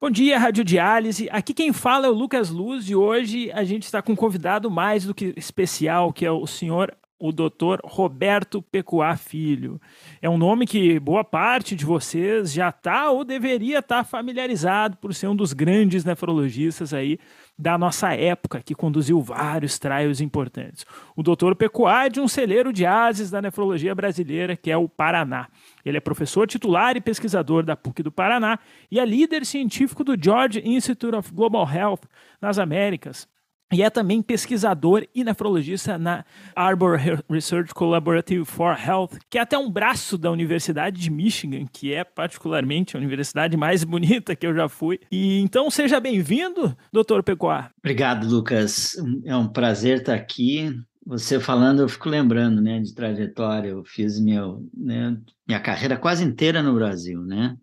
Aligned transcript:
Bom 0.00 0.10
dia, 0.10 0.38
Rádio 0.38 0.64
Diálise. 0.64 1.28
Aqui 1.30 1.54
quem 1.54 1.72
fala 1.72 2.06
é 2.06 2.10
o 2.10 2.12
Lucas 2.12 2.50
Luz 2.50 2.90
e 2.90 2.94
hoje 2.94 3.50
a 3.52 3.64
gente 3.64 3.84
está 3.84 4.02
com 4.02 4.12
um 4.12 4.16
convidado 4.16 4.70
mais 4.70 5.04
do 5.04 5.14
que 5.14 5.32
especial, 5.36 6.12
que 6.12 6.26
é 6.26 6.30
o 6.30 6.46
senhor 6.46 6.94
o 7.22 7.30
doutor 7.30 7.80
Roberto 7.84 8.60
Pecuá 8.60 9.16
Filho. 9.16 9.80
É 10.20 10.28
um 10.28 10.36
nome 10.36 10.66
que 10.66 10.98
boa 10.98 11.22
parte 11.22 11.76
de 11.76 11.84
vocês 11.84 12.52
já 12.52 12.70
está 12.70 13.12
ou 13.12 13.24
deveria 13.24 13.78
estar 13.78 13.98
tá 13.98 14.04
familiarizado 14.04 14.96
por 14.96 15.14
ser 15.14 15.28
um 15.28 15.36
dos 15.36 15.52
grandes 15.52 16.04
nefrologistas 16.04 16.92
aí 16.92 17.20
da 17.62 17.78
nossa 17.78 18.12
época, 18.12 18.60
que 18.60 18.74
conduziu 18.74 19.20
vários 19.20 19.78
trials 19.78 20.20
importantes. 20.20 20.84
O 21.14 21.22
doutor 21.22 21.54
Pecuá 21.54 22.08
um 22.18 22.26
celeiro 22.26 22.72
de 22.72 22.84
ases 22.84 23.30
da 23.30 23.40
nefrologia 23.40 23.94
brasileira, 23.94 24.56
que 24.56 24.68
é 24.68 24.76
o 24.76 24.88
Paraná. 24.88 25.46
Ele 25.84 25.96
é 25.96 26.00
professor 26.00 26.48
titular 26.48 26.96
e 26.96 27.00
pesquisador 27.00 27.62
da 27.62 27.76
PUC 27.76 28.02
do 28.02 28.10
Paraná 28.10 28.58
e 28.90 28.98
é 28.98 29.04
líder 29.04 29.46
científico 29.46 30.02
do 30.02 30.16
George 30.20 30.60
Institute 30.64 31.14
of 31.14 31.32
Global 31.32 31.64
Health 31.72 32.00
nas 32.40 32.58
Américas. 32.58 33.28
E 33.72 33.82
é 33.82 33.88
também 33.88 34.20
pesquisador 34.20 35.06
e 35.14 35.24
nefrologista 35.24 35.96
na 35.96 36.26
Arbor 36.54 37.00
Research 37.30 37.72
Collaborative 37.72 38.44
for 38.44 38.76
Health, 38.78 39.18
que 39.30 39.38
é 39.38 39.40
até 39.40 39.56
um 39.56 39.70
braço 39.70 40.18
da 40.18 40.30
Universidade 40.30 41.00
de 41.00 41.10
Michigan, 41.10 41.64
que 41.72 41.94
é 41.94 42.04
particularmente 42.04 42.94
a 42.94 43.00
universidade 43.00 43.56
mais 43.56 43.82
bonita 43.82 44.36
que 44.36 44.46
eu 44.46 44.54
já 44.54 44.68
fui. 44.68 45.00
E 45.10 45.40
então 45.40 45.70
seja 45.70 45.98
bem-vindo, 45.98 46.76
doutor 46.92 47.22
Pecoar. 47.22 47.70
Obrigado, 47.78 48.28
Lucas. 48.28 48.94
É 49.24 49.34
um 49.34 49.48
prazer 49.48 50.00
estar 50.00 50.14
aqui. 50.14 50.70
Você 51.06 51.40
falando, 51.40 51.80
eu 51.80 51.88
fico 51.88 52.10
lembrando, 52.10 52.60
né, 52.60 52.78
de 52.78 52.94
trajetória. 52.94 53.70
Eu 53.70 53.82
fiz 53.86 54.20
meu, 54.20 54.68
né, 54.76 55.16
minha 55.48 55.60
carreira 55.60 55.96
quase 55.96 56.22
inteira 56.22 56.62
no 56.62 56.74
Brasil, 56.74 57.22
né? 57.22 57.56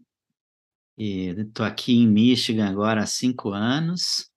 E 0.98 1.28
estou 1.38 1.66
aqui 1.66 1.94
em 1.94 2.08
Michigan 2.08 2.68
agora 2.68 3.04
há 3.04 3.06
cinco 3.06 3.52
anos 3.52 4.29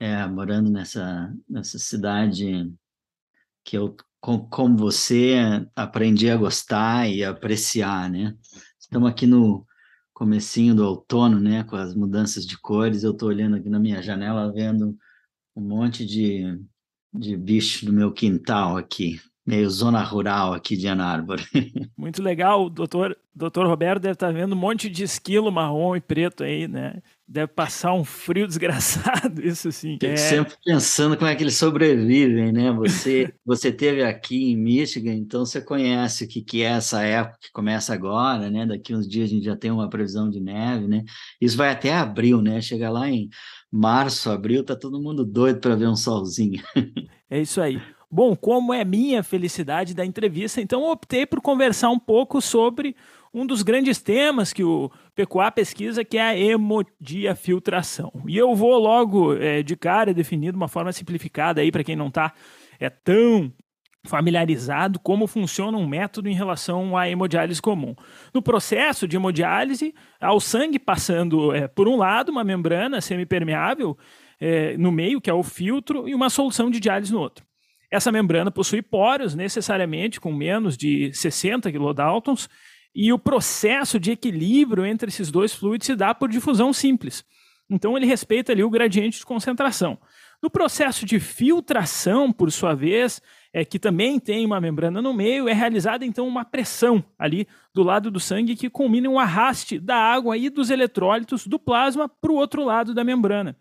é, 0.00 0.26
morando 0.26 0.70
nessa, 0.70 1.34
nessa 1.48 1.78
cidade 1.78 2.72
que 3.64 3.76
eu, 3.76 3.96
com, 4.20 4.38
como 4.48 4.76
você, 4.76 5.36
aprendi 5.74 6.30
a 6.30 6.36
gostar 6.36 7.08
e 7.08 7.24
apreciar, 7.24 8.10
né? 8.10 8.36
Estamos 8.78 9.10
aqui 9.10 9.26
no 9.26 9.66
comecinho 10.14 10.74
do 10.74 10.86
outono, 10.86 11.38
né? 11.38 11.64
Com 11.64 11.76
as 11.76 11.94
mudanças 11.94 12.46
de 12.46 12.58
cores, 12.58 13.04
eu 13.04 13.12
estou 13.12 13.28
olhando 13.28 13.56
aqui 13.56 13.68
na 13.68 13.78
minha 13.78 14.02
janela, 14.02 14.52
vendo 14.52 14.96
um 15.54 15.60
monte 15.60 16.06
de, 16.06 16.58
de 17.12 17.36
bicho 17.36 17.86
no 17.86 17.92
meu 17.92 18.12
quintal 18.12 18.76
aqui, 18.76 19.20
meio 19.44 19.68
zona 19.68 20.02
rural 20.02 20.54
aqui 20.54 20.76
de 20.76 20.86
Ann 20.88 21.00
Arbor. 21.00 21.40
Muito 21.96 22.22
legal, 22.22 22.66
o 22.66 22.70
doutor, 22.70 23.16
doutor 23.34 23.66
Roberto 23.66 24.02
deve 24.02 24.14
estar 24.14 24.28
tá 24.28 24.32
vendo 24.32 24.54
um 24.54 24.58
monte 24.58 24.88
de 24.88 25.02
esquilo 25.02 25.52
marrom 25.52 25.96
e 25.96 26.00
preto 26.00 26.44
aí, 26.44 26.68
né? 26.68 27.02
Deve 27.30 27.48
passar 27.48 27.92
um 27.92 28.04
frio 28.04 28.46
desgraçado, 28.48 29.46
isso 29.46 29.70
sim. 29.70 29.98
É... 30.02 30.16
Sempre 30.16 30.54
pensando 30.64 31.14
como 31.14 31.28
é 31.28 31.36
que 31.36 31.42
eles 31.42 31.56
sobrevivem, 31.56 32.50
né? 32.52 32.72
Você, 32.72 33.34
você 33.44 33.70
teve 33.70 34.02
aqui 34.02 34.50
em 34.50 34.56
Michigan, 34.56 35.12
então 35.12 35.44
você 35.44 35.60
conhece 35.60 36.24
o 36.24 36.28
que, 36.28 36.40
que 36.40 36.62
é 36.62 36.70
essa 36.70 37.02
época 37.02 37.38
que 37.42 37.52
começa 37.52 37.92
agora, 37.92 38.48
né? 38.48 38.64
Daqui 38.64 38.94
uns 38.94 39.06
dias 39.06 39.28
a 39.28 39.32
gente 39.34 39.44
já 39.44 39.56
tem 39.56 39.70
uma 39.70 39.90
previsão 39.90 40.30
de 40.30 40.40
neve, 40.40 40.88
né? 40.88 41.04
Isso 41.38 41.56
vai 41.56 41.70
até 41.70 41.92
abril, 41.92 42.40
né? 42.40 42.62
Chega 42.62 42.88
lá 42.88 43.10
em 43.10 43.28
março, 43.70 44.30
abril, 44.30 44.64
tá 44.64 44.74
todo 44.74 45.02
mundo 45.02 45.22
doido 45.22 45.60
para 45.60 45.76
ver 45.76 45.88
um 45.88 45.96
solzinho. 45.96 46.62
É 47.30 47.38
isso 47.38 47.60
aí. 47.60 47.78
Bom, 48.10 48.34
como 48.34 48.72
é 48.72 48.82
minha 48.86 49.22
felicidade 49.22 49.92
da 49.92 50.02
entrevista, 50.02 50.62
então 50.62 50.90
optei 50.90 51.26
por 51.26 51.42
conversar 51.42 51.90
um 51.90 51.98
pouco 51.98 52.40
sobre 52.40 52.96
um 53.32 53.46
dos 53.46 53.62
grandes 53.62 54.00
temas 54.00 54.52
que 54.52 54.64
o 54.64 54.90
PQA 55.14 55.50
pesquisa, 55.52 56.04
que 56.04 56.18
é 56.18 56.22
a 56.22 56.38
hemodiafiltração. 56.38 58.12
E 58.26 58.36
eu 58.36 58.54
vou 58.54 58.78
logo 58.78 59.34
é, 59.34 59.62
de 59.62 59.76
cara 59.76 60.14
definir 60.14 60.52
de 60.52 60.56
uma 60.56 60.68
forma 60.68 60.92
simplificada 60.92 61.60
aí 61.60 61.70
para 61.70 61.84
quem 61.84 61.96
não 61.96 62.08
está 62.08 62.32
é 62.80 62.88
tão 62.88 63.52
familiarizado 64.06 64.98
como 65.00 65.26
funciona 65.26 65.76
um 65.76 65.86
método 65.86 66.28
em 66.28 66.34
relação 66.34 66.96
à 66.96 67.08
hemodiálise 67.08 67.60
comum. 67.60 67.94
No 68.32 68.40
processo 68.40 69.06
de 69.06 69.16
hemodiálise, 69.16 69.94
há 70.20 70.32
o 70.32 70.40
sangue 70.40 70.78
passando 70.78 71.52
é, 71.52 71.68
por 71.68 71.88
um 71.88 71.96
lado, 71.96 72.30
uma 72.30 72.44
membrana 72.44 73.00
semipermeável 73.00 73.98
é, 74.40 74.76
no 74.76 74.92
meio, 74.92 75.20
que 75.20 75.28
é 75.28 75.34
o 75.34 75.42
filtro, 75.42 76.08
e 76.08 76.14
uma 76.14 76.30
solução 76.30 76.70
de 76.70 76.80
diálise 76.80 77.12
no 77.12 77.20
outro. 77.20 77.44
Essa 77.90 78.12
membrana 78.12 78.50
possui 78.50 78.82
poros, 78.82 79.34
necessariamente 79.34 80.20
com 80.20 80.32
menos 80.32 80.76
de 80.76 81.12
60 81.12 81.70
kilodaltons, 81.72 82.48
e 82.94 83.12
o 83.12 83.18
processo 83.18 83.98
de 83.98 84.12
equilíbrio 84.12 84.84
entre 84.84 85.08
esses 85.08 85.30
dois 85.30 85.52
fluidos 85.52 85.86
se 85.86 85.94
dá 85.94 86.14
por 86.14 86.28
difusão 86.28 86.72
simples. 86.72 87.24
Então 87.70 87.96
ele 87.96 88.06
respeita 88.06 88.52
ali 88.52 88.62
o 88.62 88.70
gradiente 88.70 89.18
de 89.18 89.26
concentração. 89.26 89.98
No 90.42 90.48
processo 90.48 91.04
de 91.04 91.18
filtração, 91.18 92.32
por 92.32 92.50
sua 92.52 92.74
vez, 92.74 93.20
é, 93.52 93.64
que 93.64 93.78
também 93.78 94.18
tem 94.20 94.46
uma 94.46 94.60
membrana 94.60 95.02
no 95.02 95.12
meio, 95.12 95.48
é 95.48 95.52
realizada 95.52 96.04
então 96.04 96.26
uma 96.26 96.44
pressão 96.44 97.04
ali 97.18 97.46
do 97.74 97.82
lado 97.82 98.10
do 98.10 98.20
sangue 98.20 98.56
que 98.56 98.70
culmina 98.70 99.08
um 99.08 99.18
arraste 99.18 99.78
da 99.78 99.96
água 99.96 100.36
e 100.36 100.48
dos 100.48 100.70
eletrólitos 100.70 101.46
do 101.46 101.58
plasma 101.58 102.08
para 102.08 102.30
o 102.30 102.36
outro 102.36 102.64
lado 102.64 102.94
da 102.94 103.02
membrana. 103.02 103.56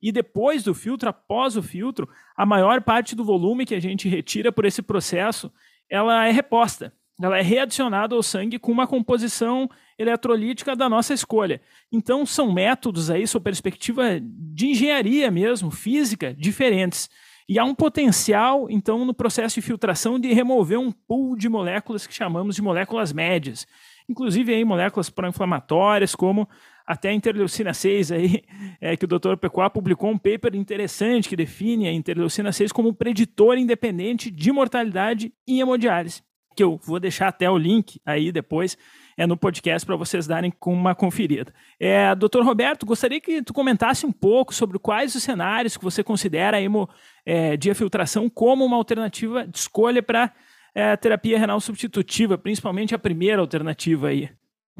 E 0.00 0.12
depois 0.12 0.62
do 0.62 0.74
filtro, 0.74 1.08
após 1.08 1.56
o 1.56 1.62
filtro, 1.62 2.08
a 2.36 2.46
maior 2.46 2.82
parte 2.82 3.16
do 3.16 3.24
volume 3.24 3.66
que 3.66 3.74
a 3.74 3.80
gente 3.80 4.08
retira 4.08 4.52
por 4.52 4.64
esse 4.64 4.80
processo, 4.80 5.52
ela 5.90 6.26
é 6.26 6.30
reposta. 6.30 6.92
Ela 7.20 7.38
é 7.38 7.42
readicionada 7.42 8.14
ao 8.14 8.22
sangue 8.22 8.58
com 8.58 8.70
uma 8.70 8.86
composição 8.86 9.68
eletrolítica 9.98 10.76
da 10.76 10.88
nossa 10.88 11.12
escolha. 11.12 11.60
Então, 11.90 12.24
são 12.24 12.52
métodos 12.52 13.10
aí, 13.10 13.26
sob 13.26 13.42
perspectiva 13.42 14.20
de 14.20 14.68
engenharia 14.68 15.30
mesmo, 15.30 15.70
física, 15.70 16.32
diferentes. 16.32 17.08
E 17.48 17.58
há 17.58 17.64
um 17.64 17.74
potencial, 17.74 18.68
então, 18.70 19.04
no 19.04 19.14
processo 19.14 19.56
de 19.56 19.62
filtração 19.62 20.18
de 20.18 20.32
remover 20.32 20.78
um 20.78 20.92
pool 20.92 21.34
de 21.34 21.48
moléculas 21.48 22.06
que 22.06 22.14
chamamos 22.14 22.54
de 22.54 22.62
moléculas 22.62 23.12
médias. 23.12 23.66
Inclusive 24.08 24.54
aí 24.54 24.64
moléculas 24.64 25.10
pró-inflamatórias, 25.10 26.14
como 26.14 26.48
até 26.86 27.10
a 27.10 27.12
interleucina 27.12 27.74
6 27.74 28.12
aí, 28.12 28.42
é, 28.80 28.96
que 28.96 29.04
o 29.04 29.08
Dr. 29.08 29.36
Pecuá 29.36 29.68
publicou 29.68 30.10
um 30.10 30.16
paper 30.16 30.54
interessante 30.54 31.28
que 31.28 31.36
define 31.36 31.88
a 31.88 31.92
interleucina 31.92 32.50
6 32.50 32.72
como 32.72 32.94
preditor 32.94 33.58
independente 33.58 34.30
de 34.30 34.50
mortalidade 34.50 35.32
em 35.46 35.60
hemodiálise, 35.60 36.22
que 36.58 36.64
eu 36.64 36.76
vou 36.84 36.98
deixar 36.98 37.28
até 37.28 37.48
o 37.48 37.56
link 37.56 38.00
aí 38.04 38.32
depois 38.32 38.76
é 39.16 39.28
no 39.28 39.36
podcast 39.36 39.86
para 39.86 39.94
vocês 39.94 40.26
darem 40.26 40.50
com 40.50 40.74
uma 40.74 40.92
conferida. 40.92 41.54
É, 41.78 42.12
Dr. 42.16 42.42
Roberto, 42.42 42.84
gostaria 42.84 43.20
que 43.20 43.40
tu 43.42 43.52
comentasse 43.52 44.04
um 44.04 44.10
pouco 44.10 44.52
sobre 44.52 44.76
quais 44.76 45.14
os 45.14 45.22
cenários 45.22 45.76
que 45.76 45.84
você 45.84 46.02
considera 46.02 46.56
a 46.56 46.60
hemodiafiltração 46.60 48.26
é, 48.26 48.30
como 48.34 48.64
uma 48.64 48.76
alternativa 48.76 49.46
de 49.46 49.56
escolha 49.56 50.02
para 50.02 50.34
é, 50.74 50.96
terapia 50.96 51.38
renal 51.38 51.60
substitutiva, 51.60 52.36
principalmente 52.36 52.92
a 52.92 52.98
primeira 52.98 53.40
alternativa 53.40 54.08
aí. 54.08 54.28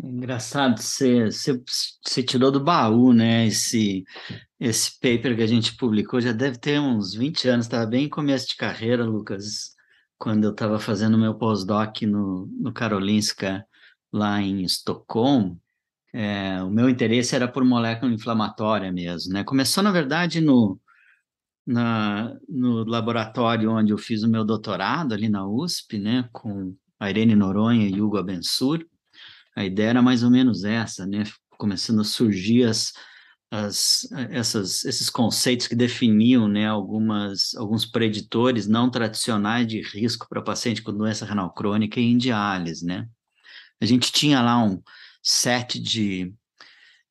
Engraçado, 0.02 0.80
você, 0.80 2.22
tirou 2.26 2.50
do 2.50 2.58
baú, 2.58 3.12
né? 3.12 3.46
Esse, 3.46 4.04
esse 4.58 4.98
paper 4.98 5.36
que 5.36 5.42
a 5.42 5.46
gente 5.46 5.76
publicou 5.76 6.20
já 6.20 6.32
deve 6.32 6.58
ter 6.58 6.80
uns 6.80 7.14
20 7.14 7.48
anos, 7.48 7.66
estava 7.66 7.86
bem 7.86 8.06
em 8.06 8.08
começo 8.08 8.48
de 8.48 8.56
carreira, 8.56 9.04
Lucas, 9.04 9.77
quando 10.18 10.44
eu 10.44 10.50
estava 10.50 10.78
fazendo 10.78 11.18
meu 11.18 11.34
pós-doc 11.34 12.02
no, 12.02 12.46
no 12.60 12.72
Karolinska, 12.72 13.64
lá 14.12 14.40
em 14.40 14.62
Estocolmo. 14.64 15.60
É, 16.12 16.62
o 16.62 16.70
meu 16.70 16.88
interesse 16.88 17.34
era 17.36 17.46
por 17.46 17.64
molécula 17.64 18.12
inflamatória 18.12 18.90
mesmo, 18.92 19.32
né? 19.32 19.44
Começou, 19.44 19.82
na 19.82 19.92
verdade, 19.92 20.40
no, 20.40 20.80
na, 21.66 22.36
no 22.48 22.84
laboratório 22.84 23.70
onde 23.70 23.92
eu 23.92 23.98
fiz 23.98 24.22
o 24.22 24.28
meu 24.28 24.44
doutorado, 24.44 25.12
ali 25.14 25.28
na 25.28 25.46
USP, 25.46 25.98
né? 25.98 26.28
Com 26.32 26.74
a 26.98 27.10
Irene 27.10 27.36
Noronha 27.36 27.88
e 27.88 28.00
Hugo 28.00 28.16
Abensur 28.16 28.84
a 29.58 29.64
ideia 29.64 29.88
era 29.88 30.02
mais 30.02 30.22
ou 30.22 30.30
menos 30.30 30.62
essa, 30.62 31.04
né? 31.04 31.24
Começando 31.50 32.00
a 32.00 32.04
surgir 32.04 32.62
as, 32.62 32.92
as, 33.50 34.06
essas, 34.30 34.84
esses 34.84 35.08
conceitos 35.08 35.66
que 35.66 35.74
definiam 35.74 36.46
né, 36.46 36.66
algumas, 36.66 37.54
alguns 37.54 37.86
preditores 37.86 38.66
não 38.66 38.90
tradicionais 38.90 39.66
de 39.66 39.80
risco 39.80 40.26
para 40.28 40.42
paciente 40.42 40.82
com 40.82 40.92
doença 40.92 41.24
renal 41.24 41.52
crônica 41.52 41.98
e 41.98 42.04
em 42.04 42.18
diálise, 42.18 42.84
né? 42.84 43.08
A 43.80 43.86
gente 43.86 44.12
tinha 44.12 44.42
lá 44.42 44.62
um 44.62 44.82
set 45.22 45.80
de, 45.80 46.34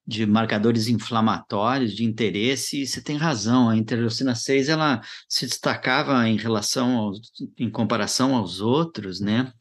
de 0.06 0.26
marcadores 0.26 0.88
inflamatórios 0.88 1.94
de 1.94 2.04
interesse, 2.04 2.82
e 2.82 2.88
você 2.88 3.02
tem 3.02 3.18
razão, 3.18 3.70
a 3.70 3.78
interleucina 3.78 4.36
6 4.36 4.70
ela 4.70 5.02
se 5.28 5.48
destacava 5.48 6.28
em 6.28 6.38
relação 6.38 6.98
aos, 6.98 7.20
em 7.58 7.70
comparação 7.70 8.36
aos 8.36 8.60
outros, 8.60 9.20
né? 9.20 9.52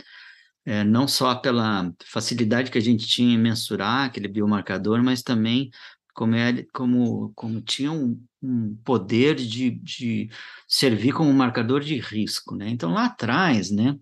é, 0.67 0.83
não 0.83 1.07
só 1.07 1.37
pela 1.37 1.93
facilidade 2.05 2.73
que 2.73 2.79
a 2.79 2.83
gente 2.83 3.07
tinha 3.07 3.35
em 3.35 3.39
mensurar 3.39 4.07
aquele 4.07 4.27
biomarcador, 4.27 5.01
mas 5.03 5.23
também 5.23 5.71
como, 6.17 6.35
é, 6.35 6.65
como, 6.73 7.31
como 7.35 7.61
tinha 7.61 7.93
um, 7.93 8.19
um 8.43 8.75
poder 8.83 9.35
de, 9.35 9.71
de 9.71 10.31
servir 10.67 11.13
como 11.13 11.31
marcador 11.33 11.83
de 11.83 11.99
risco, 11.99 12.57
né? 12.57 12.71
Então, 12.71 12.91
lá 12.91 13.05
atrás, 13.05 13.71
né, 13.71 13.95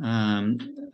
ah, 0.00 0.44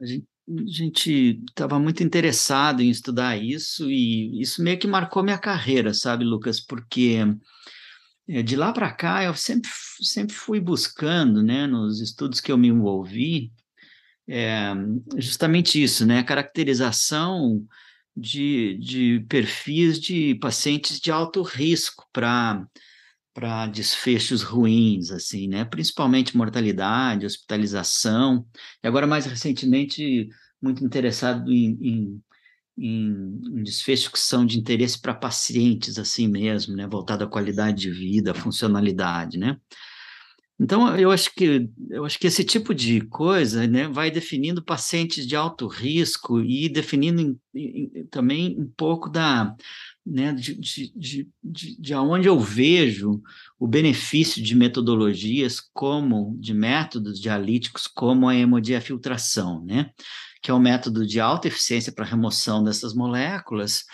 a 0.00 0.66
gente 0.66 1.42
estava 1.46 1.78
muito 1.78 2.02
interessado 2.02 2.80
em 2.80 2.88
estudar 2.88 3.36
isso 3.36 3.90
e 3.90 4.40
isso 4.40 4.62
meio 4.62 4.78
que 4.78 4.86
marcou 4.86 5.22
minha 5.22 5.36
carreira, 5.36 5.92
sabe, 5.92 6.24
Lucas? 6.24 6.58
Porque 6.58 7.18
é, 8.26 8.42
de 8.42 8.56
lá 8.56 8.72
para 8.72 8.90
cá 8.90 9.22
eu 9.22 9.34
sempre, 9.34 9.70
sempre 10.00 10.34
fui 10.34 10.60
buscando, 10.60 11.42
né, 11.42 11.66
nos 11.66 12.00
estudos 12.00 12.40
que 12.40 12.50
eu 12.50 12.56
me 12.56 12.68
envolvi, 12.68 13.52
é, 14.26 14.74
justamente 15.18 15.82
isso, 15.82 16.06
né, 16.06 16.22
caracterização 16.22 17.62
de, 18.18 18.78
de 18.78 19.26
perfis 19.28 20.00
de 20.00 20.34
pacientes 20.36 21.00
de 21.00 21.10
alto 21.10 21.42
risco 21.42 22.06
para 22.12 22.66
para 23.34 23.68
desfechos 23.68 24.42
ruins, 24.42 25.12
assim, 25.12 25.46
né? 25.46 25.64
Principalmente 25.64 26.36
mortalidade, 26.36 27.24
hospitalização, 27.24 28.44
e 28.82 28.88
agora 28.88 29.06
mais 29.06 29.26
recentemente 29.26 30.28
muito 30.60 30.84
interessado 30.84 31.52
em, 31.52 31.78
em, 31.80 32.22
em, 32.76 33.40
em 33.58 33.62
desfechos 33.62 34.08
que 34.08 34.18
são 34.18 34.44
de 34.44 34.58
interesse 34.58 35.00
para 35.00 35.14
pacientes, 35.14 36.00
assim 36.00 36.26
mesmo, 36.26 36.74
né? 36.74 36.88
Voltado 36.88 37.22
à 37.22 37.28
qualidade 37.28 37.82
de 37.82 37.90
vida, 37.92 38.34
funcionalidade, 38.34 39.38
né? 39.38 39.56
Então, 40.60 40.96
eu 40.96 41.12
acho 41.12 41.32
que 41.34 41.70
eu 41.88 42.05
acho 42.05 42.19
que 42.19 42.26
esse 42.26 42.43
tipo 42.43 42.75
de 42.75 43.00
coisa 43.02 43.64
né, 43.69 43.87
vai 43.87 44.10
definindo 44.10 44.62
pacientes 44.62 45.25
de 45.25 45.37
alto 45.37 45.69
risco 45.69 46.40
e 46.40 46.69
definindo 46.69 47.20
em, 47.20 47.38
em, 47.55 48.06
também 48.10 48.58
um 48.58 48.69
pouco 48.76 49.08
da 49.08 49.55
né, 50.05 50.32
de, 50.32 50.55
de, 50.55 50.93
de, 50.96 51.28
de, 51.44 51.81
de 51.81 51.94
onde 51.94 52.28
eu 52.28 52.40
vejo 52.40 53.22
o 53.58 53.69
benefício 53.69 54.43
de 54.43 54.56
metodologias 54.56 55.60
como 55.72 56.37
de 56.40 56.52
métodos 56.55 57.20
dialíticos 57.20 57.87
como 57.87 58.28
a 58.28 58.34
hemodiafiltração, 58.34 59.64
né, 59.64 59.90
que 60.43 60.50
é 60.50 60.54
um 60.54 60.58
método 60.58 61.06
de 61.06 61.20
alta 61.20 61.46
eficiência 61.46 61.93
para 61.93 62.04
remoção 62.04 62.64
dessas 62.64 62.94
moléculas, 62.94 63.84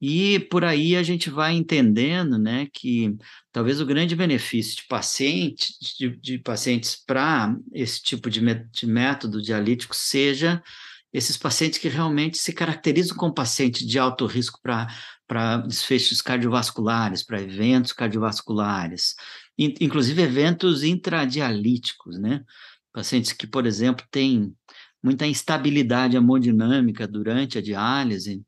e 0.00 0.38
por 0.38 0.64
aí 0.64 0.96
a 0.96 1.02
gente 1.02 1.30
vai 1.30 1.54
entendendo, 1.54 2.38
né, 2.38 2.68
que 2.72 3.16
talvez 3.52 3.80
o 3.80 3.86
grande 3.86 4.14
benefício 4.14 4.76
de 4.76 4.86
pacientes, 4.88 5.76
de, 5.98 6.16
de 6.16 6.38
pacientes 6.38 6.96
para 7.06 7.56
esse 7.72 8.02
tipo 8.02 8.28
de, 8.28 8.40
de 8.40 8.86
método 8.86 9.40
dialítico 9.40 9.94
seja 9.94 10.62
esses 11.12 11.36
pacientes 11.36 11.78
que 11.78 11.88
realmente 11.88 12.36
se 12.36 12.52
caracterizam 12.52 13.16
como 13.16 13.32
pacientes 13.32 13.86
de 13.86 13.98
alto 14.00 14.26
risco 14.26 14.60
para 14.60 15.58
desfechos 15.58 16.20
cardiovasculares, 16.20 17.22
para 17.22 17.40
eventos 17.40 17.92
cardiovasculares, 17.92 19.14
inclusive 19.56 20.20
eventos 20.20 20.82
intradialíticos, 20.82 22.18
né? 22.18 22.42
Pacientes 22.92 23.32
que, 23.32 23.46
por 23.46 23.64
exemplo, 23.64 24.04
têm 24.10 24.52
muita 25.00 25.24
instabilidade 25.24 26.16
hemodinâmica 26.16 27.06
durante 27.06 27.58
a 27.58 27.62
diálise, 27.62 28.42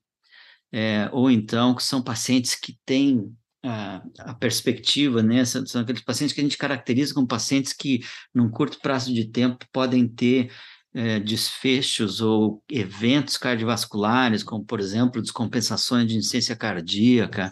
é, 0.76 1.08
ou 1.11 1.31
então 1.31 1.75
que 1.75 1.82
são 1.82 2.02
pacientes 2.02 2.55
que 2.55 2.78
têm 2.84 3.34
a, 3.64 4.02
a, 4.19 4.34
perspectiva, 4.34 5.23
né? 5.23 5.43
São, 5.46 5.64
são 5.64 5.81
aqueles 5.81 6.02
pacientes 6.02 6.34
que 6.34 6.40
a 6.43 6.44
gente 6.44 6.58
caracteriza 6.58 7.14
como 7.14 7.26
pacientes 7.26 7.73
que, 7.73 8.00
num 8.34 8.50
curto 8.50 8.78
prazo 8.82 9.11
de 9.14 9.25
tempo, 9.25 9.64
podem 9.73 10.06
ter 10.06 10.52
é, 10.93 11.19
desfechos 11.19 12.20
ou 12.20 12.62
eventos 12.70 13.38
cardiovasculares, 13.38 14.43
como, 14.43 14.67
por 14.67 14.78
exemplo, 14.78 15.23
descompensações 15.23 16.06
de 16.08 16.17
insuficiência 16.19 16.55
cardíaca, 16.55 17.50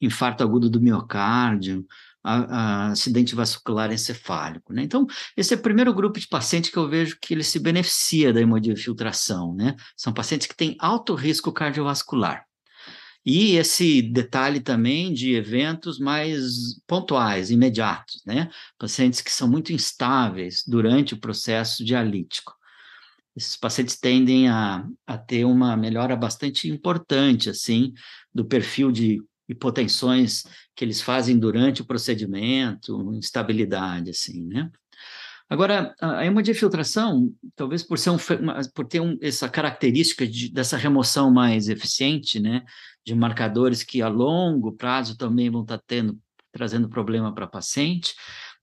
infarto 0.00 0.44
agudo 0.44 0.70
do 0.70 0.80
miocárdio, 0.80 1.84
a, 2.22 2.34
a 2.34 2.86
acidente 2.92 3.34
vascular 3.34 3.92
encefálico. 3.92 4.72
Né? 4.72 4.84
Então, 4.84 5.08
esse 5.36 5.54
é 5.54 5.56
o 5.56 5.60
primeiro 5.60 5.92
grupo 5.92 6.20
de 6.20 6.28
pacientes 6.28 6.70
que 6.70 6.76
eu 6.76 6.88
vejo 6.88 7.18
que 7.20 7.34
ele 7.34 7.42
se 7.42 7.58
beneficia 7.58 8.32
da 8.32 8.40
hemodiafiltração. 8.40 9.56
Né? 9.56 9.74
São 9.96 10.12
pacientes 10.12 10.46
que 10.46 10.56
têm 10.56 10.76
alto 10.78 11.16
risco 11.16 11.50
cardiovascular. 11.52 12.44
E 13.24 13.56
esse 13.56 14.00
detalhe 14.00 14.60
também 14.60 15.12
de 15.12 15.34
eventos 15.34 15.98
mais 15.98 16.80
pontuais, 16.86 17.50
imediatos, 17.50 18.22
né? 18.24 18.50
Pacientes 18.78 19.20
que 19.20 19.30
são 19.30 19.46
muito 19.46 19.72
instáveis 19.72 20.62
durante 20.66 21.12
o 21.14 21.20
processo 21.20 21.84
dialítico. 21.84 22.54
Esses 23.36 23.56
pacientes 23.56 23.98
tendem 23.98 24.48
a, 24.48 24.86
a 25.06 25.18
ter 25.18 25.44
uma 25.44 25.76
melhora 25.76 26.16
bastante 26.16 26.68
importante, 26.68 27.50
assim, 27.50 27.92
do 28.34 28.44
perfil 28.44 28.90
de 28.90 29.22
hipotensões 29.48 30.44
que 30.74 30.84
eles 30.84 31.00
fazem 31.00 31.38
durante 31.38 31.82
o 31.82 31.84
procedimento, 31.84 33.12
instabilidade, 33.14 34.10
assim, 34.10 34.46
né? 34.46 34.70
Agora, 35.50 35.92
a 36.00 36.24
hemodiafiltração, 36.24 37.34
talvez 37.56 37.82
por, 37.82 37.98
ser 37.98 38.10
um, 38.10 38.16
por 38.72 38.86
ter 38.86 39.00
um, 39.00 39.18
essa 39.20 39.48
característica 39.48 40.24
de, 40.24 40.48
dessa 40.48 40.76
remoção 40.76 41.28
mais 41.28 41.68
eficiente, 41.68 42.38
né, 42.38 42.62
de 43.04 43.14
marcadores 43.14 43.82
que 43.82 44.02
a 44.02 44.08
longo 44.08 44.72
prazo 44.72 45.16
também 45.16 45.50
vão 45.50 45.62
estar 45.62 45.80
tendo, 45.86 46.18
trazendo 46.52 46.88
problema 46.88 47.34
para 47.34 47.46
paciente, 47.46 48.14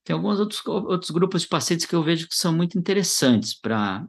tem 0.07 0.13
alguns 0.13 0.39
outros, 0.39 0.65
outros 0.65 1.11
grupos 1.11 1.41
de 1.41 1.49
pacientes 1.49 1.85
que 1.85 1.93
eu 1.93 2.01
vejo 2.01 2.29
que 2.29 2.35
são 2.35 2.53
muito 2.53 2.79
interessantes 2.79 3.53
para 3.53 4.07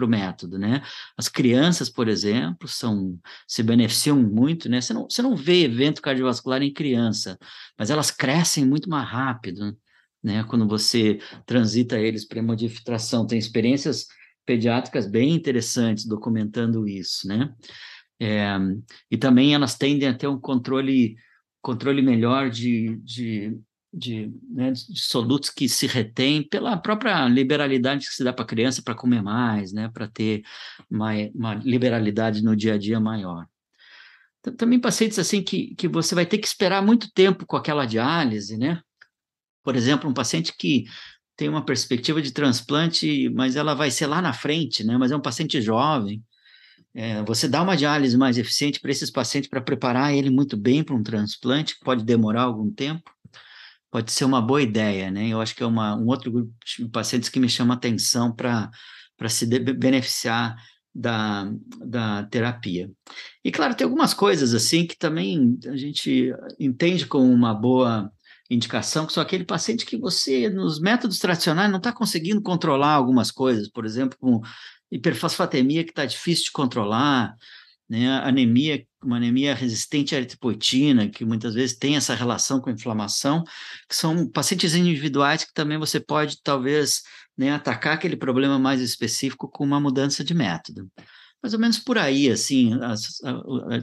o 0.00 0.06
método, 0.06 0.58
né? 0.58 0.80
As 1.18 1.28
crianças, 1.28 1.90
por 1.90 2.08
exemplo, 2.08 2.66
são, 2.66 3.18
se 3.46 3.62
beneficiam 3.62 4.16
muito, 4.16 4.70
né? 4.70 4.80
Você 4.80 4.94
não, 4.94 5.06
você 5.06 5.20
não 5.20 5.36
vê 5.36 5.64
evento 5.64 6.00
cardiovascular 6.00 6.62
em 6.62 6.72
criança, 6.72 7.38
mas 7.78 7.90
elas 7.90 8.10
crescem 8.10 8.64
muito 8.64 8.88
mais 8.88 9.06
rápido, 9.06 9.76
né? 10.22 10.44
Quando 10.44 10.66
você 10.66 11.18
transita 11.44 11.98
eles 11.98 12.26
para 12.26 12.38
hemodiafiltração, 12.38 13.26
tem 13.26 13.38
experiências 13.38 14.06
pediátricas 14.46 15.06
bem 15.06 15.34
interessantes 15.34 16.06
documentando 16.06 16.88
isso, 16.88 17.28
né? 17.28 17.52
É, 18.24 18.56
e 19.10 19.18
também 19.18 19.54
elas 19.54 19.76
tendem 19.76 20.08
a 20.08 20.14
ter 20.16 20.26
um 20.26 20.40
controle 20.40 21.14
controle 21.60 22.00
melhor 22.00 22.48
de, 22.48 22.96
de, 23.02 23.58
de, 23.92 24.32
né, 24.50 24.72
de 24.72 25.00
solutos 25.00 25.50
que 25.50 25.68
se 25.68 25.86
retém 25.86 26.46
pela 26.46 26.76
própria 26.76 27.26
liberalidade 27.28 28.06
que 28.06 28.14
se 28.14 28.24
dá 28.24 28.32
para 28.32 28.44
a 28.44 28.48
criança 28.48 28.82
para 28.82 28.94
comer 28.94 29.22
mais, 29.22 29.72
né, 29.72 29.90
para 29.92 30.06
ter 30.06 30.42
uma, 30.90 31.12
uma 31.34 31.54
liberalidade 31.54 32.42
no 32.42 32.56
dia 32.56 32.74
a 32.74 32.78
dia 32.78 32.98
maior. 32.98 33.46
Também 34.58 34.78
pacientes 34.78 35.18
assim 35.18 35.42
que, 35.42 35.74
que 35.74 35.88
você 35.88 36.14
vai 36.14 36.26
ter 36.26 36.38
que 36.38 36.46
esperar 36.46 36.82
muito 36.82 37.10
tempo 37.12 37.46
com 37.46 37.56
aquela 37.56 37.86
diálise, 37.86 38.58
né? 38.58 38.80
Por 39.62 39.74
exemplo, 39.74 40.08
um 40.08 40.12
paciente 40.12 40.54
que 40.58 40.84
tem 41.34 41.48
uma 41.48 41.64
perspectiva 41.64 42.20
de 42.20 42.30
transplante, 42.30 43.30
mas 43.30 43.56
ela 43.56 43.74
vai 43.74 43.90
ser 43.90 44.06
lá 44.06 44.20
na 44.20 44.34
frente, 44.34 44.84
né? 44.84 44.98
Mas 44.98 45.10
é 45.10 45.16
um 45.16 45.20
paciente 45.20 45.62
jovem. 45.62 46.22
É, 46.94 47.22
você 47.24 47.48
dá 47.48 47.60
uma 47.60 47.76
diálise 47.76 48.16
mais 48.16 48.38
eficiente 48.38 48.78
para 48.78 48.92
esses 48.92 49.10
pacientes 49.10 49.50
para 49.50 49.60
preparar 49.60 50.14
ele 50.14 50.30
muito 50.30 50.56
bem 50.56 50.84
para 50.84 50.94
um 50.94 51.02
transplante, 51.02 51.74
que 51.74 51.84
pode 51.84 52.04
demorar 52.04 52.42
algum 52.42 52.70
tempo, 52.70 53.10
pode 53.90 54.12
ser 54.12 54.24
uma 54.24 54.40
boa 54.40 54.62
ideia, 54.62 55.10
né? 55.10 55.28
Eu 55.28 55.40
acho 55.40 55.56
que 55.56 55.62
é 55.62 55.66
uma, 55.66 55.96
um 55.96 56.06
outro 56.06 56.30
grupo 56.30 56.52
de 56.64 56.88
pacientes 56.88 57.28
que 57.28 57.40
me 57.40 57.48
chama 57.48 57.74
atenção 57.74 58.32
para 58.32 58.70
se 59.28 59.44
beneficiar 59.46 60.56
da, 60.94 61.50
da 61.84 62.22
terapia. 62.24 62.88
E 63.44 63.50
claro, 63.50 63.74
tem 63.74 63.84
algumas 63.84 64.14
coisas 64.14 64.54
assim 64.54 64.86
que 64.86 64.96
também 64.96 65.58
a 65.66 65.76
gente 65.76 66.32
entende 66.60 67.06
como 67.06 67.24
uma 67.32 67.52
boa 67.52 68.10
indicação, 68.48 69.06
que 69.06 69.12
são 69.12 69.22
aquele 69.22 69.44
paciente 69.44 69.86
que 69.86 69.96
você, 69.96 70.48
nos 70.50 70.78
métodos 70.78 71.18
tradicionais, 71.18 71.70
não 71.70 71.78
está 71.78 71.92
conseguindo 71.92 72.42
controlar 72.42 72.92
algumas 72.92 73.30
coisas, 73.30 73.68
por 73.68 73.84
exemplo, 73.84 74.16
com 74.18 74.40
hiperfosfatemia 74.94 75.82
que 75.84 75.90
está 75.90 76.06
difícil 76.06 76.46
de 76.46 76.52
controlar, 76.52 77.34
né? 77.88 78.08
anemia, 78.20 78.86
uma 79.02 79.16
anemia 79.16 79.54
resistente 79.54 80.14
à 80.14 80.18
eritropoetina, 80.18 81.08
que 81.08 81.24
muitas 81.24 81.54
vezes 81.54 81.76
tem 81.76 81.96
essa 81.96 82.14
relação 82.14 82.60
com 82.60 82.70
inflamação, 82.70 83.42
que 83.88 83.96
são 83.96 84.28
pacientes 84.30 84.74
individuais 84.74 85.44
que 85.44 85.52
também 85.52 85.78
você 85.78 85.98
pode, 85.98 86.40
talvez, 86.42 87.02
né, 87.36 87.50
atacar 87.50 87.94
aquele 87.94 88.16
problema 88.16 88.58
mais 88.58 88.80
específico 88.80 89.48
com 89.48 89.64
uma 89.64 89.80
mudança 89.80 90.22
de 90.22 90.32
método. 90.32 90.88
Mais 91.44 91.52
ou 91.52 91.60
menos 91.60 91.78
por 91.78 91.98
aí, 91.98 92.30
assim, 92.30 92.72
as, 92.80 93.20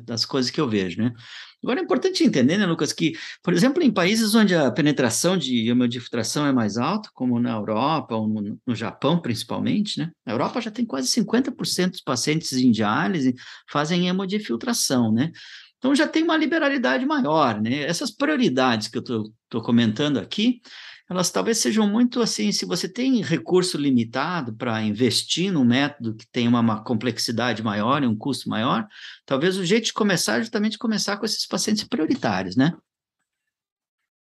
as 0.09 0.25
coisas 0.25 0.49
que 0.49 0.59
eu 0.59 0.67
vejo, 0.67 0.99
né? 0.99 1.13
Agora 1.61 1.79
é 1.79 1.83
importante 1.83 2.23
entender, 2.23 2.57
né, 2.57 2.65
Lucas, 2.65 2.91
que, 2.91 3.13
por 3.43 3.53
exemplo, 3.53 3.83
em 3.83 3.91
países 3.91 4.33
onde 4.33 4.55
a 4.55 4.71
penetração 4.71 5.37
de 5.37 5.69
hemodiafiltração 5.69 6.47
é 6.47 6.51
mais 6.51 6.75
alta, 6.75 7.11
como 7.13 7.39
na 7.39 7.51
Europa 7.51 8.15
ou 8.15 8.27
no, 8.27 8.59
no 8.65 8.73
Japão, 8.73 9.21
principalmente, 9.21 9.99
né? 9.99 10.09
Na 10.25 10.33
Europa 10.33 10.59
já 10.59 10.71
tem 10.71 10.83
quase 10.83 11.07
50% 11.09 11.91
dos 11.91 12.01
pacientes 12.01 12.51
em 12.53 12.71
diálise 12.71 13.35
fazem 13.69 14.07
hemodiafiltração, 14.07 15.11
né? 15.11 15.31
Então 15.77 15.93
já 15.93 16.07
tem 16.07 16.23
uma 16.23 16.37
liberalidade 16.37 17.05
maior, 17.05 17.61
né? 17.61 17.83
Essas 17.83 18.09
prioridades 18.09 18.87
que 18.87 18.97
eu 18.97 19.03
estou 19.03 19.61
comentando 19.61 20.17
aqui, 20.17 20.61
elas 21.11 21.29
talvez 21.29 21.57
sejam 21.57 21.85
muito 21.85 22.21
assim, 22.21 22.53
se 22.53 22.65
você 22.65 22.87
tem 22.87 23.21
recurso 23.21 23.77
limitado 23.77 24.55
para 24.55 24.81
investir 24.81 25.51
num 25.51 25.65
método 25.65 26.15
que 26.15 26.25
tem 26.25 26.47
uma, 26.47 26.61
uma, 26.61 26.83
complexidade 26.83 27.61
maior 27.61 28.01
e 28.01 28.07
um 28.07 28.15
custo 28.15 28.49
maior, 28.49 28.87
talvez 29.25 29.57
o 29.57 29.65
jeito 29.65 29.87
de 29.87 29.93
começar 29.93 30.37
é 30.37 30.39
justamente 30.39 30.77
começar 30.77 31.17
com 31.17 31.25
esses 31.25 31.45
pacientes 31.45 31.83
prioritários, 31.83 32.55
né? 32.55 32.73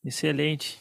Excelente. 0.04 0.78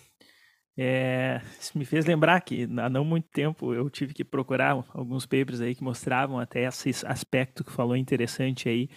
É, 0.77 1.41
isso 1.61 1.79
me 1.79 1.85
fez 1.85 2.05
lembrar 2.05 2.41
que 2.41 2.65
há 2.65 2.91
não 2.91 3.05
muito 3.05 3.29
tempo 3.29 3.73
eu 3.73 3.89
tive 3.89 4.13
que 4.13 4.25
procurar 4.25 4.85
alguns 4.93 5.25
papers 5.25 5.61
aí 5.61 5.77
que 5.77 5.85
mostravam 5.85 6.41
até 6.41 6.65
esse 6.65 7.07
aspecto 7.07 7.63
que 7.63 7.71
falou 7.71 7.97
interessante 7.97 8.69
aí. 8.69 8.89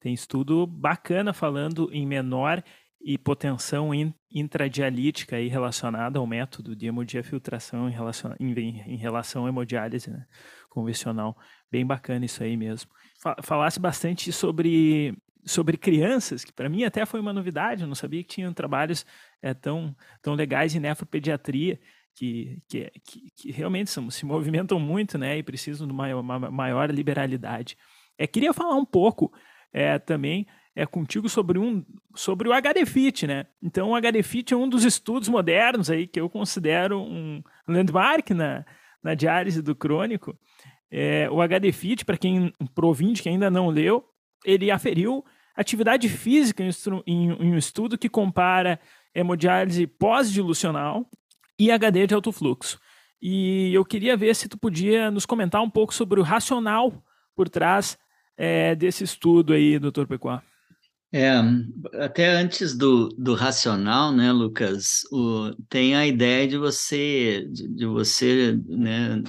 Tem 0.00 0.14
estudo 0.14 0.66
bacana 0.66 1.34
falando 1.34 1.90
em 1.92 2.06
menor 2.06 2.64
hipotensão 3.12 3.90
intradialítica 4.32 5.36
aí 5.36 5.46
relacionada 5.46 6.18
ao 6.18 6.26
método 6.26 6.74
de 6.74 6.86
hemodiafiltração 6.86 7.88
em 7.88 7.92
relação, 7.92 8.34
em, 8.40 8.52
em 8.52 8.96
relação 8.96 9.46
à 9.46 9.48
hemodiálise 9.48 10.10
né, 10.10 10.26
convencional. 10.68 11.36
Bem 11.70 11.86
bacana 11.86 12.24
isso 12.24 12.42
aí 12.42 12.56
mesmo. 12.56 12.90
Falasse 13.42 13.78
bastante 13.78 14.32
sobre 14.32 15.16
sobre 15.48 15.76
crianças, 15.76 16.44
que 16.44 16.52
para 16.52 16.68
mim 16.68 16.82
até 16.82 17.06
foi 17.06 17.20
uma 17.20 17.32
novidade, 17.32 17.82
eu 17.82 17.86
não 17.86 17.94
sabia 17.94 18.20
que 18.24 18.34
tinham 18.34 18.52
trabalhos 18.52 19.06
é, 19.40 19.54
tão, 19.54 19.94
tão 20.20 20.34
legais 20.34 20.74
em 20.74 20.80
nefropediatria, 20.80 21.78
que, 22.16 22.60
que, 22.68 22.90
que, 23.04 23.30
que 23.36 23.52
realmente 23.52 23.88
são, 23.90 24.10
se 24.10 24.26
movimentam 24.26 24.80
muito 24.80 25.16
né, 25.16 25.38
e 25.38 25.44
precisam 25.44 25.86
de 25.86 25.92
uma, 25.92 26.12
uma 26.16 26.50
maior 26.50 26.90
liberalidade. 26.90 27.76
É, 28.18 28.26
queria 28.26 28.52
falar 28.52 28.74
um 28.74 28.84
pouco 28.84 29.32
é, 29.72 30.00
também 30.00 30.48
é, 30.76 30.84
contigo 30.84 31.26
sobre, 31.26 31.58
um, 31.58 31.82
sobre 32.14 32.50
o 32.50 32.52
HDFIT, 32.52 33.26
né? 33.26 33.46
Então, 33.62 33.92
o 33.92 33.96
HDFIT 33.96 34.52
é 34.52 34.56
um 34.56 34.68
dos 34.68 34.84
estudos 34.84 35.26
modernos 35.26 35.90
aí 35.90 36.06
que 36.06 36.20
eu 36.20 36.28
considero 36.28 37.00
um 37.00 37.42
landmark 37.66 38.30
na, 38.30 38.62
na 39.02 39.14
diálise 39.14 39.62
do 39.62 39.74
crônico. 39.74 40.38
É, 40.90 41.30
o 41.30 41.40
HDFIT, 41.40 42.04
para 42.04 42.18
quem, 42.18 42.52
pro 42.74 42.88
ouvinte 42.88 43.22
que 43.22 43.28
ainda 43.30 43.50
não 43.50 43.70
leu, 43.70 44.04
ele 44.44 44.70
aferiu 44.70 45.24
atividade 45.56 46.10
física 46.10 46.62
em, 46.62 46.68
em, 47.06 47.32
em 47.32 47.52
um 47.54 47.56
estudo 47.56 47.96
que 47.96 48.10
compara 48.10 48.78
hemodiálise 49.14 49.86
pós-dilucional 49.86 51.08
e 51.58 51.70
HD 51.70 52.06
de 52.06 52.14
alto 52.14 52.30
fluxo. 52.30 52.78
E 53.20 53.72
eu 53.72 53.82
queria 53.82 54.14
ver 54.14 54.36
se 54.36 54.46
tu 54.46 54.58
podia 54.58 55.10
nos 55.10 55.24
comentar 55.24 55.62
um 55.62 55.70
pouco 55.70 55.94
sobre 55.94 56.20
o 56.20 56.22
racional 56.22 57.02
por 57.34 57.48
trás 57.48 57.98
é, 58.36 58.74
desse 58.74 59.04
estudo 59.04 59.54
aí, 59.54 59.78
doutor 59.78 60.06
Pecuá. 60.06 60.42
É, 61.12 61.40
até 62.02 62.34
antes 62.34 62.76
do, 62.76 63.08
do 63.10 63.34
racional, 63.34 64.12
né, 64.12 64.32
Lucas, 64.32 65.02
o, 65.12 65.54
tem 65.68 65.94
a 65.94 66.06
ideia 66.06 66.48
de 66.48 66.58
você, 66.58 67.46
de, 67.50 67.68
de 67.68 67.86
você 67.86 68.58
né, 68.66 69.22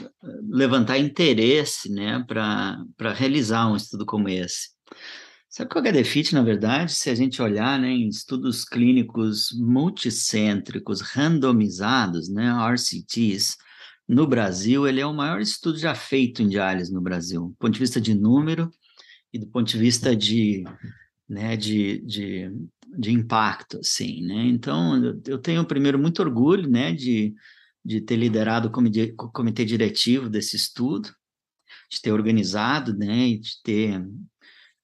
levantar 0.50 0.98
interesse 0.98 1.92
né, 1.92 2.24
para 2.28 3.14
realizar 3.14 3.68
um 3.68 3.76
estudo 3.76 4.06
como 4.06 4.28
esse. 4.28 4.70
Sabe 5.50 5.70
que 5.70 5.78
o 5.78 5.82
HDFIT, 5.82 6.34
na 6.34 6.42
verdade, 6.42 6.92
se 6.92 7.10
a 7.10 7.16
gente 7.16 7.42
olhar 7.42 7.80
né, 7.80 7.90
em 7.90 8.10
estudos 8.10 8.66
clínicos 8.66 9.50
multicêntricos, 9.54 11.02
randomizados, 11.02 12.28
né, 12.28 12.52
RCTs, 12.74 13.56
no 14.08 14.26
Brasil, 14.26 14.88
ele 14.88 15.02
é 15.02 15.06
o 15.06 15.14
maior 15.14 15.42
estudo 15.42 15.78
já 15.78 15.94
feito 15.94 16.42
em 16.42 16.48
diálise 16.48 16.94
no 16.94 17.02
Brasil, 17.02 17.50
do 17.50 17.56
ponto 17.56 17.74
de 17.74 17.80
vista 17.80 18.00
de 18.00 18.14
número 18.14 18.72
e 19.34 19.40
do 19.40 19.48
ponto 19.48 19.68
de 19.68 19.78
vista 19.78 20.16
de, 20.16 20.64
né, 21.28 21.58
de, 21.58 22.00
de, 22.00 22.52
de 22.98 23.12
impacto, 23.12 23.80
assim, 23.80 24.26
né? 24.26 24.46
Então, 24.46 25.22
eu 25.26 25.38
tenho, 25.38 25.66
primeiro, 25.66 26.00
muito 26.00 26.22
orgulho, 26.22 26.70
né, 26.70 26.94
de, 26.94 27.34
de 27.84 28.02
ter 28.02 28.16
liderado 28.16 28.68
o 28.68 28.72
comitê, 28.72 29.14
comitê 29.14 29.66
diretivo 29.66 30.30
desse 30.30 30.56
estudo, 30.56 31.10
de 31.90 32.02
ter 32.02 32.12
organizado, 32.12 32.96
né, 32.98 33.28
e 33.28 33.40
de 33.40 33.62
ter 33.64 34.02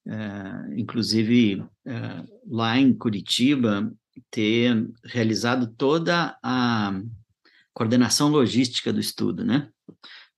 é, 0.06 0.80
inclusive 0.80 1.64
é, 1.86 2.24
lá 2.46 2.78
em 2.78 2.92
Curitiba, 2.92 3.90
ter 4.30 4.86
realizado 5.04 5.66
toda 5.66 6.38
a 6.42 7.00
coordenação 7.72 8.28
logística 8.28 8.92
do 8.92 9.00
estudo, 9.00 9.44
né? 9.44 9.70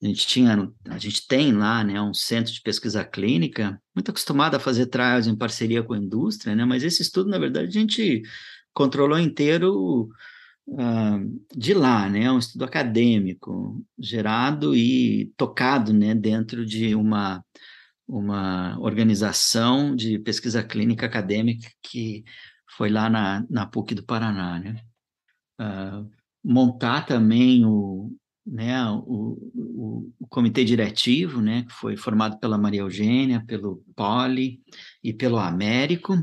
A 0.03 0.07
gente 0.07 0.27
tinha, 0.27 0.71
a 0.89 0.99
gente 0.99 1.27
tem 1.27 1.53
lá, 1.53 1.83
né, 1.83 2.01
um 2.01 2.13
centro 2.13 2.53
de 2.53 2.61
pesquisa 2.61 3.05
clínica, 3.05 3.81
muito 3.95 4.11
acostumado 4.11 4.55
a 4.55 4.61
fazer 4.61 4.87
trials 4.87 5.27
em 5.27 5.37
parceria 5.37 5.83
com 5.83 5.95
a 5.95 5.99
indústria, 5.99 6.55
né? 6.55 6.65
Mas 6.65 6.83
esse 6.83 7.03
estudo, 7.03 7.31
na 7.31 7.39
verdade, 7.39 7.69
a 7.69 7.81
gente 7.81 8.23
controlou 8.75 9.19
inteiro 9.19 10.09
uh, 10.69 11.47
de 11.57 11.73
lá, 11.73 12.09
né? 12.11 12.31
Um 12.31 12.39
estudo 12.39 12.65
acadêmico, 12.65 13.83
gerado 13.99 14.75
e 14.77 15.33
tocado, 15.37 15.93
né, 15.93 16.15
dentro 16.15 16.65
de 16.67 16.95
uma 16.95 17.43
uma 18.09 18.79
organização 18.79 19.95
de 19.97 20.19
pesquisa 20.21 20.63
clínica 20.63 21.07
acadêmica 21.07 21.69
que 21.83 22.25
foi 22.77 22.91
lá 22.91 23.11
na, 23.11 23.45
na 23.51 23.67
PUC 23.67 23.95
do 23.95 24.05
Paraná, 24.05 24.61
né? 24.61 24.81
Uh, 25.61 26.09
montar 26.45 27.07
também 27.07 27.65
o, 27.65 28.13
né, 28.47 28.89
o, 28.91 29.39
o, 29.55 30.13
o, 30.21 30.27
comitê 30.29 30.65
diretivo, 30.65 31.41
né, 31.41 31.65
que 31.65 31.73
foi 31.73 31.97
formado 31.97 32.39
pela 32.39 32.57
Maria 32.57 32.81
Eugênia, 32.81 33.45
pelo 33.47 33.83
Poli 33.95 34.61
e 35.03 35.13
pelo 35.13 35.39
Américo, 35.39 36.17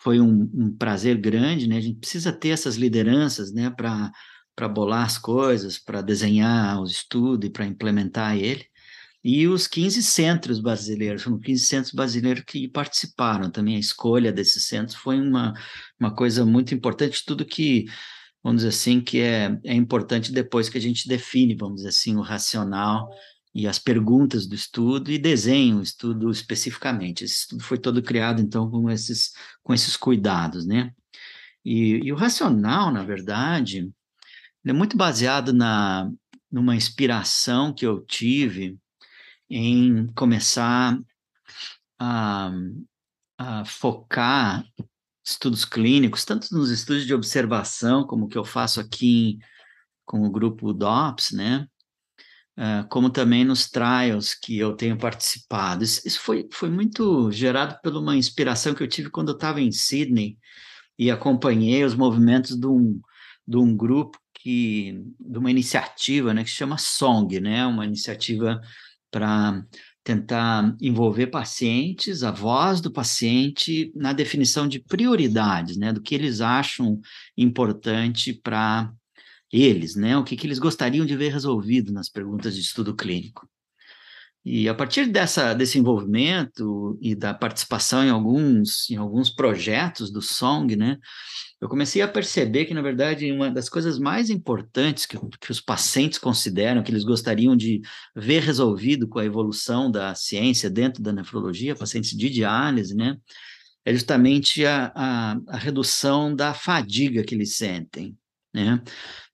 foi 0.00 0.20
um, 0.20 0.50
um 0.54 0.76
prazer 0.76 1.16
grande, 1.16 1.66
né, 1.66 1.78
a 1.78 1.80
gente 1.80 1.98
precisa 1.98 2.32
ter 2.32 2.50
essas 2.50 2.76
lideranças, 2.76 3.52
né, 3.52 3.70
para 3.70 4.12
para 4.56 4.68
bolar 4.68 5.04
as 5.04 5.18
coisas, 5.18 5.80
para 5.80 6.00
desenhar 6.00 6.80
os 6.80 6.92
estudos 6.92 7.48
e 7.48 7.50
para 7.50 7.66
implementar 7.66 8.36
ele, 8.36 8.64
e 9.24 9.48
os 9.48 9.66
15 9.66 10.02
centros 10.02 10.60
brasileiros, 10.60 11.22
foram 11.22 11.40
15 11.40 11.64
centros 11.64 11.94
brasileiros 11.94 12.44
que 12.46 12.68
participaram. 12.68 13.50
Também, 13.50 13.76
a 13.76 13.80
escolha 13.80 14.30
desses 14.30 14.66
centros 14.66 14.94
foi 14.94 15.18
uma, 15.18 15.54
uma 15.98 16.14
coisa 16.14 16.44
muito 16.44 16.74
importante, 16.74 17.24
tudo 17.24 17.42
que, 17.42 17.86
vamos 18.44 18.62
dizer 18.62 18.68
assim, 18.68 19.00
que 19.00 19.20
é, 19.20 19.58
é 19.64 19.74
importante 19.74 20.30
depois 20.30 20.68
que 20.68 20.76
a 20.76 20.80
gente 20.80 21.08
define, 21.08 21.56
vamos 21.56 21.76
dizer 21.76 21.88
assim, 21.88 22.14
o 22.16 22.20
racional 22.20 23.10
e 23.54 23.66
as 23.66 23.78
perguntas 23.78 24.46
do 24.46 24.54
estudo 24.54 25.10
e 25.10 25.18
desenha 25.18 25.76
o 25.76 25.82
estudo 25.82 26.30
especificamente. 26.30 27.24
Esse 27.24 27.36
estudo 27.36 27.62
foi 27.62 27.78
todo 27.78 28.02
criado, 28.02 28.42
então, 28.42 28.70
com 28.70 28.90
esses, 28.90 29.32
com 29.62 29.72
esses 29.72 29.96
cuidados, 29.96 30.66
né? 30.66 30.92
E, 31.64 32.00
e 32.04 32.12
o 32.12 32.16
racional, 32.16 32.92
na 32.92 33.02
verdade, 33.02 33.90
é 34.66 34.72
muito 34.72 34.96
baseado 34.96 35.52
na, 35.52 36.10
numa 36.50 36.76
inspiração 36.76 37.72
que 37.72 37.86
eu 37.86 38.04
tive 38.04 38.76
em 39.48 40.06
começar 40.08 40.98
a, 41.98 42.52
a 43.38 43.64
focar 43.64 44.66
estudos 45.24 45.64
clínicos, 45.64 46.24
tanto 46.24 46.54
nos 46.54 46.70
estudos 46.70 47.06
de 47.06 47.14
observação, 47.14 48.06
como 48.06 48.28
que 48.28 48.36
eu 48.36 48.44
faço 48.44 48.78
aqui 48.78 49.38
com 50.04 50.22
o 50.26 50.30
grupo 50.30 50.72
DOPS, 50.72 51.32
né? 51.32 51.66
Uh, 52.56 52.86
como 52.88 53.10
também 53.10 53.44
nos 53.44 53.68
trials 53.68 54.34
que 54.34 54.56
eu 54.58 54.76
tenho 54.76 54.96
participado. 54.96 55.82
Isso, 55.82 56.02
isso, 56.06 56.20
foi, 56.20 56.46
foi 56.52 56.70
muito 56.70 57.32
gerado 57.32 57.76
por 57.82 57.96
uma 57.96 58.16
inspiração 58.16 58.74
que 58.74 58.82
eu 58.82 58.88
tive 58.88 59.10
quando 59.10 59.30
eu 59.30 59.34
estava 59.34 59.60
em 59.60 59.72
Sydney 59.72 60.38
e 60.96 61.10
acompanhei 61.10 61.82
os 61.82 61.96
movimentos 61.96 62.56
de 62.56 62.66
um, 62.66 63.00
de 63.48 63.56
um 63.56 63.76
grupo 63.76 64.18
que, 64.34 65.02
de 65.18 65.38
uma 65.38 65.50
iniciativa, 65.50 66.32
né, 66.32 66.44
que 66.44 66.50
se 66.50 66.56
chama 66.56 66.78
SONG, 66.78 67.40
né, 67.40 67.66
uma 67.66 67.84
iniciativa 67.84 68.60
para 69.10 69.64
tentar 70.04 70.76
envolver 70.82 71.28
pacientes, 71.28 72.22
a 72.22 72.30
voz 72.30 72.82
do 72.82 72.92
paciente 72.92 73.90
na 73.96 74.12
definição 74.12 74.68
de 74.68 74.78
prioridades, 74.78 75.78
né, 75.78 75.92
do 75.94 76.02
que 76.02 76.14
eles 76.14 76.42
acham 76.42 77.00
importante 77.36 78.34
para 78.34 78.92
eles, 79.50 79.96
né, 79.96 80.16
o 80.16 80.22
que, 80.22 80.36
que 80.36 80.46
eles 80.46 80.58
gostariam 80.58 81.06
de 81.06 81.16
ver 81.16 81.32
resolvido 81.32 81.90
nas 81.90 82.10
perguntas 82.10 82.54
de 82.54 82.60
estudo 82.60 82.94
clínico. 82.94 83.48
E 84.44 84.68
a 84.68 84.74
partir 84.74 85.06
dessa, 85.06 85.54
desse 85.54 85.78
envolvimento 85.78 86.98
e 87.00 87.14
da 87.14 87.32
participação 87.32 88.04
em 88.04 88.10
alguns, 88.10 88.90
em 88.90 88.96
alguns 88.96 89.30
projetos 89.30 90.12
do 90.12 90.20
Song, 90.20 90.76
né, 90.76 90.98
eu 91.64 91.68
comecei 91.70 92.02
a 92.02 92.08
perceber 92.08 92.66
que, 92.66 92.74
na 92.74 92.82
verdade, 92.82 93.32
uma 93.32 93.50
das 93.50 93.70
coisas 93.70 93.98
mais 93.98 94.28
importantes 94.28 95.06
que, 95.06 95.16
que 95.40 95.50
os 95.50 95.62
pacientes 95.62 96.18
consideram, 96.18 96.82
que 96.82 96.90
eles 96.90 97.04
gostariam 97.04 97.56
de 97.56 97.80
ver 98.14 98.42
resolvido 98.42 99.08
com 99.08 99.18
a 99.18 99.24
evolução 99.24 99.90
da 99.90 100.14
ciência 100.14 100.68
dentro 100.68 101.02
da 101.02 101.10
nefrologia, 101.10 101.74
pacientes 101.74 102.10
de 102.10 102.28
diálise, 102.28 102.94
né, 102.94 103.16
é 103.82 103.94
justamente 103.94 104.66
a, 104.66 104.92
a, 104.94 105.36
a 105.48 105.56
redução 105.56 106.36
da 106.36 106.52
fadiga 106.52 107.24
que 107.24 107.34
eles 107.34 107.56
sentem, 107.56 108.14
né? 108.52 108.82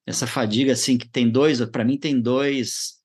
Essa 0.06 0.24
fadiga, 0.24 0.72
assim, 0.72 0.96
que 0.96 1.08
tem 1.08 1.28
dois, 1.28 1.60
para 1.66 1.84
mim 1.84 1.98
tem 1.98 2.20
dois 2.20 2.99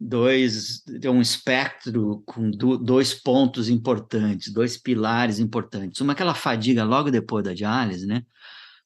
dois 0.00 0.84
um 1.06 1.20
espectro 1.20 2.22
com 2.24 2.50
do, 2.50 2.78
dois 2.78 3.12
pontos 3.14 3.68
importantes, 3.68 4.52
dois 4.52 4.76
pilares 4.76 5.38
importantes. 5.38 6.00
Uma 6.00 6.12
aquela 6.12 6.34
fadiga 6.34 6.84
logo 6.84 7.10
depois 7.10 7.44
da 7.44 7.54
diálise, 7.54 8.06
né? 8.06 8.22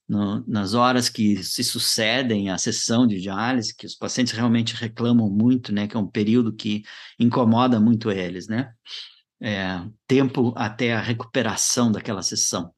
No, 0.08 0.44
nas 0.46 0.74
horas 0.74 1.08
que 1.08 1.42
se 1.42 1.62
sucedem 1.62 2.50
a 2.50 2.58
sessão 2.58 3.06
de 3.06 3.20
diálise, 3.20 3.74
que 3.74 3.86
os 3.86 3.94
pacientes 3.94 4.32
realmente 4.32 4.74
reclamam 4.74 5.30
muito, 5.30 5.72
né? 5.72 5.86
Que 5.86 5.96
é 5.96 6.00
um 6.00 6.06
período 6.06 6.52
que 6.52 6.82
incomoda 7.18 7.78
muito 7.78 8.10
eles, 8.10 8.48
né? 8.48 8.72
É, 9.40 9.84
tempo 10.06 10.54
até 10.56 10.94
a 10.94 11.00
recuperação 11.00 11.90
daquela 11.90 12.22
sessão, 12.22 12.72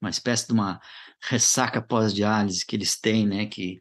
uma 0.00 0.10
espécie 0.10 0.46
de 0.46 0.52
uma 0.52 0.80
ressaca 1.20 1.82
pós-diálise 1.82 2.64
que 2.64 2.76
eles 2.76 3.00
têm, 3.00 3.26
né, 3.26 3.46
que 3.46 3.80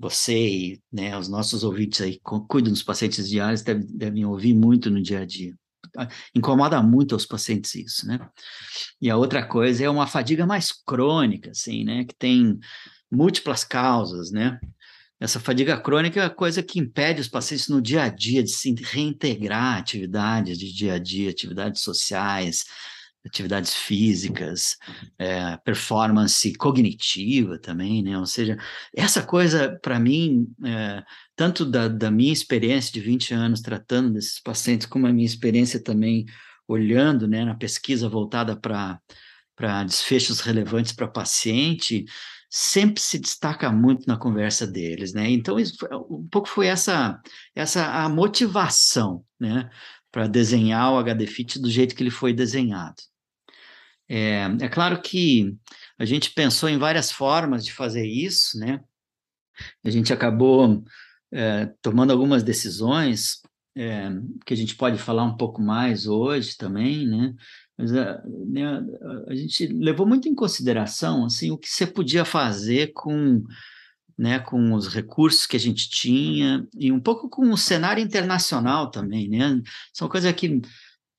você 0.00 0.48
e 0.48 0.82
né, 0.90 1.16
os 1.16 1.28
nossos 1.28 1.62
ouvintes 1.62 2.00
aí 2.00 2.18
cuidam 2.48 2.72
dos 2.72 2.82
pacientes 2.82 3.28
diálise 3.28 3.62
devem, 3.62 3.86
devem 3.86 4.24
ouvir 4.24 4.54
muito 4.54 4.90
no 4.90 5.02
dia 5.02 5.20
a 5.20 5.26
dia. 5.26 5.54
Ah, 5.94 6.08
incomoda 6.34 6.82
muito 6.82 7.14
aos 7.14 7.26
pacientes 7.26 7.74
isso, 7.74 8.06
né? 8.06 8.18
E 9.00 9.10
a 9.10 9.16
outra 9.16 9.44
coisa 9.46 9.84
é 9.84 9.90
uma 9.90 10.06
fadiga 10.06 10.46
mais 10.46 10.72
crônica, 10.72 11.50
assim, 11.50 11.84
né? 11.84 12.04
Que 12.04 12.14
tem 12.14 12.58
múltiplas 13.10 13.62
causas, 13.62 14.30
né? 14.30 14.58
Essa 15.18 15.38
fadiga 15.38 15.78
crônica 15.78 16.18
é 16.18 16.24
a 16.24 16.30
coisa 16.30 16.62
que 16.62 16.78
impede 16.78 17.20
os 17.20 17.28
pacientes 17.28 17.68
no 17.68 17.82
dia 17.82 18.04
a 18.04 18.08
dia 18.08 18.42
de 18.42 18.50
se 18.50 18.74
reintegrar 18.74 19.78
atividades 19.78 20.58
de 20.58 20.72
dia 20.72 20.94
a 20.94 20.98
dia, 20.98 21.28
atividades 21.28 21.82
sociais, 21.82 22.64
atividades 23.24 23.74
físicas, 23.74 24.76
é, 25.18 25.56
performance 25.58 26.52
cognitiva 26.54 27.58
também, 27.58 28.02
né? 28.02 28.18
Ou 28.18 28.26
seja, 28.26 28.56
essa 28.94 29.22
coisa, 29.22 29.78
para 29.82 29.98
mim, 29.98 30.48
é, 30.64 31.02
tanto 31.36 31.64
da, 31.64 31.88
da, 31.88 32.10
minha 32.10 32.32
experiência 32.32 32.92
de 32.92 33.00
20 33.00 33.34
anos 33.34 33.60
tratando 33.60 34.14
desses 34.14 34.40
pacientes, 34.40 34.86
como 34.86 35.06
a 35.06 35.12
minha 35.12 35.26
experiência 35.26 35.82
também 35.82 36.24
olhando 36.66 37.28
né, 37.28 37.44
na 37.44 37.54
pesquisa 37.54 38.08
voltada 38.08 38.56
para 38.56 39.84
desfechos 39.84 40.40
relevantes 40.40 40.92
para 40.92 41.08
paciente, 41.08 42.04
sempre 42.48 43.00
se 43.00 43.18
destaca 43.18 43.70
muito 43.70 44.06
na 44.06 44.16
conversa 44.16 44.66
deles, 44.66 45.12
né? 45.12 45.30
Então, 45.30 45.58
isso, 45.58 45.76
um 46.08 46.26
pouco 46.28 46.48
foi 46.48 46.66
essa, 46.66 47.20
essa 47.54 48.04
a 48.04 48.08
motivação, 48.08 49.24
né? 49.38 49.68
Para 50.10 50.26
desenhar 50.26 50.92
o 50.92 50.98
HDFIT 50.98 51.60
do 51.60 51.70
jeito 51.70 51.94
que 51.94 52.02
ele 52.02 52.10
foi 52.10 52.32
desenhado. 52.32 53.09
É, 54.12 54.42
é 54.60 54.68
claro 54.68 55.00
que 55.00 55.56
a 55.96 56.04
gente 56.04 56.32
pensou 56.32 56.68
em 56.68 56.76
várias 56.76 57.12
formas 57.12 57.64
de 57.64 57.72
fazer 57.72 58.04
isso, 58.04 58.58
né? 58.58 58.80
A 59.84 59.90
gente 59.90 60.12
acabou 60.12 60.82
é, 61.32 61.66
tomando 61.80 62.10
algumas 62.10 62.42
decisões 62.42 63.40
é, 63.76 64.10
que 64.44 64.52
a 64.52 64.56
gente 64.56 64.74
pode 64.74 64.98
falar 64.98 65.22
um 65.22 65.36
pouco 65.36 65.62
mais 65.62 66.08
hoje 66.08 66.56
também, 66.56 67.06
né? 67.06 67.32
Mas 67.78 67.94
a, 67.94 68.00
eh, 68.00 68.22
né, 68.48 68.84
a, 69.28 69.34
gente 69.34 69.68
levou 69.68 70.04
muito 70.04 70.28
em 70.28 70.34
consideração 70.34 71.24
assim 71.24 71.52
o 71.52 71.56
que 71.56 71.68
você 71.68 71.86
podia 71.86 72.24
fazer 72.24 72.92
com 72.92 73.44
né, 74.18 74.38
com 74.38 74.74
os 74.74 74.88
recursos 74.88 75.46
que 75.46 75.56
a 75.56 75.60
gente 75.60 75.88
tinha 75.88 76.66
e 76.76 76.92
um 76.92 77.00
pouco 77.00 77.28
com 77.30 77.48
o 77.50 77.56
cenário 77.56 78.02
internacional 78.02 78.90
também, 78.90 79.28
né? 79.28 79.62
São 79.94 80.08
coisas 80.08 80.30
que 80.34 80.60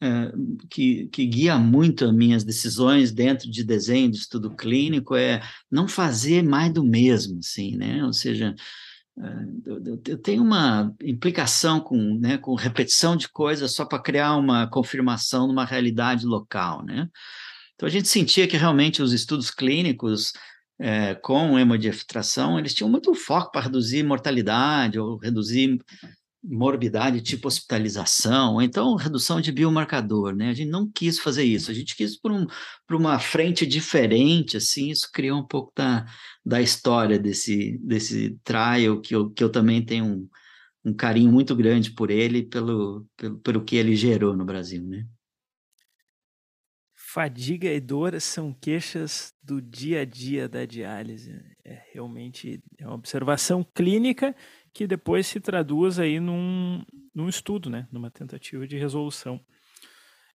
é, 0.01 0.31
que, 0.69 1.07
que, 1.07 1.25
guia 1.27 1.59
muito 1.59 2.05
as 2.05 2.13
minhas 2.13 2.43
decisões 2.43 3.11
dentro 3.11 3.49
de 3.49 3.63
desenho 3.63 4.09
de 4.09 4.17
estudo 4.17 4.55
clínico 4.55 5.15
é 5.15 5.41
não 5.69 5.87
fazer 5.87 6.43
mais 6.43 6.73
do 6.73 6.83
mesmo, 6.83 7.39
assim, 7.39 7.77
né? 7.77 8.03
Ou 8.03 8.11
seja, 8.11 8.55
eu 10.07 10.17
tenho 10.17 10.41
uma 10.41 10.93
implicação 11.03 11.79
com, 11.79 12.15
né, 12.15 12.37
com 12.37 12.55
repetição 12.55 13.15
de 13.15 13.29
coisas 13.29 13.75
só 13.75 13.85
para 13.85 14.01
criar 14.01 14.35
uma 14.37 14.67
confirmação 14.67 15.47
numa 15.47 15.65
realidade 15.65 16.25
local, 16.25 16.83
né? 16.83 17.07
Então 17.75 17.87
a 17.87 17.91
gente 17.91 18.07
sentia 18.07 18.47
que 18.47 18.57
realmente 18.57 19.01
os 19.01 19.13
estudos 19.13 19.51
clínicos 19.51 20.33
é, 20.79 21.13
com 21.13 21.59
hemodiafiltração, 21.59 22.57
eles 22.57 22.73
tinham 22.73 22.89
muito 22.89 23.13
foco 23.13 23.51
para 23.51 23.61
reduzir 23.61 24.03
mortalidade 24.03 24.99
ou 24.99 25.17
reduzir 25.17 25.77
morbidade 26.43 27.21
tipo 27.21 27.47
hospitalização, 27.47 28.55
ou 28.55 28.61
então 28.61 28.95
redução 28.95 29.39
de 29.39 29.51
biomarcador, 29.51 30.35
né? 30.35 30.49
A 30.49 30.53
gente 30.53 30.69
não 30.69 30.89
quis 30.89 31.19
fazer 31.19 31.43
isso, 31.43 31.69
a 31.69 31.73
gente 31.73 31.95
quis 31.95 32.19
por, 32.19 32.31
um, 32.31 32.47
por 32.87 32.95
uma 32.95 33.19
frente 33.19 33.65
diferente, 33.65 34.57
assim, 34.57 34.89
isso 34.89 35.09
criou 35.13 35.39
um 35.39 35.47
pouco 35.47 35.71
da, 35.75 36.05
da 36.43 36.61
história 36.61 37.19
desse, 37.19 37.77
desse 37.83 38.39
trial, 38.43 38.99
que 39.01 39.15
eu, 39.15 39.29
que 39.29 39.43
eu 39.43 39.51
também 39.51 39.85
tenho 39.85 40.05
um, 40.05 40.29
um 40.85 40.93
carinho 40.93 41.31
muito 41.31 41.55
grande 41.55 41.91
por 41.91 42.09
ele, 42.09 42.43
pelo, 42.43 43.05
pelo, 43.15 43.39
pelo 43.39 43.63
que 43.63 43.75
ele 43.75 43.95
gerou 43.95 44.35
no 44.35 44.45
Brasil, 44.45 44.83
né? 44.83 45.05
Fadiga 47.13 47.67
e 47.67 47.81
dor 47.81 48.21
são 48.21 48.53
queixas 48.53 49.33
do 49.43 49.61
dia 49.61 49.99
a 49.99 50.05
dia 50.05 50.47
da 50.47 50.65
diálise. 50.65 51.33
É 51.61 51.83
realmente 51.91 52.63
é 52.77 52.87
uma 52.87 52.95
observação 52.95 53.65
clínica 53.75 54.33
que 54.73 54.87
depois 54.87 55.27
se 55.27 55.39
traduz 55.39 55.99
aí 55.99 56.19
num, 56.19 56.83
num 57.13 57.27
estudo, 57.27 57.69
né? 57.69 57.87
Numa 57.91 58.09
tentativa 58.09 58.67
de 58.67 58.77
resolução. 58.77 59.39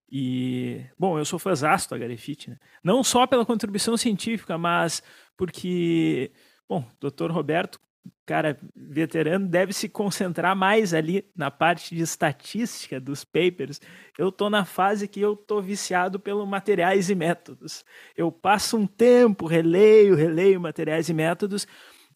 E, 0.09 0.85
bom, 0.97 1.17
eu 1.17 1.25
sou 1.25 1.37
fãzasto 1.37 1.89
da 1.89 1.97
Garefit, 1.97 2.49
né? 2.49 2.57
Não 2.83 3.03
só 3.03 3.27
pela 3.27 3.45
contribuição 3.45 3.97
científica, 3.97 4.57
mas 4.57 5.03
porque, 5.35 6.31
bom, 6.67 6.87
doutor 6.99 7.31
Roberto, 7.31 7.79
cara 8.25 8.57
veterano, 8.75 9.47
deve 9.47 9.73
se 9.73 9.89
concentrar 9.89 10.55
mais 10.55 10.93
ali 10.93 11.25
na 11.35 11.51
parte 11.51 11.95
de 11.95 12.01
estatística 12.01 12.99
dos 12.99 13.23
papers. 13.23 13.81
Eu 14.17 14.31
tô 14.31 14.49
na 14.49 14.65
fase 14.65 15.07
que 15.07 15.19
eu 15.19 15.35
tô 15.35 15.61
viciado 15.61 16.19
pelo 16.19 16.45
materiais 16.45 17.09
e 17.09 17.15
métodos. 17.15 17.83
Eu 18.15 18.31
passo 18.31 18.77
um 18.77 18.87
tempo, 18.87 19.45
releio, 19.45 20.15
releio 20.15 20.59
materiais 20.59 21.09
e 21.09 21.13
métodos, 21.13 21.67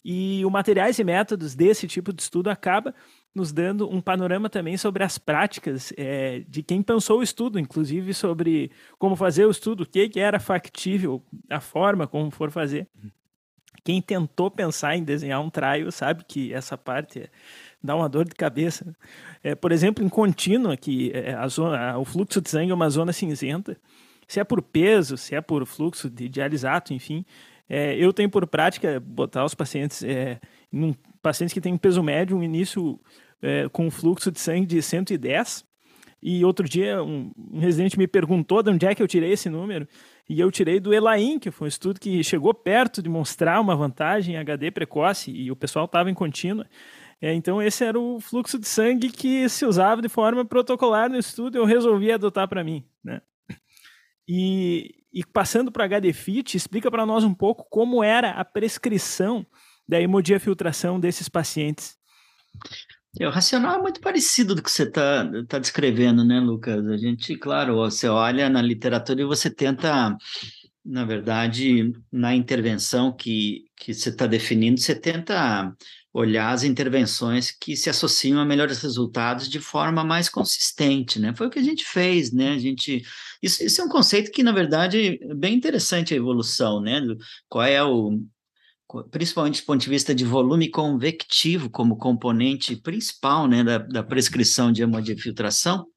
e 0.03 0.43
o 0.45 0.49
materiais 0.49 0.97
e 0.99 1.03
métodos 1.03 1.55
desse 1.55 1.87
tipo 1.87 2.11
de 2.11 2.21
estudo 2.21 2.49
acaba 2.49 2.93
nos 3.33 3.51
dando 3.51 3.89
um 3.89 4.01
panorama 4.01 4.49
também 4.49 4.75
sobre 4.77 5.03
as 5.03 5.17
práticas 5.17 5.93
é, 5.95 6.43
de 6.47 6.61
quem 6.61 6.81
pensou 6.81 7.19
o 7.19 7.23
estudo, 7.23 7.59
inclusive 7.59 8.13
sobre 8.13 8.71
como 8.97 9.15
fazer 9.15 9.45
o 9.45 9.51
estudo, 9.51 9.83
o 9.83 9.85
que, 9.85 10.09
que 10.09 10.19
era 10.19 10.39
factível, 10.39 11.23
a 11.49 11.61
forma 11.61 12.07
como 12.07 12.29
for 12.31 12.51
fazer. 12.51 12.87
Quem 13.83 14.01
tentou 14.01 14.51
pensar 14.51 14.95
em 14.95 15.03
desenhar 15.03 15.41
um 15.41 15.49
trial 15.49 15.91
sabe 15.91 16.23
que 16.25 16.53
essa 16.53 16.77
parte 16.77 17.29
dá 17.81 17.95
uma 17.95 18.09
dor 18.09 18.25
de 18.25 18.35
cabeça. 18.35 18.95
É, 19.43 19.55
por 19.55 19.71
exemplo, 19.71 20.03
em 20.03 20.09
contínua, 20.09 20.77
que 20.77 21.11
é, 21.13 21.33
a 21.33 21.47
zona, 21.47 21.97
o 21.97 22.05
fluxo 22.05 22.41
de 22.41 22.49
sangue 22.49 22.71
é 22.71 22.75
uma 22.75 22.89
zona 22.89 23.13
cinzenta, 23.13 23.77
se 24.27 24.39
é 24.39 24.43
por 24.43 24.61
peso, 24.61 25.17
se 25.17 25.35
é 25.35 25.41
por 25.41 25.65
fluxo 25.65 26.09
de 26.09 26.29
dialisato, 26.29 26.93
enfim, 26.93 27.25
é, 27.73 27.95
eu 27.95 28.11
tenho 28.11 28.29
por 28.29 28.45
prática 28.45 28.99
botar 28.99 29.45
os 29.45 29.55
pacientes, 29.55 30.03
é, 30.03 30.41
num, 30.69 30.93
pacientes 31.21 31.53
que 31.53 31.61
têm 31.61 31.77
peso 31.77 32.03
médio, 32.03 32.35
um 32.35 32.43
início 32.43 32.99
é, 33.41 33.69
com 33.69 33.89
fluxo 33.89 34.29
de 34.29 34.41
sangue 34.41 34.65
de 34.65 34.81
110. 34.81 35.63
E 36.21 36.43
outro 36.43 36.67
dia 36.67 37.01
um, 37.01 37.31
um, 37.37 37.59
residente 37.59 37.97
me 37.97 38.07
perguntou 38.07 38.61
de 38.61 38.69
onde 38.69 38.85
é 38.85 38.93
que 38.93 39.01
eu 39.01 39.07
tirei 39.07 39.31
esse 39.31 39.49
número. 39.49 39.87
E 40.27 40.37
eu 40.37 40.51
tirei 40.51 40.81
do 40.81 40.93
ELAIN, 40.93 41.39
que 41.39 41.49
foi 41.49 41.65
um 41.65 41.69
estudo 41.69 41.97
que 41.97 42.21
chegou 42.25 42.53
perto 42.53 43.01
de 43.01 43.07
mostrar 43.07 43.61
uma 43.61 43.73
vantagem 43.73 44.35
em 44.35 44.37
HD 44.37 44.69
precoce, 44.69 45.31
e 45.31 45.49
o 45.49 45.55
pessoal 45.55 45.85
estava 45.85 46.11
em 46.11 46.13
contínua. 46.13 46.67
É, 47.21 47.33
então, 47.33 47.61
esse 47.61 47.85
era 47.85 47.97
o 47.97 48.19
fluxo 48.19 48.59
de 48.59 48.67
sangue 48.67 49.09
que 49.09 49.47
se 49.47 49.65
usava 49.65 50.01
de 50.01 50.09
forma 50.09 50.43
protocolar 50.43 51.09
no 51.09 51.17
estudo, 51.17 51.57
eu 51.57 51.63
resolvi 51.63 52.11
adotar 52.11 52.49
para 52.49 52.65
mim. 52.65 52.83
Né? 53.01 53.21
E, 54.27 55.00
e 55.13 55.25
passando 55.25 55.71
para 55.71 55.85
HD 55.85 56.13
Fit, 56.13 56.55
explica 56.55 56.89
para 56.89 57.05
nós 57.05 57.23
um 57.23 57.33
pouco 57.33 57.65
como 57.69 58.03
era 58.03 58.31
a 58.31 58.45
prescrição 58.45 59.45
da 59.87 59.99
hemodiafiltração 59.99 60.99
desses 60.99 61.27
pacientes. 61.27 61.97
É, 63.19 63.27
o 63.27 63.31
racional 63.31 63.77
é 63.77 63.81
muito 63.81 63.99
parecido 63.99 64.55
do 64.55 64.63
que 64.63 64.71
você 64.71 64.83
está 64.83 65.29
tá 65.47 65.59
descrevendo, 65.59 66.23
né, 66.23 66.39
Lucas? 66.39 66.85
A 66.87 66.95
gente, 66.95 67.35
claro, 67.35 67.75
você 67.75 68.07
olha 68.07 68.49
na 68.49 68.61
literatura 68.61 69.21
e 69.21 69.25
você 69.25 69.49
tenta, 69.49 70.15
na 70.85 71.03
verdade, 71.03 71.91
na 72.09 72.33
intervenção 72.33 73.11
que, 73.11 73.65
que 73.75 73.93
você 73.93 74.09
está 74.09 74.25
definindo, 74.27 74.79
você 74.79 74.95
tenta 74.95 75.75
olhar 76.13 76.51
as 76.51 76.63
intervenções 76.63 77.51
que 77.51 77.75
se 77.75 77.89
associam 77.89 78.39
a 78.39 78.45
melhores 78.45 78.81
resultados 78.81 79.49
de 79.49 79.59
forma 79.59 80.03
mais 80.03 80.27
consistente, 80.27 81.19
né? 81.19 81.33
Foi 81.35 81.47
o 81.47 81.49
que 81.49 81.59
a 81.59 81.63
gente 81.63 81.85
fez, 81.85 82.31
né? 82.33 82.51
A 82.53 82.57
gente 82.59 83.01
isso, 83.41 83.63
isso 83.63 83.81
é 83.81 83.85
um 83.85 83.89
conceito 83.89 84.31
que 84.31 84.43
na 84.43 84.51
verdade 84.51 85.19
é 85.21 85.33
bem 85.33 85.55
interessante 85.55 86.13
a 86.13 86.17
evolução, 86.17 86.81
né? 86.81 87.01
Qual 87.47 87.63
é 87.63 87.83
o 87.83 88.19
principalmente 89.09 89.61
do 89.61 89.65
ponto 89.65 89.81
de 89.81 89.89
vista 89.89 90.13
de 90.13 90.25
volume 90.25 90.69
convectivo 90.69 91.69
como 91.69 91.97
componente 91.97 92.75
principal, 92.75 93.47
né, 93.47 93.63
da, 93.63 93.77
da 93.77 94.03
prescrição 94.03 94.69
de 94.69 94.81
hemodiafiltração, 94.81 95.87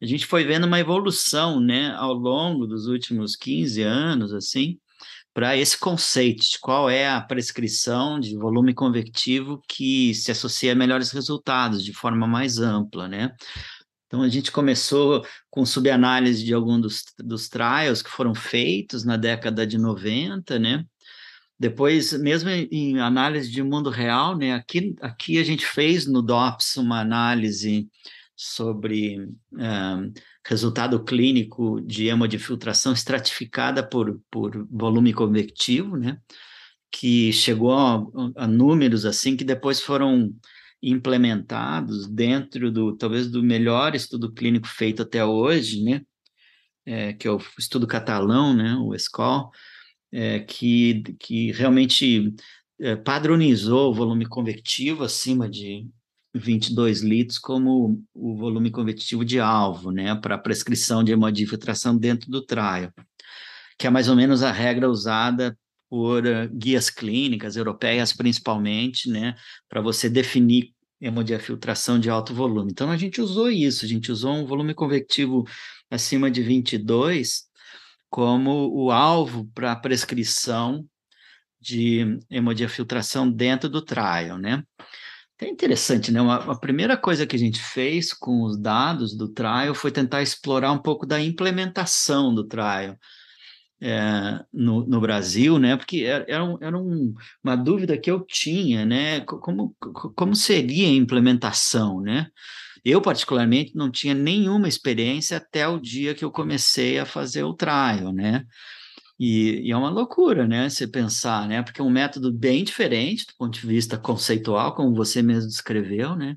a 0.00 0.06
gente 0.06 0.26
foi 0.26 0.42
vendo 0.44 0.66
uma 0.66 0.80
evolução, 0.80 1.60
né, 1.60 1.90
ao 1.96 2.14
longo 2.14 2.66
dos 2.66 2.86
últimos 2.86 3.36
15 3.36 3.82
anos, 3.82 4.32
assim, 4.32 4.78
para 5.34 5.56
esse 5.56 5.76
conceito 5.76 6.48
de 6.48 6.60
qual 6.60 6.88
é 6.88 7.08
a 7.08 7.20
prescrição 7.20 8.20
de 8.20 8.36
volume 8.36 8.72
convectivo 8.72 9.60
que 9.68 10.14
se 10.14 10.30
associa 10.30 10.72
a 10.72 10.76
melhores 10.76 11.10
resultados 11.10 11.84
de 11.84 11.92
forma 11.92 12.24
mais 12.24 12.58
ampla, 12.60 13.08
né? 13.08 13.34
Então, 14.06 14.22
a 14.22 14.28
gente 14.28 14.52
começou 14.52 15.26
com 15.50 15.66
subanálise 15.66 16.44
de 16.44 16.54
alguns 16.54 16.80
dos, 16.80 17.04
dos 17.18 17.48
trials 17.48 18.00
que 18.00 18.10
foram 18.10 18.32
feitos 18.32 19.04
na 19.04 19.16
década 19.16 19.66
de 19.66 19.76
90, 19.76 20.56
né? 20.56 20.84
Depois, 21.58 22.12
mesmo 22.12 22.48
em 22.50 23.00
análise 23.00 23.50
de 23.50 23.60
mundo 23.60 23.90
real, 23.90 24.36
né? 24.36 24.54
Aqui, 24.54 24.94
aqui 25.00 25.38
a 25.38 25.42
gente 25.42 25.66
fez 25.66 26.06
no 26.06 26.22
DOPS 26.22 26.76
uma 26.76 27.00
análise 27.00 27.88
sobre 28.36 29.18
uh, 29.20 30.12
resultado 30.46 31.02
clínico 31.04 31.80
de 31.80 32.08
hemodifiltração 32.08 32.92
estratificada 32.92 33.82
por, 33.82 34.20
por 34.30 34.66
volume 34.70 35.12
convectivo, 35.12 35.96
né? 35.96 36.18
que 36.94 37.32
chegou 37.32 37.72
a, 37.72 38.04
a 38.36 38.46
números 38.46 39.04
assim 39.04 39.36
que 39.36 39.42
depois 39.42 39.80
foram 39.80 40.32
implementados 40.80 42.06
dentro 42.06 42.70
do 42.70 42.96
talvez 42.96 43.28
do 43.28 43.42
melhor 43.42 43.96
estudo 43.96 44.32
clínico 44.32 44.68
feito 44.68 45.02
até 45.02 45.24
hoje, 45.24 45.82
né? 45.82 46.02
É, 46.86 47.12
que 47.14 47.26
é 47.26 47.30
o 47.30 47.40
estudo 47.58 47.86
catalão, 47.86 48.54
né? 48.54 48.76
O 48.76 48.94
ESCOL, 48.94 49.50
é, 50.12 50.40
que, 50.40 51.02
que 51.18 51.50
realmente 51.52 52.32
é, 52.78 52.94
padronizou 52.94 53.90
o 53.90 53.94
volume 53.94 54.26
convectivo 54.26 55.02
acima 55.02 55.48
de 55.48 55.88
22 56.34 57.02
litros 57.02 57.38
como 57.38 58.02
o 58.12 58.36
volume 58.36 58.70
convectivo 58.70 59.24
de 59.24 59.38
alvo, 59.38 59.90
né? 59.90 60.14
Para 60.16 60.36
prescrição 60.36 61.04
de 61.04 61.12
hemodifiltração 61.12 61.96
dentro 61.96 62.30
do 62.30 62.44
trial, 62.44 62.92
que 63.78 63.86
é 63.86 63.90
mais 63.90 64.08
ou 64.08 64.16
menos 64.16 64.42
a 64.42 64.50
regra 64.50 64.90
usada 64.90 65.56
por 65.88 66.26
uh, 66.26 66.48
guias 66.52 66.90
clínicas 66.90 67.56
europeias 67.56 68.12
principalmente, 68.12 69.08
né, 69.08 69.36
para 69.68 69.80
você 69.80 70.08
definir 70.08 70.72
hemodiafiltração 71.00 72.00
de 72.00 72.10
alto 72.10 72.34
volume. 72.34 72.72
Então 72.72 72.90
a 72.90 72.96
gente 72.96 73.20
usou 73.20 73.50
isso, 73.50 73.84
a 73.84 73.88
gente 73.88 74.10
usou 74.10 74.34
um 74.34 74.46
volume 74.46 74.74
convectivo 74.74 75.44
acima 75.90 76.30
de 76.30 76.42
22 76.42 77.44
como 78.10 78.70
o 78.72 78.90
alvo 78.90 79.48
para 79.54 79.76
prescrição 79.76 80.84
de 81.60 82.18
hemodiafiltração 82.30 83.30
dentro 83.30 83.68
do 83.68 83.82
trial, 83.82 84.38
né? 84.38 84.62
É 85.40 85.48
interessante, 85.48 86.12
né? 86.12 86.20
Uma, 86.20 86.36
a 86.52 86.58
primeira 86.58 86.96
coisa 86.96 87.26
que 87.26 87.34
a 87.34 87.38
gente 87.38 87.60
fez 87.60 88.12
com 88.12 88.42
os 88.42 88.56
dados 88.56 89.16
do 89.16 89.28
trial 89.28 89.74
foi 89.74 89.90
tentar 89.90 90.22
explorar 90.22 90.70
um 90.70 90.78
pouco 90.78 91.04
da 91.04 91.20
implementação 91.20 92.32
do 92.32 92.46
trial 92.46 92.96
é, 93.82 94.40
no, 94.52 94.86
no, 94.86 95.00
Brasil, 95.00 95.58
né? 95.58 95.76
Porque 95.76 96.04
era, 96.04 96.24
era, 96.28 96.44
um, 96.44 96.58
era 96.60 96.78
um, 96.78 97.14
uma 97.42 97.56
dúvida 97.56 97.98
que 97.98 98.10
eu 98.10 98.24
tinha, 98.24 98.86
né? 98.86 99.20
Como, 99.22 99.74
como 100.14 100.36
seria 100.36 100.86
a 100.86 100.92
implementação, 100.92 102.00
né? 102.00 102.28
Eu, 102.84 103.00
particularmente, 103.00 103.74
não 103.74 103.90
tinha 103.90 104.14
nenhuma 104.14 104.68
experiência 104.68 105.38
até 105.38 105.66
o 105.66 105.80
dia 105.80 106.14
que 106.14 106.24
eu 106.24 106.30
comecei 106.30 106.98
a 106.98 107.06
fazer 107.06 107.42
o 107.42 107.54
trial, 107.54 108.12
né? 108.12 108.44
E, 109.18 109.68
e, 109.68 109.70
é 109.72 109.76
uma 109.76 109.90
loucura, 109.90 110.46
né? 110.46 110.68
Você 110.68 110.86
pensar, 110.86 111.46
né? 111.48 111.62
Porque 111.62 111.80
é 111.80 111.84
um 111.84 111.90
método 111.90 112.32
bem 112.32 112.64
diferente 112.64 113.26
do 113.26 113.34
ponto 113.38 113.58
de 113.58 113.66
vista 113.66 113.96
conceitual, 113.96 114.74
como 114.74 114.94
você 114.94 115.22
mesmo 115.22 115.48
descreveu, 115.48 116.16
né? 116.16 116.36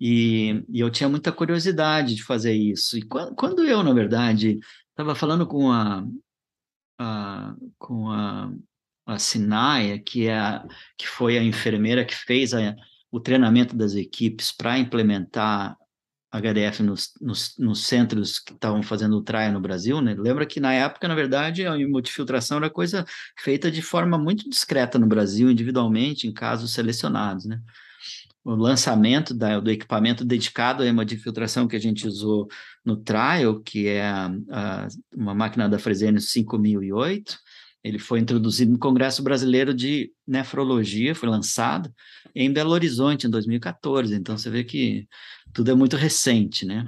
E, 0.00 0.64
e 0.68 0.80
eu 0.80 0.90
tinha 0.90 1.08
muita 1.08 1.32
curiosidade 1.32 2.14
de 2.14 2.24
fazer 2.24 2.52
isso. 2.52 2.98
E 2.98 3.02
quando, 3.02 3.34
quando 3.36 3.64
eu, 3.64 3.82
na 3.82 3.92
verdade, 3.92 4.58
estava 4.90 5.14
falando 5.14 5.46
com 5.46 5.70
a, 5.70 6.04
a, 6.98 7.54
com 7.78 8.10
a, 8.10 8.52
a 9.06 9.18
Sinaia, 9.18 9.98
que, 9.98 10.26
é 10.26 10.38
a, 10.38 10.66
que 10.98 11.06
foi 11.06 11.38
a 11.38 11.42
enfermeira 11.42 12.04
que 12.04 12.14
fez 12.14 12.52
a, 12.54 12.74
o 13.10 13.20
treinamento 13.20 13.76
das 13.76 13.94
equipes 13.94 14.50
para 14.52 14.78
implementar 14.78 15.76
HDF 16.34 16.82
nos, 16.82 17.12
nos, 17.20 17.54
nos, 17.58 17.86
centros 17.86 18.40
que 18.40 18.52
estavam 18.52 18.82
fazendo 18.82 19.16
o 19.16 19.22
trial 19.22 19.52
no 19.52 19.60
Brasil, 19.60 20.00
né? 20.00 20.14
Lembra 20.18 20.44
que 20.44 20.58
na 20.58 20.72
época, 20.72 21.06
na 21.06 21.14
verdade, 21.14 21.66
a 21.66 21.78
hemodifiltração 21.78 22.58
era 22.58 22.68
coisa 22.68 23.04
feita 23.38 23.70
de 23.70 23.80
forma 23.80 24.18
muito 24.18 24.48
discreta 24.50 24.98
no 24.98 25.06
Brasil, 25.06 25.50
individualmente, 25.50 26.26
em 26.26 26.32
casos 26.32 26.72
selecionados, 26.72 27.44
né? 27.44 27.60
o 28.44 28.54
lançamento 28.54 29.32
da, 29.32 29.58
do 29.58 29.70
equipamento 29.70 30.22
dedicado 30.22 30.82
à 30.82 30.86
hemodifiltração 30.86 31.66
que 31.66 31.76
a 31.76 31.80
gente 31.80 32.06
usou 32.06 32.46
no 32.84 32.94
trial, 32.94 33.60
que 33.60 33.88
é 33.88 34.04
a, 34.04 34.30
a, 34.50 34.88
uma 35.16 35.34
máquina 35.34 35.66
da 35.66 35.78
Fresenius 35.78 36.28
5008, 36.30 37.38
ele 37.82 37.98
foi 37.98 38.18
introduzido 38.18 38.72
no 38.72 38.78
Congresso 38.78 39.22
Brasileiro 39.22 39.72
de 39.74 40.10
Nefrologia, 40.26 41.14
foi 41.14 41.28
lançado 41.28 41.92
em 42.34 42.50
Belo 42.50 42.70
Horizonte 42.70 43.26
em 43.26 43.30
2014. 43.30 44.14
Então 44.14 44.36
você 44.36 44.48
vê 44.48 44.64
que 44.64 45.06
tudo 45.54 45.70
é 45.70 45.74
muito 45.74 45.96
recente, 45.96 46.66
né? 46.66 46.84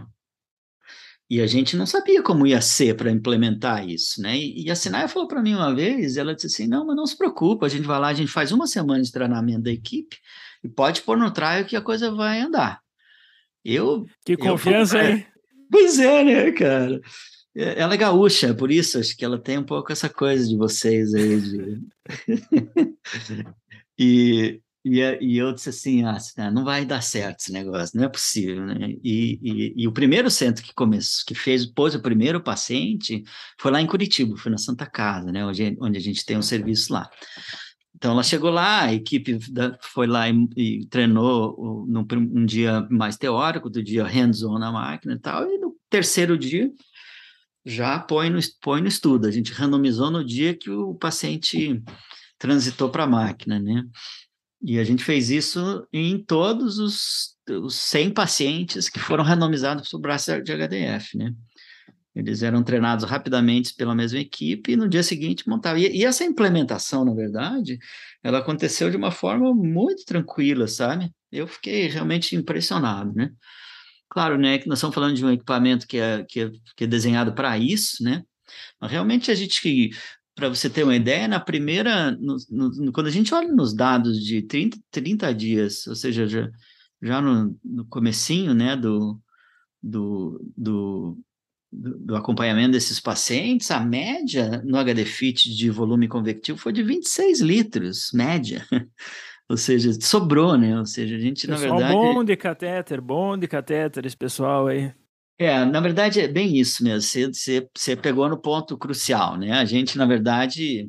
E 1.28 1.40
a 1.40 1.46
gente 1.46 1.76
não 1.76 1.86
sabia 1.86 2.22
como 2.22 2.46
ia 2.46 2.60
ser 2.60 2.94
para 2.94 3.10
implementar 3.10 3.88
isso, 3.88 4.20
né? 4.22 4.36
E, 4.36 4.66
e 4.66 4.70
a 4.70 4.76
Sinaya 4.76 5.08
falou 5.08 5.26
para 5.26 5.42
mim 5.42 5.54
uma 5.54 5.74
vez, 5.74 6.16
ela 6.16 6.34
disse 6.34 6.46
assim, 6.46 6.68
não, 6.68 6.86
mas 6.86 6.96
não 6.96 7.06
se 7.06 7.16
preocupa, 7.16 7.66
a 7.66 7.68
gente 7.68 7.86
vai 7.86 7.98
lá, 7.98 8.08
a 8.08 8.14
gente 8.14 8.30
faz 8.30 8.52
uma 8.52 8.66
semana 8.66 9.02
de 9.02 9.10
treinamento 9.10 9.62
da 9.62 9.72
equipe, 9.72 10.16
e 10.62 10.68
pode 10.68 11.02
pôr 11.02 11.16
no 11.16 11.30
trial 11.30 11.64
que 11.64 11.76
a 11.76 11.80
coisa 11.80 12.10
vai 12.10 12.40
andar. 12.40 12.80
Eu. 13.64 14.06
Que 14.24 14.36
confiança, 14.36 15.02
eu, 15.02 15.16
hein? 15.16 15.26
Pois 15.70 15.98
é, 15.98 16.22
né, 16.22 16.52
cara? 16.52 17.00
É, 17.56 17.80
ela 17.80 17.94
é 17.94 17.96
gaúcha, 17.96 18.54
por 18.54 18.70
isso 18.70 18.98
acho 18.98 19.16
que 19.16 19.24
ela 19.24 19.38
tem 19.38 19.58
um 19.58 19.64
pouco 19.64 19.90
essa 19.90 20.08
coisa 20.08 20.46
de 20.46 20.56
vocês 20.56 21.12
aí. 21.12 21.40
De... 21.40 21.80
e, 23.98 24.60
e, 24.88 25.00
e, 25.20 25.36
eu 25.36 25.52
disse 25.52 25.70
assim: 25.70 26.04
ah, 26.04 26.16
não 26.52 26.64
vai 26.64 26.84
dar 26.84 27.00
certo 27.00 27.40
esse 27.40 27.52
negócio, 27.52 27.98
não 27.98 28.04
é 28.04 28.08
possível, 28.08 28.64
né? 28.64 28.76
E, 29.02 29.40
e, 29.42 29.82
e, 29.82 29.88
o 29.88 29.92
primeiro 29.92 30.30
centro 30.30 30.62
que 30.62 30.72
começou, 30.72 31.24
que 31.26 31.34
fez, 31.34 31.66
pôs 31.66 31.96
o 31.96 32.00
primeiro 32.00 32.40
paciente, 32.40 33.24
foi 33.58 33.72
lá 33.72 33.80
em 33.80 33.86
Curitiba, 33.86 34.36
foi 34.36 34.52
na 34.52 34.58
Santa 34.58 34.86
Casa, 34.86 35.32
né? 35.32 35.44
Onde, 35.44 35.76
onde 35.80 35.98
a 35.98 36.00
gente 36.00 36.24
tem 36.24 36.38
um 36.38 36.42
serviço 36.42 36.92
lá. 36.92 37.10
Então 37.96 38.12
ela 38.12 38.22
chegou 38.22 38.50
lá, 38.50 38.82
a 38.82 38.94
equipe 38.94 39.38
foi 39.80 40.06
lá 40.06 40.28
e, 40.28 40.48
e 40.56 40.86
treinou 40.86 41.84
num, 41.88 42.06
um 42.12 42.46
dia 42.46 42.86
mais 42.88 43.16
teórico, 43.16 43.68
do 43.68 43.82
dia 43.82 44.04
hands-on 44.04 44.56
na 44.58 44.70
máquina 44.70 45.14
e 45.14 45.18
tal, 45.18 45.50
e 45.50 45.58
no 45.58 45.74
terceiro 45.90 46.38
dia 46.38 46.70
já 47.64 47.98
põe 47.98 48.30
no, 48.30 48.38
põe 48.62 48.80
no 48.80 48.86
estudo. 48.86 49.26
A 49.26 49.32
gente 49.32 49.52
randomizou 49.52 50.12
no 50.12 50.24
dia 50.24 50.54
que 50.56 50.70
o 50.70 50.94
paciente 50.94 51.82
transitou 52.38 52.88
para 52.88 53.04
a 53.04 53.08
máquina, 53.08 53.58
né? 53.58 53.82
E 54.68 54.80
a 54.80 54.84
gente 54.84 55.04
fez 55.04 55.30
isso 55.30 55.86
em 55.92 56.18
todos 56.18 56.80
os, 56.80 57.36
os 57.48 57.76
100 57.76 58.10
pacientes 58.10 58.88
que 58.88 58.98
foram 58.98 59.22
randomizados 59.22 59.88
para 59.88 59.96
o 59.96 60.00
braço 60.00 60.42
de 60.42 60.52
HDF, 60.52 61.16
né? 61.16 61.32
Eles 62.12 62.42
eram 62.42 62.64
treinados 62.64 63.04
rapidamente 63.04 63.72
pela 63.74 63.94
mesma 63.94 64.18
equipe 64.18 64.72
e 64.72 64.76
no 64.76 64.88
dia 64.88 65.04
seguinte 65.04 65.48
montavam. 65.48 65.78
E, 65.78 65.98
e, 65.98 66.04
essa 66.04 66.24
implementação, 66.24 67.04
na 67.04 67.14
verdade, 67.14 67.78
ela 68.24 68.38
aconteceu 68.38 68.90
de 68.90 68.96
uma 68.96 69.12
forma 69.12 69.54
muito 69.54 70.04
tranquila, 70.04 70.66
sabe? 70.66 71.12
Eu 71.30 71.46
fiquei 71.46 71.86
realmente 71.86 72.34
impressionado, 72.34 73.14
né? 73.14 73.30
Claro, 74.08 74.36
né, 74.36 74.58
que 74.58 74.66
nós 74.66 74.78
estamos 74.78 74.94
falando 74.94 75.14
de 75.14 75.24
um 75.24 75.30
equipamento 75.30 75.86
que 75.86 75.98
é, 75.98 76.24
que 76.24 76.40
é, 76.40 76.50
que 76.76 76.84
é 76.84 76.86
desenhado 76.88 77.34
para 77.34 77.56
isso, 77.56 78.02
né? 78.02 78.24
Mas 78.80 78.90
realmente 78.90 79.30
a 79.30 79.34
gente, 79.36 79.90
para 80.36 80.50
você 80.50 80.68
ter 80.68 80.84
uma 80.84 80.94
ideia, 80.94 81.26
na 81.26 81.40
primeira, 81.40 82.12
no, 82.12 82.36
no, 82.50 82.92
quando 82.92 83.06
a 83.06 83.10
gente 83.10 83.34
olha 83.34 83.50
nos 83.50 83.74
dados 83.74 84.22
de 84.22 84.42
30, 84.42 84.78
30 84.90 85.34
dias, 85.34 85.86
ou 85.86 85.94
seja, 85.94 86.26
já, 86.26 86.48
já 87.02 87.20
no, 87.22 87.58
no 87.64 87.86
comecinho, 87.86 88.52
né, 88.52 88.76
do, 88.76 89.18
do, 89.82 90.38
do 90.54 91.18
do, 91.72 92.16
acompanhamento 92.16 92.72
desses 92.72 93.00
pacientes, 93.00 93.70
a 93.70 93.80
média 93.80 94.62
no 94.64 94.78
HDFIT 94.78 95.54
de 95.54 95.70
volume 95.70 96.08
convectivo 96.08 96.58
foi 96.58 96.72
de 96.72 96.82
26 96.82 97.40
litros, 97.40 98.10
média. 98.12 98.64
Ou 99.48 99.56
seja, 99.56 99.92
sobrou, 100.00 100.56
né? 100.56 100.78
Ou 100.78 100.86
seja, 100.86 101.14
a 101.14 101.18
gente, 101.18 101.46
pessoal 101.46 101.70
na 101.70 101.76
verdade. 101.76 101.94
Bom 101.94 102.24
de 102.24 102.36
catéter, 102.36 103.00
bom 103.00 103.38
de 103.38 103.46
catéter, 103.46 104.04
esse 104.04 104.16
pessoal 104.16 104.66
aí. 104.66 104.92
É, 105.38 105.64
na 105.66 105.80
verdade 105.80 106.20
é 106.20 106.28
bem 106.28 106.56
isso 106.58 106.82
mesmo. 106.82 107.02
Você, 107.02 107.26
você, 107.26 107.68
você 107.76 107.96
pegou 107.96 108.28
no 108.28 108.40
ponto 108.40 108.76
crucial, 108.78 109.36
né? 109.36 109.52
A 109.52 109.64
gente, 109.64 109.98
na 109.98 110.06
verdade, 110.06 110.88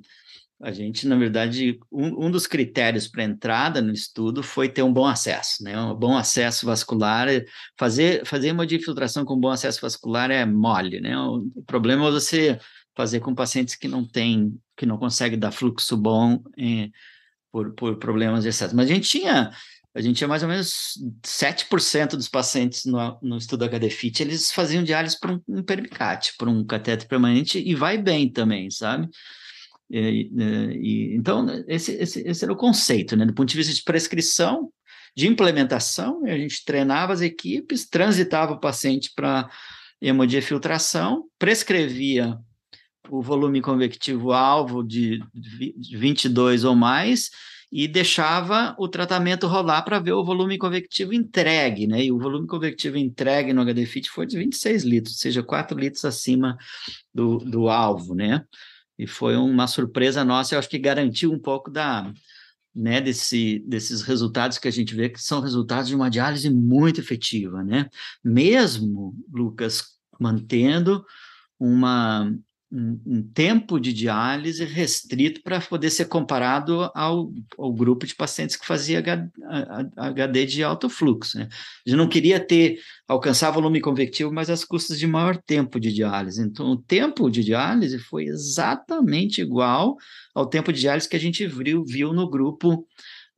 a 0.61 0.71
gente, 0.71 1.07
na 1.07 1.15
verdade, 1.15 1.77
um, 1.91 2.27
um 2.27 2.31
dos 2.31 2.47
critérios 2.47 3.07
para 3.07 3.23
entrada 3.23 3.81
no 3.81 3.91
estudo 3.91 4.41
foi 4.41 4.69
ter 4.69 4.81
um 4.83 4.91
bom 4.91 5.05
acesso, 5.05 5.63
né? 5.63 5.79
Um 5.79 5.93
bom 5.93 6.17
acesso 6.17 6.65
vascular. 6.65 7.27
Fazer, 7.77 8.25
fazer 8.25 8.51
uma 8.51 8.65
infiltração 8.65 9.25
com 9.25 9.39
bom 9.39 9.49
acesso 9.49 9.81
vascular 9.81 10.31
é 10.31 10.45
mole, 10.45 11.01
né? 11.01 11.17
O 11.19 11.63
problema 11.65 12.07
é 12.07 12.11
você 12.11 12.59
fazer 12.95 13.19
com 13.19 13.35
pacientes 13.35 13.75
que 13.75 13.87
não 13.87 14.03
têm, 14.07 14.57
que 14.75 14.85
não 14.85 14.97
conseguem 14.97 15.37
dar 15.37 15.51
fluxo 15.51 15.95
bom 15.95 16.41
eh, 16.57 16.89
por, 17.51 17.73
por 17.73 17.97
problemas 17.97 18.43
de 18.43 18.49
excesso. 18.49 18.75
Mas 18.75 18.89
a 18.89 18.93
gente 18.93 19.09
tinha, 19.09 19.51
a 19.95 20.01
gente 20.01 20.17
tinha 20.17 20.27
mais 20.27 20.43
ou 20.43 20.49
menos 20.49 20.93
7% 21.25 22.11
dos 22.11 22.29
pacientes 22.29 22.85
no, 22.85 23.19
no 23.21 23.37
estudo 23.37 23.65
HDFIT, 23.65 24.21
eles 24.21 24.51
faziam 24.51 24.83
diálise 24.83 25.19
por 25.19 25.31
um, 25.31 25.41
um 25.47 25.63
permicate, 25.63 26.33
por 26.37 26.47
um 26.47 26.63
cateter 26.65 27.07
permanente, 27.07 27.59
e 27.59 27.73
vai 27.73 27.97
bem 27.97 28.31
também, 28.31 28.69
sabe? 28.69 29.09
E, 29.89 30.29
e, 30.75 31.15
então, 31.15 31.47
esse, 31.67 31.93
esse, 31.93 32.21
esse 32.27 32.43
era 32.43 32.53
o 32.53 32.57
conceito, 32.57 33.15
né? 33.15 33.25
Do 33.25 33.33
ponto 33.33 33.49
de 33.49 33.57
vista 33.57 33.73
de 33.73 33.83
prescrição, 33.83 34.71
de 35.15 35.27
implementação, 35.27 36.23
a 36.25 36.37
gente 36.37 36.63
treinava 36.63 37.13
as 37.13 37.21
equipes, 37.21 37.89
transitava 37.89 38.53
o 38.53 38.59
paciente 38.59 39.11
para 39.15 39.49
hemodiafiltração, 39.99 41.23
prescrevia 41.39 42.37
o 43.09 43.21
volume 43.21 43.61
convectivo 43.61 44.31
alvo 44.31 44.83
de 44.83 45.19
22 45.91 46.63
ou 46.65 46.75
mais, 46.75 47.31
e 47.71 47.87
deixava 47.87 48.75
o 48.79 48.87
tratamento 48.87 49.47
rolar 49.47 49.81
para 49.81 49.99
ver 49.99 50.13
o 50.13 50.23
volume 50.23 50.57
convectivo 50.57 51.13
entregue, 51.13 51.85
né? 51.85 52.05
E 52.05 52.11
o 52.11 52.17
volume 52.17 52.47
convectivo 52.47 52.97
entregue 52.97 53.51
no 53.53 53.61
HD 53.61 53.85
Fit 53.85 54.09
foi 54.09 54.25
de 54.25 54.37
26 54.37 54.83
litros, 54.83 55.15
ou 55.15 55.19
seja, 55.19 55.43
4 55.43 55.77
litros 55.77 56.05
acima 56.05 56.57
do, 57.13 57.37
do 57.39 57.67
alvo, 57.67 58.15
né? 58.15 58.45
E 58.97 59.05
foi 59.05 59.35
uma 59.35 59.67
surpresa 59.67 60.23
nossa, 60.23 60.55
eu 60.55 60.59
acho 60.59 60.69
que 60.69 60.79
garantiu 60.79 61.31
um 61.31 61.39
pouco 61.39 61.69
da, 61.69 62.11
né, 62.73 63.01
desse, 63.01 63.59
desses 63.67 64.01
resultados 64.01 64.57
que 64.57 64.67
a 64.67 64.71
gente 64.71 64.95
vê 64.95 65.09
que 65.09 65.21
são 65.21 65.41
resultados 65.41 65.89
de 65.89 65.95
uma 65.95 66.09
diálise 66.09 66.49
muito 66.49 67.01
efetiva, 67.01 67.63
né? 67.63 67.89
Mesmo, 68.23 69.13
Lucas, 69.31 69.97
mantendo 70.19 71.05
uma, 71.59 72.31
um, 72.71 72.99
um, 73.05 73.23
tempo 73.23 73.79
de 73.79 73.93
diálise 73.93 74.65
restrito 74.65 75.41
para 75.41 75.61
poder 75.61 75.89
ser 75.89 76.05
comparado 76.05 76.91
ao, 76.93 77.31
ao, 77.57 77.73
grupo 77.73 78.05
de 78.05 78.13
pacientes 78.13 78.57
que 78.57 78.65
fazia 78.65 79.01
HD 79.95 80.45
de 80.45 80.63
alto 80.63 80.89
fluxo. 80.89 81.37
Né? 81.37 81.47
A 81.49 81.89
gente 81.89 81.97
não 81.97 82.09
queria 82.09 82.39
ter, 82.39 82.79
alcançar 83.07 83.51
volume 83.51 83.79
convectivo, 83.79 84.33
mas 84.33 84.49
às 84.49 84.65
custas 84.65 84.99
de 84.99 85.07
maior 85.07 85.37
tempo 85.37 85.79
de 85.79 85.93
diálise. 85.93 86.41
Então, 86.41 86.71
o 86.71 86.77
tempo 86.77 87.29
de 87.29 87.43
diálise 87.43 87.99
foi 87.99 88.25
exatamente 88.25 89.41
igual 89.41 89.95
ao 90.35 90.45
tempo 90.45 90.73
de 90.73 90.81
diálise 90.81 91.07
que 91.07 91.15
a 91.15 91.19
gente 91.19 91.47
viu, 91.47 91.85
viu 91.85 92.11
no 92.11 92.29
grupo 92.29 92.85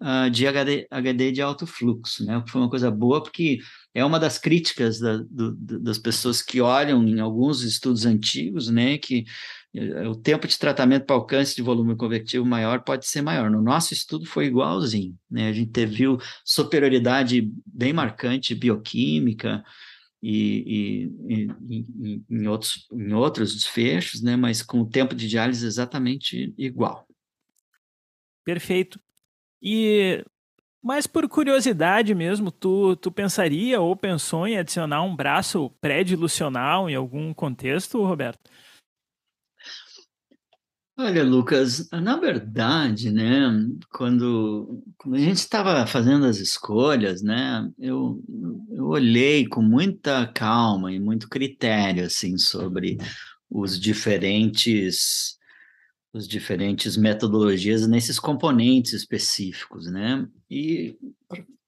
uh, 0.02 0.30
de 0.30 0.48
HD, 0.48 0.88
HD 0.90 1.32
de 1.32 1.42
alto 1.42 1.68
fluxo, 1.68 2.26
né? 2.26 2.44
Foi 2.48 2.62
uma 2.62 2.70
coisa 2.70 2.90
boa, 2.90 3.22
porque 3.22 3.60
é 3.94 4.04
uma 4.04 4.20
das 4.20 4.38
críticas 4.38 5.00
da, 5.00 5.18
do, 5.18 5.56
das 5.56 5.98
pessoas 5.98 6.42
que 6.42 6.62
olham 6.62 7.04
em 7.08 7.20
alguns 7.20 7.62
estudos 7.64 8.06
antigos, 8.06 8.70
né? 8.70 8.98
Que 8.98 9.26
eh, 9.76 10.08
o 10.08 10.16
tempo 10.16 10.48
de 10.48 10.58
tratamento 10.58 11.06
para 11.06 11.16
alcance 11.16 11.56
de 11.56 11.62
volume 11.62 11.96
convectivo 11.96 12.46
maior 12.46 12.84
pode 12.84 13.08
ser 13.08 13.22
maior. 13.22 13.50
No 13.50 13.62
nosso 13.62 13.94
estudo 13.94 14.26
foi 14.26 14.46
igualzinho, 14.46 15.18
né? 15.30 15.50
A 15.50 15.54
gente 15.54 15.86
viu 15.86 16.18
superioridade 16.46 17.52
bem 17.66 17.94
marcante 17.94 18.56
bioquímica, 18.56 19.64
e, 20.22 21.08
e, 21.30 21.48
e, 21.70 22.22
em, 22.30 22.48
outros, 22.48 22.88
em 22.92 23.14
outros 23.14 23.56
desfechos, 23.56 24.22
né? 24.22 24.36
mas 24.36 24.62
com 24.62 24.82
o 24.82 24.90
tempo 24.90 25.16
de 25.16 25.28
diálise 25.28 25.66
exatamente 25.66 26.54
igual. 26.58 27.08
Perfeito. 28.44 29.00
E 29.62 30.24
mas 30.82 31.06
por 31.06 31.28
curiosidade 31.28 32.16
mesmo, 32.16 32.52
tu, 32.52 32.96
tu 32.96 33.12
pensaria 33.12 33.82
ou 33.82 33.96
pensou 33.96 34.48
em 34.48 34.58
adicionar 34.58 35.04
um 35.04 35.14
braço 35.14 35.70
pré-dilucional 35.82 36.90
em 36.90 36.96
algum 36.96 37.34
contexto, 37.34 38.02
Roberto? 38.04 38.50
Olha, 40.98 41.24
Lucas, 41.24 41.90
na 41.92 42.18
verdade, 42.18 43.10
né, 43.10 43.50
quando, 43.90 44.84
quando 44.98 45.16
a 45.16 45.20
gente 45.20 45.38
estava 45.38 45.88
fazendo 45.88 46.26
as 46.26 46.40
escolhas, 46.40 47.22
né, 47.22 47.70
eu, 47.80 48.22
eu 48.70 48.86
olhei 48.88 49.48
com 49.48 49.62
muita 49.62 50.28
calma 50.28 50.92
e 50.92 51.00
muito 51.00 51.30
critério, 51.30 52.06
assim, 52.06 52.38
sobre 52.38 52.98
os 53.50 53.80
diferentes 53.80 55.39
os 56.14 56.28
diferentes 56.28 56.98
metodologias 56.98 57.88
nesses 57.88 58.20
componentes 58.20 58.94
específicos, 58.94 59.92
né? 59.92 60.28
E 60.50 60.98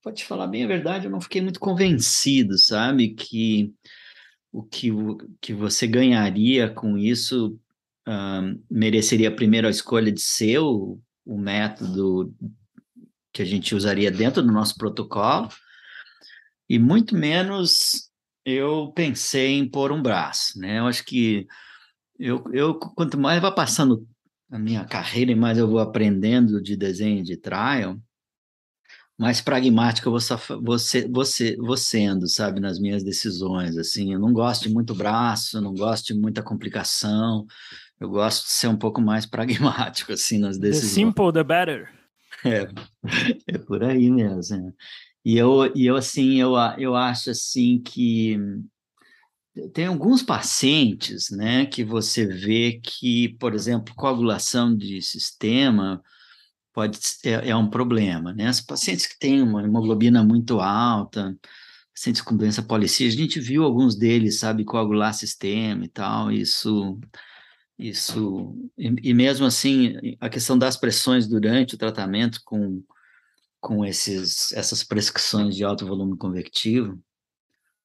para 0.02 0.14
te 0.14 0.26
falar 0.26 0.48
bem 0.48 0.64
a 0.64 0.68
verdade, 0.68 1.06
eu 1.06 1.12
não 1.12 1.22
fiquei 1.22 1.42
muito 1.42 1.60
convencido, 1.60 2.58
sabe, 2.58 3.10
que 3.10 3.74
o 4.52 4.64
que, 4.64 4.90
que 5.40 5.54
você 5.54 5.86
ganharia 5.86 6.70
com 6.70 6.98
isso 6.98 7.60
uh, 8.08 8.60
mereceria 8.70 9.34
primeiro 9.34 9.68
a 9.68 9.72
escolha 9.72 10.12
de 10.12 10.22
ser 10.22 10.60
o, 10.60 11.00
o 11.26 11.38
método 11.38 12.36
que 13.32 13.42
a 13.42 13.46
gente 13.46 13.76
usaria 13.76 14.12
dentro 14.12 14.42
do 14.42 14.52
nosso 14.52 14.76
protocolo, 14.76 15.50
e 16.68 16.80
muito 16.80 17.16
menos 17.16 18.10
eu 18.44 18.92
pensei 18.94 19.54
em 19.54 19.70
pôr 19.70 19.92
um 19.92 20.02
braço, 20.02 20.60
né? 20.60 20.80
Eu 20.80 20.88
acho 20.88 21.06
que 21.06 21.48
eu, 22.18 22.44
eu 22.52 22.76
quanto 22.76 23.20
mais 23.20 23.42
vai 23.42 23.54
passando 23.54 24.08
a 24.52 24.60
minha 24.60 24.84
carreira 24.84 25.32
e 25.32 25.36
mais 25.36 25.58
eu 25.58 25.68
vou 25.68 25.80
aprendendo 25.80 26.62
de 26.62 26.76
desenho 26.76 27.24
de 27.24 27.38
trial, 27.38 27.98
mais 29.18 29.40
pragmático 29.40 30.08
eu 30.08 30.12
vou, 30.12 30.62
você, 30.62 31.08
você, 31.08 31.56
vou 31.56 31.78
sendo, 31.78 32.28
sabe, 32.28 32.60
nas 32.60 32.80
minhas 32.80 33.04
decisões, 33.04 33.78
assim, 33.78 34.14
eu 34.14 34.20
não 34.20 34.34
gosto 34.34 34.64
de 34.68 34.74
muito 34.74 34.94
braço, 34.94 35.62
não 35.62 35.74
gosto 35.74 36.08
de 36.08 36.20
muita 36.20 36.44
complicação, 36.44 37.46
eu 38.00 38.10
gosto 38.10 38.46
de 38.46 38.52
ser 38.52 38.68
um 38.68 38.78
pouco 38.78 39.00
mais 39.00 39.26
pragmático, 39.26 40.12
assim, 40.12 40.40
nas 40.40 40.58
decisões. 40.58 40.90
The 40.90 40.96
simple, 40.96 41.32
the 41.32 41.44
better. 41.44 41.90
É, 42.44 42.68
é 43.46 43.58
por 43.60 43.84
aí 43.84 44.10
mesmo, 44.10 44.70
é. 44.70 44.74
E 45.24 45.38
eu, 45.38 45.72
e 45.76 45.86
eu 45.86 45.96
assim, 45.96 46.42
eu, 46.42 46.54
eu 46.80 46.96
acho, 46.96 47.30
assim, 47.30 47.80
que 47.80 48.40
tem 49.74 49.88
alguns 49.88 50.24
pacientes, 50.24 51.30
né, 51.30 51.66
que 51.66 51.84
você 51.84 52.26
vê 52.26 52.80
que, 52.82 53.30
por 53.38 53.54
exemplo, 53.54 53.94
coagulação 53.96 54.76
de 54.76 55.02
sistema 55.02 56.02
pode 56.74 56.98
ser, 57.02 57.46
é 57.46 57.56
um 57.56 57.70
problema, 57.70 58.34
né? 58.34 58.50
Os 58.50 58.62
pacientes 58.62 59.06
que 59.06 59.20
têm 59.20 59.42
uma 59.42 59.64
hemoglobina 59.64 60.24
muito 60.24 60.60
alta, 60.62 61.38
pacientes 61.94 62.22
com 62.22 62.36
doença 62.38 62.64
policística, 62.64 63.22
a 63.22 63.26
gente 63.26 63.40
viu 63.42 63.64
alguns 63.64 63.96
deles, 63.96 64.40
sabe, 64.40 64.64
coagular 64.64 65.14
sistema 65.14 65.86
e 65.86 65.90
tal, 65.90 66.32
isso 66.32 67.00
isso 67.78 68.56
e, 68.78 69.10
e 69.10 69.14
mesmo 69.14 69.46
assim 69.46 69.96
a 70.20 70.30
questão 70.30 70.58
das 70.58 70.78
pressões 70.78 71.28
durante 71.28 71.76
o 71.76 71.78
tratamento 71.78 72.40
com 72.46 72.84
com 73.60 73.86
esses 73.86 74.52
essas 74.54 74.84
prescrições 74.84 75.56
de 75.56 75.64
alto 75.64 75.86
volume 75.86 76.18
convectivo, 76.18 77.00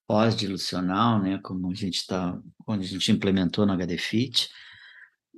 pós-dilucional, 0.06 1.20
né, 1.20 1.38
como 1.42 1.70
a 1.70 1.74
gente 1.74 1.98
está, 1.98 2.38
quando 2.64 2.82
a 2.82 2.84
gente 2.84 3.10
implementou 3.10 3.66
no 3.66 3.72
HDFIT, 3.72 4.48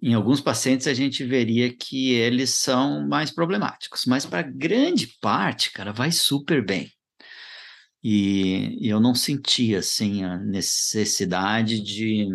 em 0.03 0.15
alguns 0.15 0.41
pacientes 0.41 0.87
a 0.87 0.95
gente 0.95 1.25
veria 1.25 1.75
que 1.75 2.13
eles 2.13 2.51
são 2.51 3.07
mais 3.09 3.31
problemáticos, 3.31 4.05
mas 4.07 4.25
para 4.25 4.43
grande 4.43 5.09
parte, 5.21 5.73
cara, 5.73 5.93
vai 5.93 6.13
super 6.13 6.65
bem. 6.65 6.91
E, 8.03 8.79
e 8.81 8.89
eu 8.89 9.01
não 9.01 9.15
senti, 9.15 9.75
assim, 9.75 10.23
a 10.23 10.37
necessidade 10.37 11.81
de, 11.81 12.29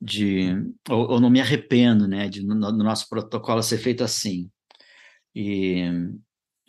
de 0.00 0.52
ou, 0.88 1.12
ou 1.12 1.20
não 1.20 1.28
me 1.28 1.40
arrependo, 1.40 2.06
né, 2.06 2.28
de 2.28 2.42
no, 2.44 2.54
no 2.54 2.84
nosso 2.84 3.08
protocolo 3.08 3.62
ser 3.62 3.78
feito 3.78 4.04
assim. 4.04 4.48
E, 5.34 5.90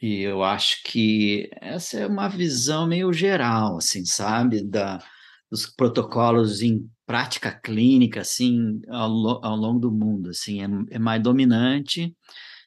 e 0.01 0.21
eu 0.21 0.43
acho 0.43 0.81
que 0.83 1.49
essa 1.61 1.99
é 1.99 2.07
uma 2.07 2.27
visão 2.27 2.87
meio 2.87 3.13
geral, 3.13 3.77
assim, 3.77 4.03
sabe, 4.03 4.63
da, 4.63 5.03
dos 5.49 5.67
protocolos 5.67 6.61
em 6.61 6.89
prática 7.05 7.51
clínica, 7.51 8.21
assim, 8.21 8.81
ao, 8.89 9.45
ao 9.45 9.55
longo 9.55 9.79
do 9.79 9.91
mundo, 9.91 10.29
assim, 10.31 10.63
é, 10.63 10.95
é 10.95 10.99
mais 10.99 11.21
dominante 11.21 12.15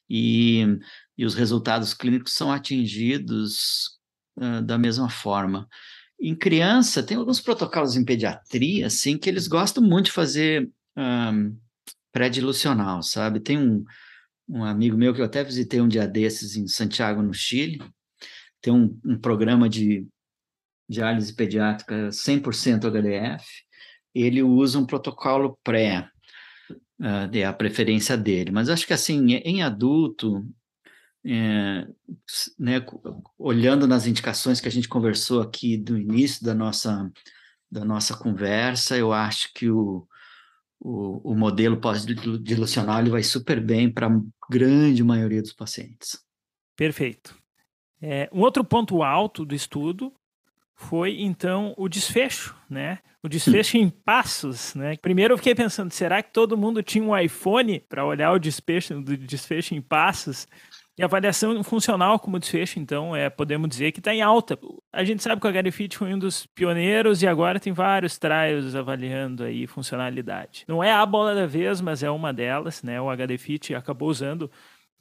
e, 0.08 0.64
e 1.18 1.24
os 1.24 1.34
resultados 1.34 1.92
clínicos 1.92 2.34
são 2.34 2.52
atingidos 2.52 3.98
uh, 4.38 4.62
da 4.62 4.78
mesma 4.78 5.08
forma. 5.08 5.66
Em 6.20 6.36
criança, 6.36 7.02
tem 7.02 7.16
alguns 7.16 7.40
protocolos 7.40 7.96
em 7.96 8.04
pediatria, 8.04 8.86
assim, 8.86 9.18
que 9.18 9.28
eles 9.28 9.48
gostam 9.48 9.82
muito 9.82 10.06
de 10.06 10.12
fazer 10.12 10.70
um, 10.96 11.56
pré-dilucional, 12.12 13.02
sabe? 13.02 13.40
Tem 13.40 13.58
um, 13.58 13.84
um 14.48 14.64
amigo 14.64 14.96
meu 14.96 15.14
que 15.14 15.20
eu 15.20 15.24
até 15.24 15.42
visitei 15.42 15.80
um 15.80 15.88
dia 15.88 16.06
desses 16.06 16.56
em 16.56 16.66
Santiago, 16.66 17.22
no 17.22 17.32
Chile, 17.32 17.82
tem 18.60 18.72
um, 18.72 18.98
um 19.04 19.18
programa 19.18 19.68
de 19.68 20.06
diálise 20.88 21.34
pediátrica 21.34 22.08
100% 22.08 22.84
HDF, 22.84 23.44
ele 24.14 24.42
usa 24.42 24.78
um 24.78 24.86
protocolo 24.86 25.58
pré, 25.64 26.08
uh, 27.00 27.28
é 27.32 27.44
a 27.44 27.52
preferência 27.52 28.16
dele. 28.16 28.50
Mas 28.50 28.68
acho 28.68 28.86
que 28.86 28.92
assim, 28.92 29.34
em 29.34 29.62
adulto, 29.62 30.46
é, 31.26 31.86
né, 32.58 32.84
olhando 33.38 33.86
nas 33.86 34.06
indicações 34.06 34.60
que 34.60 34.68
a 34.68 34.70
gente 34.70 34.88
conversou 34.88 35.40
aqui 35.40 35.76
do 35.76 35.98
início 35.98 36.44
da 36.44 36.54
nossa, 36.54 37.10
da 37.70 37.84
nossa 37.84 38.16
conversa, 38.16 38.96
eu 38.96 39.12
acho 39.12 39.52
que 39.54 39.70
o, 39.70 40.06
o, 40.78 41.32
o 41.32 41.34
modelo 41.34 41.80
pós-dilucional 41.80 43.04
vai 43.06 43.22
super 43.22 43.60
bem 43.60 43.90
para 43.90 44.08
grande 44.50 45.02
maioria 45.02 45.42
dos 45.42 45.52
pacientes. 45.52 46.18
Perfeito. 46.76 47.36
É, 48.00 48.28
um 48.32 48.40
outro 48.40 48.64
ponto 48.64 49.02
alto 49.02 49.44
do 49.44 49.54
estudo 49.54 50.12
foi 50.74 51.20
então 51.20 51.74
o 51.76 51.88
desfecho, 51.88 52.54
né? 52.68 52.98
O 53.22 53.28
desfecho 53.28 53.78
em 53.78 53.88
passos, 53.88 54.74
né? 54.74 54.96
Primeiro 54.98 55.32
eu 55.32 55.38
fiquei 55.38 55.54
pensando, 55.54 55.90
será 55.90 56.22
que 56.22 56.32
todo 56.32 56.58
mundo 56.58 56.82
tinha 56.82 57.02
um 57.02 57.16
iPhone 57.16 57.80
para 57.88 58.04
olhar 58.04 58.32
o 58.32 58.38
desfecho 58.38 59.00
do 59.00 59.16
desfecho 59.16 59.74
em 59.74 59.80
passos? 59.80 60.46
E 60.96 61.02
a 61.02 61.06
avaliação 61.06 61.62
funcional 61.64 62.20
como 62.20 62.38
desfecho, 62.38 62.78
então, 62.78 63.16
é, 63.16 63.28
podemos 63.28 63.68
dizer 63.68 63.90
que 63.90 63.98
está 63.98 64.14
em 64.14 64.22
alta. 64.22 64.56
A 64.92 65.02
gente 65.02 65.24
sabe 65.24 65.40
que 65.40 65.46
o 65.46 65.50
HDFIT 65.50 65.96
foi 65.96 66.14
um 66.14 66.18
dos 66.18 66.46
pioneiros 66.46 67.20
e 67.20 67.26
agora 67.26 67.58
tem 67.58 67.72
vários 67.72 68.16
trials 68.16 68.76
avaliando 68.76 69.42
aí 69.42 69.66
funcionalidade. 69.66 70.64
Não 70.68 70.84
é 70.84 70.92
a 70.92 71.04
bola 71.04 71.34
da 71.34 71.46
vez, 71.46 71.80
mas 71.80 72.04
é 72.04 72.10
uma 72.10 72.32
delas, 72.32 72.80
né? 72.84 73.00
O 73.00 73.10
HDFIT 73.10 73.74
acabou 73.74 74.08
usando 74.08 74.48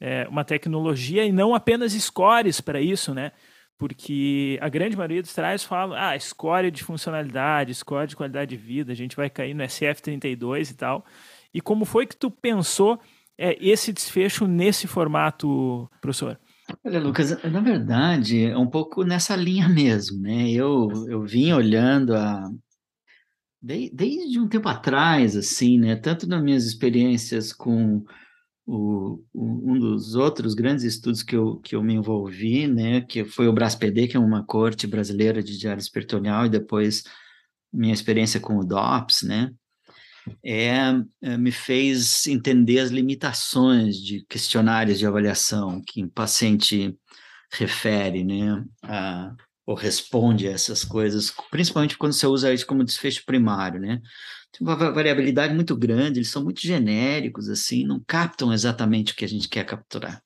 é, 0.00 0.26
uma 0.28 0.44
tecnologia 0.44 1.24
e 1.24 1.30
não 1.30 1.54
apenas 1.54 1.92
scores 1.92 2.60
para 2.60 2.80
isso, 2.80 3.14
né? 3.14 3.30
Porque 3.78 4.58
a 4.60 4.68
grande 4.68 4.96
maioria 4.96 5.22
dos 5.22 5.32
trajes 5.32 5.64
fala, 5.64 6.10
ah, 6.10 6.18
score 6.18 6.72
de 6.72 6.82
funcionalidade, 6.82 7.72
score 7.74 8.08
de 8.08 8.16
qualidade 8.16 8.50
de 8.50 8.56
vida, 8.56 8.90
a 8.90 8.96
gente 8.96 9.14
vai 9.14 9.30
cair 9.30 9.54
no 9.54 9.62
SF32 9.62 10.72
e 10.72 10.74
tal. 10.74 11.04
E 11.52 11.60
como 11.60 11.84
foi 11.84 12.04
que 12.04 12.16
tu 12.16 12.32
pensou 12.32 13.00
é, 13.38 13.56
esse 13.60 13.92
desfecho 13.92 14.46
nesse 14.46 14.86
formato, 14.86 15.88
professor? 16.00 16.38
Olha, 16.84 17.00
Lucas, 17.00 17.42
na 17.42 17.60
verdade, 17.60 18.44
é 18.44 18.56
um 18.56 18.66
pouco 18.66 19.04
nessa 19.04 19.36
linha 19.36 19.68
mesmo, 19.68 20.20
né? 20.20 20.50
Eu, 20.50 20.88
eu 21.08 21.22
vim 21.22 21.52
olhando 21.52 22.14
a, 22.14 22.48
desde 23.60 24.38
um 24.38 24.48
tempo 24.48 24.68
atrás, 24.68 25.36
assim, 25.36 25.78
né? 25.78 25.96
Tanto 25.96 26.26
nas 26.26 26.42
minhas 26.42 26.64
experiências 26.64 27.52
com 27.52 28.04
o, 28.66 29.22
o, 29.32 29.72
um 29.72 29.78
dos 29.78 30.14
outros 30.14 30.54
grandes 30.54 30.84
estudos 30.84 31.22
que 31.22 31.36
eu, 31.36 31.58
que 31.58 31.76
eu 31.76 31.82
me 31.82 31.94
envolvi, 31.94 32.66
né? 32.66 33.02
Que 33.02 33.24
foi 33.24 33.46
o 33.46 33.52
BRASPD, 33.52 34.08
que 34.08 34.16
é 34.16 34.20
uma 34.20 34.44
corte 34.44 34.86
brasileira 34.86 35.42
de 35.42 35.58
diálise 35.58 35.90
peritoneal, 35.90 36.46
e 36.46 36.50
depois 36.50 37.04
minha 37.72 37.92
experiência 37.92 38.38
com 38.38 38.56
o 38.56 38.64
DOPS, 38.64 39.22
né? 39.22 39.50
É, 40.42 40.70
é, 41.22 41.36
me 41.36 41.52
fez 41.52 42.26
entender 42.26 42.78
as 42.78 42.90
limitações 42.90 43.96
de 43.96 44.24
questionários 44.28 44.98
de 44.98 45.06
avaliação 45.06 45.82
que 45.86 46.04
o 46.04 46.10
paciente 46.10 46.96
refere, 47.52 48.24
né? 48.24 48.64
A, 48.82 49.34
ou 49.66 49.74
responde 49.74 50.46
a 50.46 50.52
essas 50.52 50.84
coisas, 50.84 51.32
principalmente 51.50 51.96
quando 51.96 52.12
você 52.12 52.26
usa 52.26 52.52
isso 52.52 52.66
como 52.66 52.84
desfecho 52.84 53.24
primário, 53.24 53.80
né? 53.80 54.00
Tem 54.52 54.66
uma 54.66 54.76
variabilidade 54.76 55.54
muito 55.54 55.76
grande, 55.76 56.18
eles 56.18 56.30
são 56.30 56.44
muito 56.44 56.60
genéricos, 56.60 57.48
assim, 57.48 57.84
não 57.84 58.02
captam 58.06 58.52
exatamente 58.52 59.12
o 59.12 59.16
que 59.16 59.24
a 59.24 59.28
gente 59.28 59.48
quer 59.48 59.64
capturar. 59.64 60.22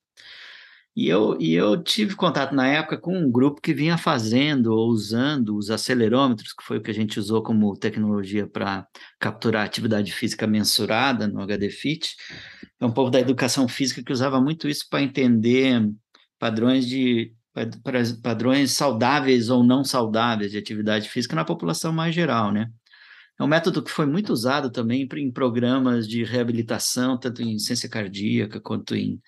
E 0.99 1.09
eu, 1.09 1.41
e 1.41 1.55
eu 1.55 1.81
tive 1.81 2.17
contato 2.17 2.53
na 2.53 2.67
época 2.67 2.99
com 2.99 3.17
um 3.17 3.31
grupo 3.31 3.61
que 3.61 3.73
vinha 3.73 3.97
fazendo 3.97 4.75
ou 4.75 4.89
usando 4.89 5.57
os 5.57 5.71
acelerômetros, 5.71 6.53
que 6.53 6.65
foi 6.65 6.79
o 6.79 6.83
que 6.83 6.91
a 6.91 6.95
gente 6.95 7.21
usou 7.21 7.41
como 7.41 7.77
tecnologia 7.77 8.49
para 8.49 8.85
capturar 9.17 9.65
atividade 9.65 10.13
física 10.13 10.45
mensurada 10.45 11.29
no 11.29 11.41
HDFIT. 11.41 12.17
É 12.81 12.85
um 12.85 12.91
pouco 12.91 13.13
da 13.13 13.21
educação 13.21 13.69
física 13.69 14.03
que 14.03 14.13
usava 14.13 14.41
muito 14.41 14.69
isso 14.69 14.89
para 14.91 15.01
entender 15.01 15.89
padrões 16.37 16.85
de 16.85 17.33
padrões 18.21 18.73
saudáveis 18.73 19.51
ou 19.51 19.63
não 19.63 19.85
saudáveis 19.85 20.51
de 20.51 20.59
atividade 20.59 21.09
física 21.09 21.37
na 21.37 21.45
população 21.45 21.93
mais 21.93 22.13
geral, 22.13 22.51
né? 22.51 22.73
É 23.39 23.45
um 23.45 23.49
método 23.49 23.85
que 23.85 23.91
foi 23.93 24.05
muito 24.05 24.33
usado 24.33 24.69
também 24.69 25.09
em 25.13 25.31
programas 25.31 26.09
de 26.09 26.25
reabilitação, 26.25 27.17
tanto 27.17 27.41
em 27.41 27.57
ciência 27.57 27.89
cardíaca 27.89 28.61
quanto 28.61 28.97
em 28.97 29.21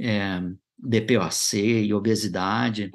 é, 0.00 0.40
DPOC 0.78 1.56
e 1.56 1.94
obesidade. 1.94 2.90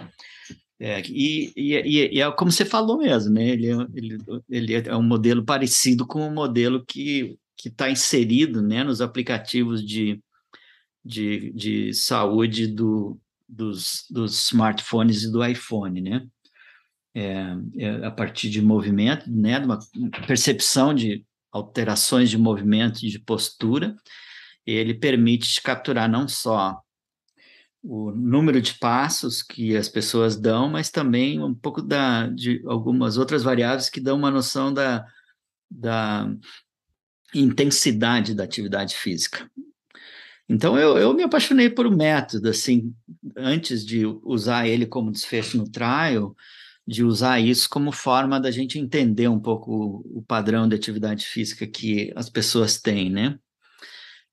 É, 0.79 1.01
e, 1.07 1.51
e, 1.55 2.15
e, 2.15 2.21
é 2.21 2.31
como 2.31 2.51
você 2.51 2.63
falou 2.63 2.99
mesmo, 2.99 3.33
né? 3.33 3.49
Ele, 3.49 3.71
é, 3.71 3.75
ele, 3.95 4.17
ele 4.49 4.73
é 4.73 4.95
um 4.95 5.03
modelo 5.03 5.43
parecido 5.43 6.05
com 6.05 6.27
o 6.27 6.31
modelo 6.31 6.85
que 6.85 7.37
está 7.65 7.89
inserido 7.89 8.61
né, 8.61 8.83
nos 8.83 9.01
aplicativos 9.01 9.85
de, 9.85 10.21
de, 11.03 11.51
de 11.53 11.93
saúde 11.93 12.67
do, 12.67 13.19
dos, 13.47 14.05
dos 14.09 14.45
smartphones 14.45 15.23
e 15.23 15.31
do 15.31 15.43
iPhone, 15.43 16.01
né? 16.01 16.27
É, 17.15 17.55
é 17.79 18.05
a 18.05 18.11
partir 18.11 18.47
de 18.47 18.61
movimento, 18.61 19.27
né, 19.27 19.59
de 19.59 19.65
uma 19.65 19.79
percepção 20.27 20.93
de 20.93 21.25
alterações 21.51 22.29
de 22.29 22.37
movimento 22.37 23.03
e 23.03 23.09
de 23.09 23.17
postura, 23.17 23.95
ele 24.63 24.93
permite 24.93 25.51
te 25.53 25.61
capturar 25.61 26.07
não 26.07 26.27
só 26.27 26.79
o 27.89 28.11
número 28.11 28.61
de 28.61 28.73
passos 28.73 29.41
que 29.41 29.77
as 29.77 29.87
pessoas 29.87 30.35
dão, 30.35 30.67
mas 30.67 30.89
também 30.89 31.41
um 31.41 31.55
pouco 31.55 31.81
da, 31.81 32.27
de 32.27 32.61
algumas 32.65 33.17
outras 33.17 33.43
variáveis 33.43 33.89
que 33.89 34.01
dão 34.01 34.17
uma 34.17 34.29
noção 34.29 34.73
da, 34.73 35.05
da 35.71 36.29
intensidade 37.33 38.35
da 38.35 38.43
atividade 38.43 38.93
física. 38.93 39.49
Então 40.49 40.77
eu, 40.77 40.97
eu 40.97 41.13
me 41.13 41.23
apaixonei 41.23 41.69
por 41.69 41.87
um 41.87 41.95
método, 41.95 42.49
assim, 42.49 42.93
antes 43.37 43.85
de 43.85 44.05
usar 44.05 44.67
ele 44.67 44.85
como 44.85 45.11
desfecho 45.11 45.57
no 45.57 45.69
trial, 45.69 46.35
de 46.85 47.05
usar 47.05 47.39
isso 47.39 47.69
como 47.69 47.91
forma 47.93 48.37
da 48.37 48.51
gente 48.51 48.77
entender 48.77 49.29
um 49.29 49.39
pouco 49.39 49.71
o, 49.71 50.19
o 50.19 50.21
padrão 50.23 50.67
de 50.67 50.75
atividade 50.75 51.25
física 51.25 51.65
que 51.65 52.11
as 52.17 52.29
pessoas 52.29 52.81
têm, 52.81 53.09
né? 53.09 53.39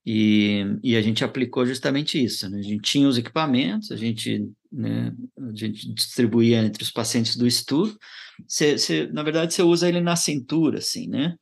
E, 0.07 0.62
e, 0.83 0.97
a 0.97 1.01
gente 1.01 1.25
aplicou 1.25 1.64
justamente 1.64 2.23
isso. 2.23 2.49
Né? 2.51 2.59
A 2.59 2.62
gente 2.62 2.83
tinha 2.83 3.09
os 3.09 3.17
equipamentos, 3.17 3.90
a 3.90 3.97
gente, 3.97 4.47
né, 4.71 5.12
a 5.38 5.57
gente 5.57 5.93
distribuía 5.95 6.62
entre 6.62 6.83
os 6.83 6.90
pacientes 6.90 7.37
do 7.37 7.47
estudo. 7.47 7.99
Cê, 8.47 8.77
cê, 8.77 9.07
na 9.12 9.23
verdade, 9.23 9.55
você 9.55 9.62
usa 9.62 9.88
ele 9.88 10.01
na 10.01 10.14
cintura, 10.14 10.79
assim, 10.79 11.09
né? 11.09 11.35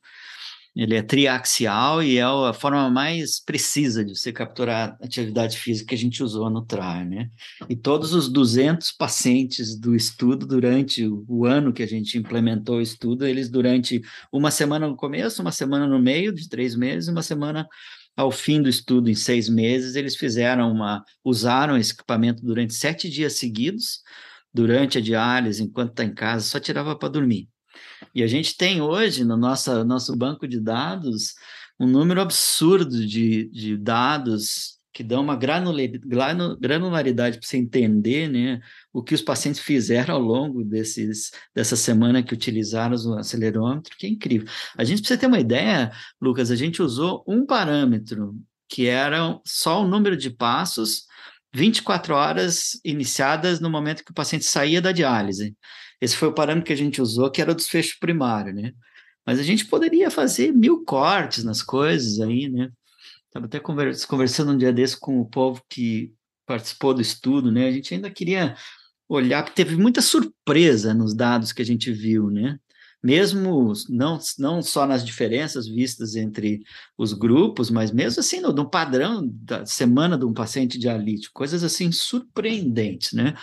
Ele 0.75 0.95
é 0.95 1.03
triaxial 1.03 2.01
e 2.01 2.17
é 2.17 2.23
a 2.23 2.51
forma 2.51 2.89
mais 2.89 3.39
precisa 3.39 4.03
de 4.03 4.17
você 4.17 4.31
capturar 4.31 4.97
a 4.99 5.05
atividade 5.05 5.55
física 5.55 5.89
que 5.89 5.95
a 5.95 5.97
gente 5.97 6.23
usou 6.23 6.49
no 6.49 6.65
TRAR, 6.65 7.07
né? 7.07 7.29
E 7.69 7.75
todos 7.75 8.13
os 8.13 8.27
200 8.27 8.91
pacientes 8.93 9.77
do 9.79 9.95
estudo, 9.95 10.47
durante 10.47 11.05
o 11.05 11.45
ano 11.45 11.71
que 11.71 11.83
a 11.83 11.87
gente 11.87 12.17
implementou 12.17 12.77
o 12.77 12.81
estudo, 12.81 13.27
eles 13.27 13.51
durante 13.51 14.01
uma 14.31 14.49
semana 14.49 14.87
no 14.87 14.95
começo, 14.95 15.43
uma 15.43 15.51
semana 15.51 15.85
no 15.85 15.99
meio 15.99 16.33
de 16.33 16.49
três 16.49 16.75
meses, 16.75 17.07
uma 17.07 17.21
semana 17.21 17.67
ao 18.15 18.31
fim 18.31 18.61
do 18.61 18.69
estudo, 18.69 19.09
em 19.09 19.15
seis 19.15 19.49
meses, 19.49 19.95
eles 19.95 20.15
fizeram 20.15 20.71
uma, 20.71 21.03
usaram 21.23 21.77
esse 21.77 21.93
equipamento 21.93 22.43
durante 22.43 22.73
sete 22.73 23.09
dias 23.09 23.33
seguidos, 23.33 24.01
durante 24.53 24.97
a 24.97 25.01
diálise, 25.01 25.63
enquanto 25.63 25.91
está 25.91 26.03
em 26.03 26.13
casa, 26.13 26.45
só 26.45 26.59
tirava 26.59 26.95
para 26.95 27.09
dormir. 27.09 27.49
E 28.13 28.21
a 28.21 28.27
gente 28.27 28.55
tem 28.55 28.81
hoje 28.81 29.23
no 29.23 29.35
nosso, 29.35 29.83
nosso 29.83 30.15
banco 30.15 30.47
de 30.47 30.59
dados 30.59 31.33
um 31.79 31.87
número 31.87 32.21
absurdo 32.21 33.05
de, 33.05 33.49
de 33.49 33.77
dados 33.77 34.79
que 34.93 35.03
dão 35.03 35.21
uma 35.21 35.35
granularidade 35.35 37.39
para 37.39 37.47
você 37.47 37.57
entender 37.57 38.29
né, 38.29 38.61
o 38.93 39.01
que 39.01 39.15
os 39.15 39.21
pacientes 39.21 39.59
fizeram 39.59 40.15
ao 40.15 40.21
longo 40.21 40.63
desses, 40.63 41.31
dessa 41.53 41.75
semana 41.75 42.21
que 42.21 42.33
utilizaram 42.33 42.95
o 42.95 43.17
acelerômetro, 43.17 43.97
que 43.97 44.05
é 44.05 44.09
incrível. 44.09 44.47
A 44.77 44.83
gente 44.83 44.99
precisa 44.99 45.19
ter 45.19 45.25
uma 45.25 45.39
ideia, 45.39 45.91
Lucas, 46.21 46.51
a 46.51 46.55
gente 46.55 46.81
usou 46.81 47.23
um 47.27 47.45
parâmetro 47.45 48.35
que 48.69 48.87
era 48.87 49.39
só 49.45 49.83
o 49.83 49.87
número 49.87 50.15
de 50.15 50.29
passos 50.29 51.05
24 51.53 52.13
horas 52.13 52.79
iniciadas 52.85 53.59
no 53.59 53.69
momento 53.69 54.03
que 54.03 54.11
o 54.11 54.15
paciente 54.15 54.45
saía 54.45 54.81
da 54.81 54.91
diálise. 54.91 55.55
Esse 55.99 56.15
foi 56.15 56.27
o 56.27 56.33
parâmetro 56.33 56.67
que 56.67 56.73
a 56.73 56.77
gente 56.77 57.01
usou, 57.01 57.31
que 57.31 57.41
era 57.41 57.51
o 57.51 57.55
desfecho 57.55 57.97
primário, 57.99 58.53
né? 58.53 58.73
Mas 59.25 59.39
a 59.39 59.43
gente 59.43 59.65
poderia 59.65 60.11
fazer 60.11 60.51
mil 60.51 60.83
cortes 60.83 61.43
nas 61.43 61.61
coisas 61.61 62.19
aí, 62.19 62.49
né? 62.49 62.69
Estava 63.33 63.47
até 63.47 63.59
conversando 63.59 64.51
um 64.51 64.57
dia 64.57 64.71
desse 64.71 64.95
com 64.95 65.19
o 65.19 65.25
povo 65.25 65.59
que 65.67 66.13
participou 66.45 66.93
do 66.93 67.01
estudo, 67.01 67.51
né? 67.51 67.67
A 67.67 67.71
gente 67.71 67.91
ainda 67.91 68.11
queria 68.11 68.55
olhar, 69.09 69.41
porque 69.41 69.55
teve 69.55 69.75
muita 69.75 70.03
surpresa 70.03 70.93
nos 70.93 71.15
dados 71.15 71.51
que 71.51 71.63
a 71.63 71.65
gente 71.65 71.91
viu, 71.91 72.29
né? 72.29 72.59
Mesmo 73.01 73.73
não, 73.89 74.19
não 74.37 74.61
só 74.61 74.85
nas 74.85 75.03
diferenças 75.03 75.67
vistas 75.67 76.15
entre 76.15 76.61
os 76.95 77.11
grupos, 77.11 77.71
mas 77.71 77.91
mesmo 77.91 78.19
assim 78.19 78.39
no, 78.39 78.53
no 78.53 78.69
padrão 78.69 79.27
da 79.27 79.65
semana 79.65 80.15
de 80.15 80.25
um 80.25 80.33
paciente 80.33 80.77
dialítico, 80.77 81.33
coisas 81.33 81.63
assim 81.63 81.91
surpreendentes, 81.91 83.13
né? 83.13 83.33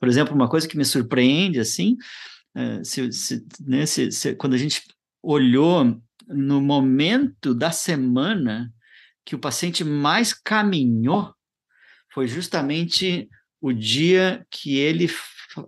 Por 0.00 0.08
exemplo, 0.08 0.34
uma 0.34 0.48
coisa 0.48 0.66
que 0.66 0.76
me 0.76 0.86
surpreende, 0.86 1.60
assim, 1.60 1.98
é, 2.54 2.82
se, 2.82 3.12
se, 3.12 3.46
né, 3.60 3.84
se, 3.84 4.10
se, 4.10 4.34
quando 4.36 4.54
a 4.54 4.58
gente 4.58 4.82
olhou 5.22 6.00
no 6.26 6.62
momento 6.62 7.54
da 7.54 7.70
semana 7.70 8.72
que 9.24 9.34
o 9.34 9.38
paciente 9.38 9.82
mais 9.82 10.32
caminhou 10.32 11.34
foi 12.12 12.26
justamente 12.26 13.28
o 13.60 13.72
dia 13.72 14.46
que 14.50 14.78
ele 14.78 15.10
uh, 15.56 15.60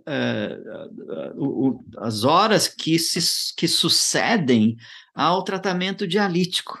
uh, 1.35 1.69
uh, 1.69 1.85
as 1.97 2.23
horas 2.23 2.67
que 2.67 2.99
se 2.99 3.53
que 3.55 3.67
sucedem 3.67 4.77
ao 5.13 5.43
tratamento 5.43 6.07
dialítico 6.07 6.79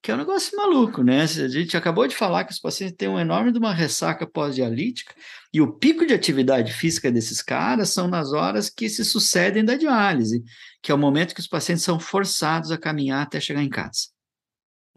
que 0.00 0.12
é 0.12 0.14
um 0.14 0.18
negócio 0.18 0.56
maluco, 0.56 1.02
né? 1.02 1.22
A 1.22 1.26
gente 1.26 1.76
acabou 1.76 2.06
de 2.06 2.14
falar 2.14 2.44
que 2.44 2.52
os 2.52 2.60
pacientes 2.60 2.96
têm 2.96 3.08
um 3.08 3.18
enorme 3.18 3.50
de 3.50 3.58
uma 3.58 3.74
ressaca 3.74 4.26
pós-dialítica 4.26 5.12
e 5.52 5.60
o 5.60 5.72
pico 5.72 6.06
de 6.06 6.14
atividade 6.14 6.72
física 6.72 7.10
desses 7.10 7.42
caras 7.42 7.88
são 7.90 8.06
nas 8.06 8.32
horas 8.32 8.70
que 8.70 8.88
se 8.88 9.04
sucedem 9.04 9.64
da 9.64 9.74
diálise, 9.74 10.44
que 10.80 10.92
é 10.92 10.94
o 10.94 10.98
momento 10.98 11.34
que 11.34 11.40
os 11.40 11.48
pacientes 11.48 11.84
são 11.84 11.98
forçados 11.98 12.70
a 12.70 12.78
caminhar 12.78 13.22
até 13.22 13.40
chegar 13.40 13.62
em 13.62 13.68
casa 13.68 14.08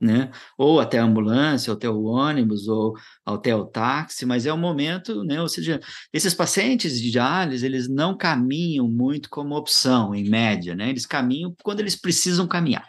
né? 0.02 0.32
Ou 0.58 0.80
até 0.80 0.97
a 0.97 1.04
ambulância, 1.04 1.72
ou 1.72 1.78
até 1.78 1.88
o 1.88 2.04
ônibus, 2.04 2.68
ou 2.68 2.95
até 3.26 3.56
o 3.56 3.66
táxi, 3.66 4.26
mas 4.26 4.45
é 4.47 4.52
o 4.52 4.58
momento, 4.58 5.24
né? 5.24 5.39
Ou 5.39 5.47
seja, 5.47 5.80
esses 6.12 6.34
pacientes 6.34 6.99
de 6.99 7.12
diálise, 7.12 7.66
eles 7.66 7.88
não 7.88 8.18
caminham 8.18 8.88
muito 8.88 9.30
como 9.30 9.56
opção, 9.56 10.16
em 10.16 10.28
média, 10.28 10.76
né? 10.76 10.89
Eles 10.89 11.06
caminham 11.06 11.56
quando 11.64 11.82
eles 11.82 11.95
precisam 11.95 12.47
caminhar. 12.47 12.88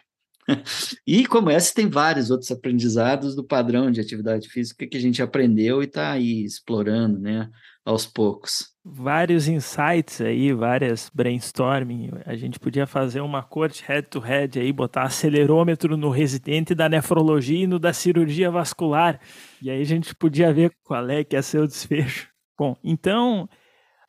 e 1.07 1.27
como 1.27 1.51
essa, 1.51 1.75
tem 1.75 1.89
vários 1.89 2.31
outros 2.31 2.51
aprendizados 2.51 3.37
do 3.37 3.45
padrão 3.45 3.91
de 3.91 4.01
atividade 4.01 4.49
física 4.49 4.87
que 4.87 4.97
a 4.97 5.01
gente 5.01 5.23
aprendeu 5.23 5.83
e 5.83 5.87
está 5.87 6.13
aí 6.13 6.45
explorando, 6.45 7.19
né, 7.19 7.49
aos 7.85 8.07
poucos. 8.07 8.72
Vários 8.85 9.47
insights 9.47 10.21
aí, 10.21 10.53
várias 10.53 11.09
brainstorming. 11.15 12.11
A 12.27 12.35
gente 12.35 12.59
podia 12.59 12.85
fazer 12.85 13.21
uma 13.21 13.41
corte 13.41 13.85
head-to-head 13.87 14.59
aí, 14.59 14.73
botar 14.73 15.05
acelerômetro 15.05 15.97
no 15.97 16.11
residente 16.11 16.75
da 16.75 16.89
nefrologia 16.89 17.63
e 17.63 17.67
no 17.67 17.79
da 17.79 17.93
cirurgia 17.93 18.51
vascular. 18.51 19.21
E 19.63 19.71
aí 19.71 19.81
a 19.81 19.85
gente 19.85 20.13
podia 20.17 20.53
ver 20.53 20.73
qual 20.83 21.09
é 21.09 21.23
que 21.23 21.41
ser 21.43 21.61
o 21.61 21.69
desfecho. 21.69 22.29
Bom, 22.59 22.77
então 22.83 23.49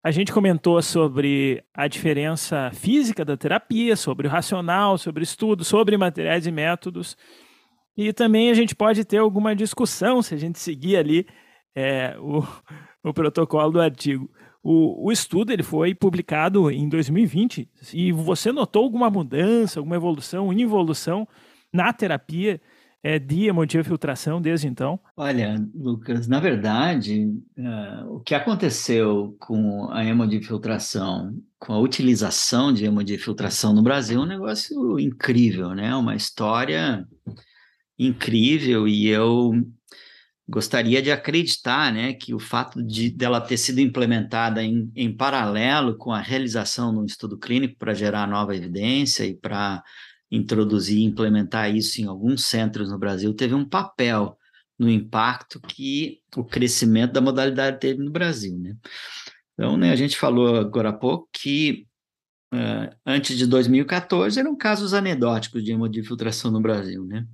a 0.04 0.10
gente 0.10 0.34
comentou 0.34 0.82
sobre 0.82 1.64
a 1.72 1.88
diferença 1.88 2.72
física 2.74 3.24
da 3.24 3.38
terapia, 3.38 3.96
sobre 3.96 4.28
o 4.28 4.30
racional, 4.30 4.98
sobre 4.98 5.24
estudo, 5.24 5.64
sobre 5.64 5.96
materiais 5.98 6.48
e 6.48 6.52
métodos. 6.52 7.16
E 7.96 8.12
também 8.12 8.50
a 8.50 8.54
gente 8.56 8.76
pode 8.76 9.06
ter 9.06 9.18
alguma 9.18 9.56
discussão 9.56 10.24
se 10.24 10.34
a 10.34 10.38
gente 10.38 10.58
seguir 10.58 10.98
ali 10.98 11.28
é, 11.76 12.18
o, 12.20 12.44
o 13.04 13.14
protocolo 13.14 13.72
do 13.72 13.80
artigo. 13.80 14.28
O, 14.64 15.08
o, 15.08 15.12
estudo 15.12 15.52
ele 15.52 15.62
foi 15.62 15.94
publicado 15.94 16.72
em 16.72 16.88
2020 16.88 17.70
e 17.94 18.14
você 18.14 18.50
notou 18.50 18.86
alguma 18.86 19.10
mudança, 19.10 19.80
alguma 19.80 19.98
evolução, 19.98 20.54
involução 20.54 21.28
na 21.72 21.92
terapia 21.92 22.62
é, 23.04 23.20
de 23.20 23.48
hemodiafiltração 23.48 24.42
desde 24.42 24.68
então? 24.68 24.98
Olha, 25.18 25.62
Lucas, 25.76 26.26
na 26.26 26.40
verdade, 26.40 27.26
uh, 27.58 28.16
o 28.16 28.22
que 28.22 28.34
aconteceu 28.34 29.36
com 29.38 29.92
a 29.92 30.06
hemodiafiltração, 30.06 31.38
com 31.60 31.74
a 31.74 31.80
utilização 31.80 32.72
de 32.72 32.86
hemodiafiltração 32.86 33.74
no 33.74 33.84
Brasil 33.84 34.22
é 34.22 34.24
um 34.24 34.28
negócio 34.28 34.98
incrível, 34.98 35.76
né? 35.76 35.94
Uma 35.94 36.16
história 36.16 37.06
incrível 38.00 38.88
e 38.88 39.08
eu 39.08 39.52
gostaria 40.48 41.02
de 41.02 41.12
acreditar, 41.12 41.92
né, 41.94 42.14
que 42.14 42.34
o 42.34 42.40
fato 42.40 42.84
de 42.84 43.10
dela 43.10 43.40
ter 43.40 43.58
sido 43.58 43.80
implementada 43.80 44.64
em, 44.64 44.92
em 44.96 45.16
paralelo 45.16 45.98
com 45.98 46.12
a 46.12 46.20
realização 46.20 46.94
de 46.94 47.00
um 47.00 47.06
estudo 47.06 47.38
clínico 47.38 47.78
para 47.78 47.94
gerar 47.94 48.28
nova 48.28 48.56
evidência 48.56 49.26
e 49.26 49.36
para 49.36 49.82
introduzir 50.30 50.98
e 50.98 51.04
implementar 51.04 51.74
isso 51.74 52.02
em 52.02 52.06
alguns 52.06 52.46
centros 52.46 52.92
no 52.92 52.98
Brasil, 52.98 53.34
teve 53.34 53.54
um 53.54 53.68
papel 53.68 54.38
no 54.78 54.90
impacto 54.90 55.62
que 55.62 56.20
o 56.36 56.44
crescimento 56.44 57.14
da 57.14 57.22
modalidade 57.22 57.80
teve 57.80 58.04
no 58.04 58.12
Brasil, 58.12 58.58
né? 58.58 58.76
Então, 59.54 59.78
né, 59.78 59.92
a 59.92 59.96
gente 59.96 60.18
falou 60.18 60.56
agora 60.58 60.90
há 60.90 60.94
pouco 60.94 61.30
que 61.32 61.86
antes 63.06 63.38
de 63.38 63.48
2014 63.48 64.40
eram 64.40 64.56
casos 64.56 64.94
anedóticos 64.94 65.64
de 65.64 65.72
hemodifiltração 65.72 66.52
no 66.52 66.62
Brasil, 66.62 67.06
né? 67.06 67.26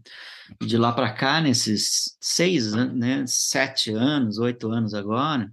De 0.61 0.77
lá 0.77 0.91
para 0.91 1.11
cá, 1.11 1.41
nesses 1.41 2.17
seis, 2.19 2.73
né, 2.73 3.23
sete 3.27 3.91
anos, 3.91 4.39
oito 4.39 4.71
anos 4.71 4.93
agora, 4.93 5.51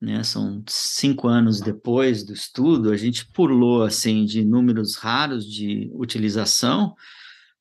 né? 0.00 0.22
São 0.22 0.62
cinco 0.68 1.28
anos 1.28 1.60
depois 1.60 2.24
do 2.24 2.32
estudo, 2.32 2.92
a 2.92 2.96
gente 2.96 3.26
pulou 3.32 3.82
assim 3.82 4.24
de 4.24 4.44
números 4.44 4.96
raros 4.96 5.44
de 5.44 5.90
utilização 5.94 6.94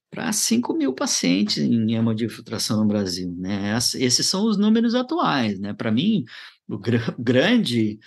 para 0.09 0.31
5 0.31 0.73
mil 0.73 0.93
pacientes 0.93 1.57
em 1.57 1.93
hemodiafiltração 1.93 2.77
no 2.77 2.87
Brasil, 2.87 3.35
né? 3.37 3.75
Esses 3.95 4.27
são 4.27 4.45
os 4.45 4.57
números 4.57 4.95
atuais, 4.95 5.59
né? 5.59 5.73
Para 5.73 5.91
mim, 5.91 6.23
o 6.67 6.77
gr 6.77 6.97
grande, 7.19 7.99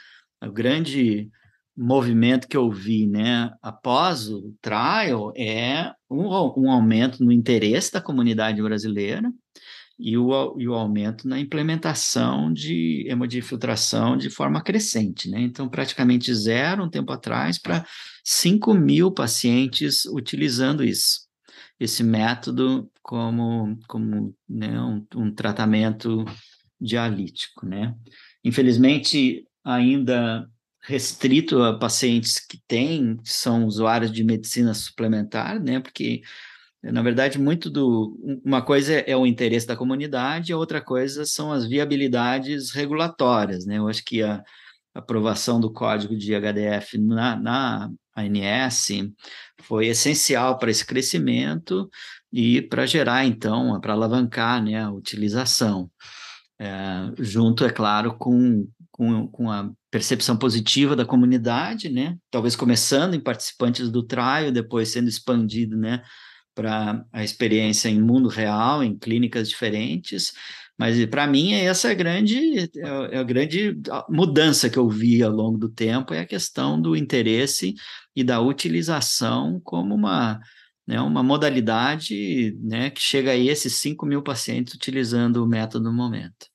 o 0.42 0.50
grande 0.50 1.30
movimento 1.78 2.48
que 2.48 2.56
eu 2.56 2.70
vi, 2.70 3.06
né, 3.06 3.50
após 3.62 4.28
o 4.28 4.52
trial 4.60 5.32
é 5.36 5.92
um, 6.10 6.26
um 6.56 6.70
aumento 6.70 7.24
no 7.24 7.30
interesse 7.30 7.92
da 7.92 8.00
comunidade 8.00 8.60
brasileira, 8.60 9.32
e 9.98 10.16
o, 10.16 10.56
e 10.58 10.68
o 10.68 10.74
aumento 10.74 11.26
na 11.26 11.40
implementação 11.40 12.52
de 12.52 13.04
hemodifiltração 13.08 14.16
de 14.16 14.30
forma 14.30 14.62
crescente, 14.62 15.28
né? 15.28 15.40
Então, 15.40 15.68
praticamente 15.68 16.32
zero 16.32 16.84
um 16.84 16.88
tempo 16.88 17.12
atrás 17.12 17.58
para 17.58 17.84
5 18.22 18.74
mil 18.74 19.10
pacientes 19.10 20.04
utilizando 20.04 20.84
isso, 20.84 21.22
esse 21.80 22.04
método 22.04 22.88
como, 23.02 23.76
como 23.88 24.34
né, 24.48 24.80
um, 24.80 25.04
um 25.16 25.34
tratamento 25.34 26.24
dialítico, 26.80 27.66
né? 27.66 27.92
Infelizmente, 28.44 29.44
ainda 29.64 30.48
restrito 30.82 31.62
a 31.62 31.78
pacientes 31.78 32.38
que 32.38 32.58
têm, 32.66 33.16
que 33.16 33.32
são 33.32 33.66
usuários 33.66 34.12
de 34.12 34.24
medicina 34.24 34.72
suplementar, 34.74 35.60
né? 35.60 35.80
Porque 35.80 36.22
na 36.82 37.02
verdade, 37.02 37.38
muito 37.40 37.68
do. 37.68 38.16
Uma 38.44 38.62
coisa 38.62 38.94
é 38.94 39.16
o 39.16 39.26
interesse 39.26 39.66
da 39.66 39.76
comunidade, 39.76 40.52
a 40.52 40.56
outra 40.56 40.80
coisa 40.80 41.24
são 41.26 41.52
as 41.52 41.66
viabilidades 41.66 42.70
regulatórias. 42.70 43.66
Né? 43.66 43.78
Eu 43.78 43.88
acho 43.88 44.04
que 44.04 44.22
a 44.22 44.42
aprovação 44.94 45.60
do 45.60 45.72
código 45.72 46.16
de 46.16 46.34
HDF 46.34 46.96
na, 46.98 47.36
na 47.36 47.90
ANS 48.16 48.88
foi 49.62 49.88
essencial 49.88 50.56
para 50.58 50.70
esse 50.70 50.84
crescimento 50.84 51.90
e 52.32 52.62
para 52.62 52.86
gerar, 52.86 53.24
então, 53.24 53.80
para 53.80 53.92
alavancar 53.92 54.62
né, 54.62 54.82
a 54.82 54.90
utilização. 54.90 55.90
É, 56.60 57.12
junto, 57.18 57.64
é 57.64 57.70
claro, 57.70 58.16
com, 58.16 58.68
com, 58.98 59.26
com 59.28 59.50
a 59.50 59.70
percepção 59.90 60.36
positiva 60.36 60.94
da 60.94 61.06
comunidade, 61.06 61.88
né? 61.88 62.18
Talvez 62.30 62.54
começando 62.54 63.14
em 63.14 63.20
participantes 63.20 63.90
do 63.90 64.02
trial, 64.02 64.50
depois 64.52 64.90
sendo 64.90 65.08
expandido, 65.08 65.78
né? 65.78 66.02
para 66.58 67.06
a 67.12 67.22
experiência 67.22 67.88
em 67.88 68.02
mundo 68.02 68.28
real, 68.28 68.82
em 68.82 68.98
clínicas 68.98 69.48
diferentes, 69.48 70.32
mas 70.76 71.06
para 71.06 71.24
mim 71.24 71.52
essa 71.52 71.86
é 71.86 71.92
a 71.92 71.94
grande, 71.94 72.68
é 73.12 73.16
a 73.16 73.22
grande 73.22 73.78
mudança 74.08 74.68
que 74.68 74.76
eu 74.76 74.88
vi 74.88 75.22
ao 75.22 75.30
longo 75.30 75.56
do 75.56 75.68
tempo, 75.68 76.12
é 76.12 76.18
a 76.18 76.26
questão 76.26 76.80
do 76.80 76.96
interesse 76.96 77.74
e 78.14 78.24
da 78.24 78.40
utilização 78.40 79.60
como 79.62 79.94
uma, 79.94 80.40
né, 80.84 81.00
uma 81.00 81.22
modalidade 81.22 82.56
né, 82.60 82.90
que 82.90 83.00
chega 83.00 83.30
a 83.30 83.36
esses 83.36 83.74
5 83.74 84.04
mil 84.04 84.20
pacientes 84.20 84.74
utilizando 84.74 85.44
o 85.44 85.46
método 85.46 85.84
no 85.84 85.92
momento. 85.92 86.48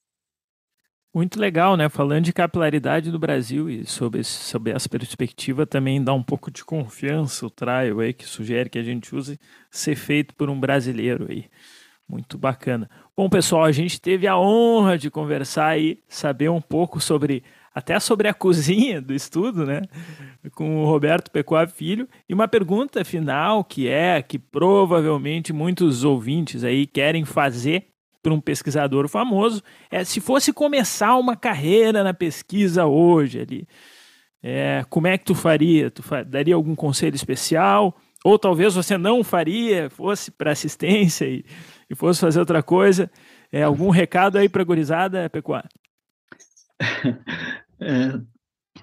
Muito 1.15 1.39
legal, 1.39 1.77
né? 1.77 1.87
Falando 1.89 2.25
de 2.25 2.33
capilaridade 2.33 3.11
do 3.11 3.19
Brasil 3.19 3.69
e 3.69 3.85
sobre, 3.85 4.23
sobre 4.23 4.71
essa 4.71 4.89
perspectiva, 4.89 5.63
também 5.63 6.03
dá 6.03 6.11
um 6.11 6.23
pouco 6.23 6.49
de 6.49 6.65
confiança 6.65 7.45
o 7.45 7.51
trial 7.51 7.99
aí, 7.99 8.13
que 8.13 8.25
sugere 8.25 8.67
que 8.67 8.79
a 8.79 8.83
gente 8.83 9.15
use 9.15 9.39
ser 9.69 9.95
feito 9.95 10.33
por 10.33 10.49
um 10.49 10.59
brasileiro 10.59 11.27
aí. 11.29 11.45
Muito 12.09 12.35
bacana. 12.35 12.89
Bom, 13.15 13.29
pessoal, 13.29 13.63
a 13.63 13.71
gente 13.71 14.01
teve 14.01 14.25
a 14.25 14.35
honra 14.35 14.97
de 14.97 15.11
conversar 15.11 15.79
e 15.79 16.01
saber 16.07 16.49
um 16.49 16.59
pouco 16.59 16.99
sobre, 16.99 17.43
até 17.75 17.99
sobre 17.99 18.27
a 18.27 18.33
cozinha 18.35 18.99
do 18.99 19.13
estudo, 19.13 19.67
né? 19.67 19.83
Com 20.55 20.81
o 20.81 20.85
Roberto 20.85 21.29
Pecoa 21.29 21.67
Filho. 21.67 22.09
E 22.27 22.33
uma 22.33 22.47
pergunta 22.47 23.05
final 23.05 23.63
que 23.63 23.87
é, 23.87 24.19
que 24.23 24.39
provavelmente 24.39 25.53
muitos 25.53 26.03
ouvintes 26.03 26.63
aí 26.63 26.87
querem 26.87 27.23
fazer 27.23 27.92
por 28.23 28.31
um 28.31 28.39
pesquisador 28.39 29.09
famoso, 29.09 29.61
é 29.91 30.03
se 30.05 30.21
fosse 30.21 30.53
começar 30.53 31.17
uma 31.17 31.35
carreira 31.35 32.03
na 32.03 32.13
pesquisa 32.13 32.85
hoje 32.85 33.41
ali, 33.41 33.67
é, 34.41 34.83
como 34.89 35.07
é 35.07 35.17
que 35.17 35.25
tu 35.25 35.35
faria? 35.35 35.91
Tu 35.91 36.01
daria 36.25 36.55
algum 36.55 36.75
conselho 36.75 37.15
especial? 37.15 37.95
Ou 38.23 38.39
talvez 38.39 38.73
você 38.73 38.97
não 38.97 39.23
faria, 39.23 39.89
fosse 39.89 40.31
para 40.31 40.51
assistência 40.51 41.25
e, 41.25 41.45
e, 41.89 41.95
fosse 41.95 42.21
fazer 42.21 42.39
outra 42.39 42.63
coisa? 42.63 43.11
É, 43.51 43.63
algum 43.63 43.89
recado 43.89 44.37
aí 44.37 44.47
para 44.47 44.61
a 44.61 44.65
gurizada, 44.65 45.29
Pecuária? 45.29 45.69
É, 47.85 48.13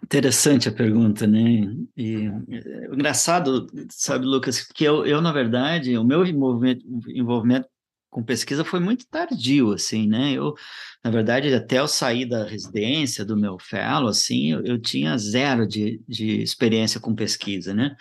interessante 0.04 0.68
a 0.68 0.72
pergunta, 0.72 1.26
né? 1.26 1.74
E, 1.96 2.26
é, 2.26 2.86
engraçado, 2.92 3.66
sabe, 3.88 4.26
Lucas, 4.26 4.62
que 4.62 4.84
eu, 4.84 5.06
eu, 5.06 5.22
na 5.22 5.32
verdade, 5.32 5.96
o 5.96 6.04
meu 6.04 6.26
envolvimento, 6.26 6.84
envolvimento 7.08 7.66
com 8.10 8.22
pesquisa 8.24 8.64
foi 8.64 8.80
muito 8.80 9.06
tardio, 9.06 9.72
assim, 9.72 10.08
né? 10.08 10.32
Eu, 10.32 10.54
na 11.02 11.10
verdade, 11.10 11.54
até 11.54 11.78
eu 11.78 11.86
sair 11.86 12.26
da 12.26 12.44
residência, 12.44 13.24
do 13.24 13.36
meu 13.36 13.58
fellow, 13.58 14.08
assim, 14.08 14.52
eu, 14.52 14.64
eu 14.64 14.80
tinha 14.80 15.16
zero 15.16 15.66
de, 15.66 16.02
de 16.08 16.42
experiência 16.42 17.00
com 17.00 17.14
pesquisa, 17.14 17.72
né? 17.72 17.96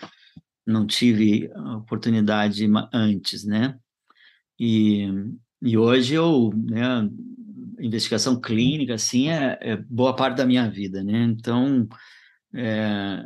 Não 0.66 0.86
tive 0.86 1.50
oportunidade 1.78 2.68
antes, 2.92 3.46
né? 3.46 3.78
E, 4.60 5.08
e 5.62 5.78
hoje 5.78 6.16
eu, 6.16 6.52
né, 6.56 7.10
investigação 7.80 8.40
clínica, 8.40 8.96
assim, 8.96 9.30
é, 9.30 9.58
é 9.62 9.78
boa 9.78 10.16
parte 10.16 10.38
da 10.38 10.46
minha 10.46 10.70
vida, 10.70 11.04
né? 11.04 11.24
Então, 11.24 11.88
é, 12.54 13.26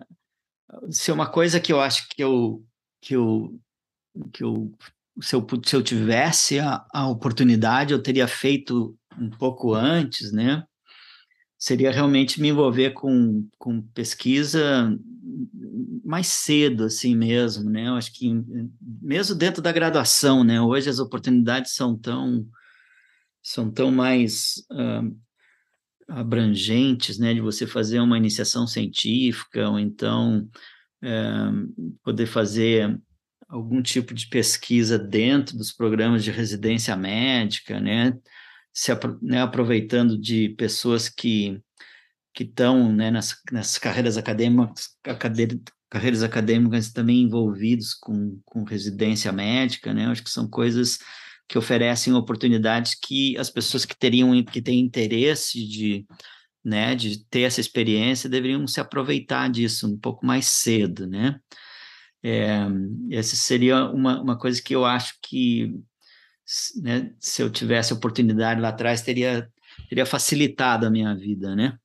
se 0.91 1.11
é 1.11 1.13
uma 1.13 1.29
coisa 1.29 1.59
que 1.59 1.71
eu 1.71 1.79
acho 1.79 2.07
que 2.09 2.23
eu, 2.23 2.63
que 3.01 3.15
eu, 3.15 3.59
que 4.31 4.43
eu 4.43 4.71
se 5.21 5.35
eu, 5.35 5.45
se 5.65 5.75
eu 5.75 5.83
tivesse 5.83 6.59
a, 6.59 6.85
a 6.91 7.07
oportunidade, 7.07 7.93
eu 7.93 8.01
teria 8.01 8.27
feito 8.27 8.97
um 9.19 9.29
pouco 9.29 9.73
antes, 9.73 10.31
né? 10.31 10.63
Seria 11.57 11.91
realmente 11.91 12.41
me 12.41 12.49
envolver 12.49 12.91
com, 12.91 13.47
com 13.57 13.81
pesquisa 13.81 14.97
mais 16.03 16.27
cedo, 16.27 16.85
assim 16.85 17.15
mesmo, 17.15 17.69
né? 17.69 17.87
Eu 17.87 17.95
acho 17.95 18.11
que 18.13 18.29
mesmo 19.01 19.35
dentro 19.35 19.61
da 19.61 19.71
graduação, 19.71 20.43
né? 20.43 20.61
Hoje 20.61 20.89
as 20.89 20.99
oportunidades 20.99 21.73
são 21.73 21.97
tão 21.97 22.45
são 23.41 23.69
tão 23.69 23.91
mais 23.91 24.55
uh, 24.71 25.15
abrangentes, 26.07 27.17
né? 27.17 27.33
De 27.33 27.41
você 27.41 27.67
fazer 27.67 27.99
uma 27.99 28.17
iniciação 28.17 28.65
científica 28.67 29.69
ou 29.69 29.79
então 29.79 30.49
uh, 31.03 31.97
poder 32.03 32.25
fazer 32.25 32.99
algum 33.53 33.83
tipo 33.83 34.15
de 34.15 34.27
pesquisa 34.27 34.97
dentro 34.97 35.55
dos 35.55 35.71
programas 35.71 36.23
de 36.23 36.31
residência 36.31 36.95
médica, 36.95 37.79
né? 37.79 38.17
Se 38.73 38.91
né, 39.21 39.41
aproveitando 39.41 40.17
de 40.19 40.49
pessoas 40.49 41.07
que 41.07 41.61
que 42.35 42.43
estão 42.43 42.91
né, 42.91 43.11
nas, 43.11 43.35
nas 43.51 43.77
carreiras 43.77 44.17
acadêmicas, 44.17 44.97
carreiras 45.87 46.23
acadêmicas 46.23 46.91
também 46.91 47.21
envolvidos 47.21 47.93
com, 47.93 48.41
com 48.43 48.63
residência 48.63 49.31
médica, 49.31 49.93
né? 49.93 50.07
Acho 50.07 50.23
que 50.23 50.31
são 50.31 50.49
coisas 50.49 50.97
que 51.47 51.55
oferecem 51.55 52.11
oportunidades 52.13 52.95
que 52.95 53.37
as 53.37 53.51
pessoas 53.51 53.85
que 53.85 53.95
teriam 53.95 54.43
que 54.43 54.63
têm 54.63 54.79
interesse 54.79 55.63
de 55.67 56.07
né, 56.65 56.95
de 56.95 57.23
ter 57.25 57.41
essa 57.41 57.61
experiência 57.61 58.29
deveriam 58.29 58.65
se 58.65 58.79
aproveitar 58.79 59.49
disso 59.51 59.85
um 59.85 59.97
pouco 59.99 60.25
mais 60.25 60.47
cedo, 60.47 61.05
né? 61.05 61.39
É, 62.23 62.59
essa 63.11 63.35
seria 63.35 63.85
uma, 63.85 64.21
uma 64.21 64.37
coisa 64.37 64.61
que 64.61 64.73
eu 64.73 64.85
acho 64.85 65.15
que 65.21 65.75
né, 66.81 67.13
se 67.19 67.41
eu 67.41 67.49
tivesse 67.49 67.93
oportunidade 67.93 68.61
lá 68.61 68.69
atrás 68.69 69.01
teria 69.01 69.49
teria 69.89 70.05
facilitado 70.05 70.85
a 70.85 70.89
minha 70.89 71.15
vida, 71.15 71.55
né? 71.55 71.77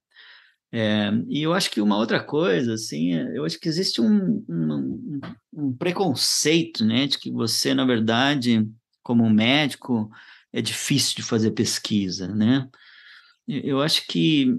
É, 0.71 1.11
e 1.29 1.43
eu 1.43 1.55
acho 1.55 1.71
que 1.71 1.81
uma 1.81 1.97
outra 1.97 2.23
coisa, 2.23 2.75
assim, 2.75 3.15
eu 3.15 3.45
acho 3.45 3.59
que 3.59 3.69
existe 3.69 4.01
um, 4.03 4.45
um, 4.49 5.21
um, 5.53 5.73
preconceito, 5.73 6.85
né, 6.85 7.07
de 7.07 7.19
que 7.19 7.31
você, 7.31 7.73
na 7.73 7.87
verdade, 7.87 8.69
como 9.03 9.29
médico, 9.31 10.11
é 10.53 10.61
difícil 10.61 11.17
de 11.17 11.23
fazer 11.23 11.53
pesquisa, 11.53 12.29
né? 12.29 12.69
Eu 13.47 13.81
acho 13.81 14.07
que 14.07 14.55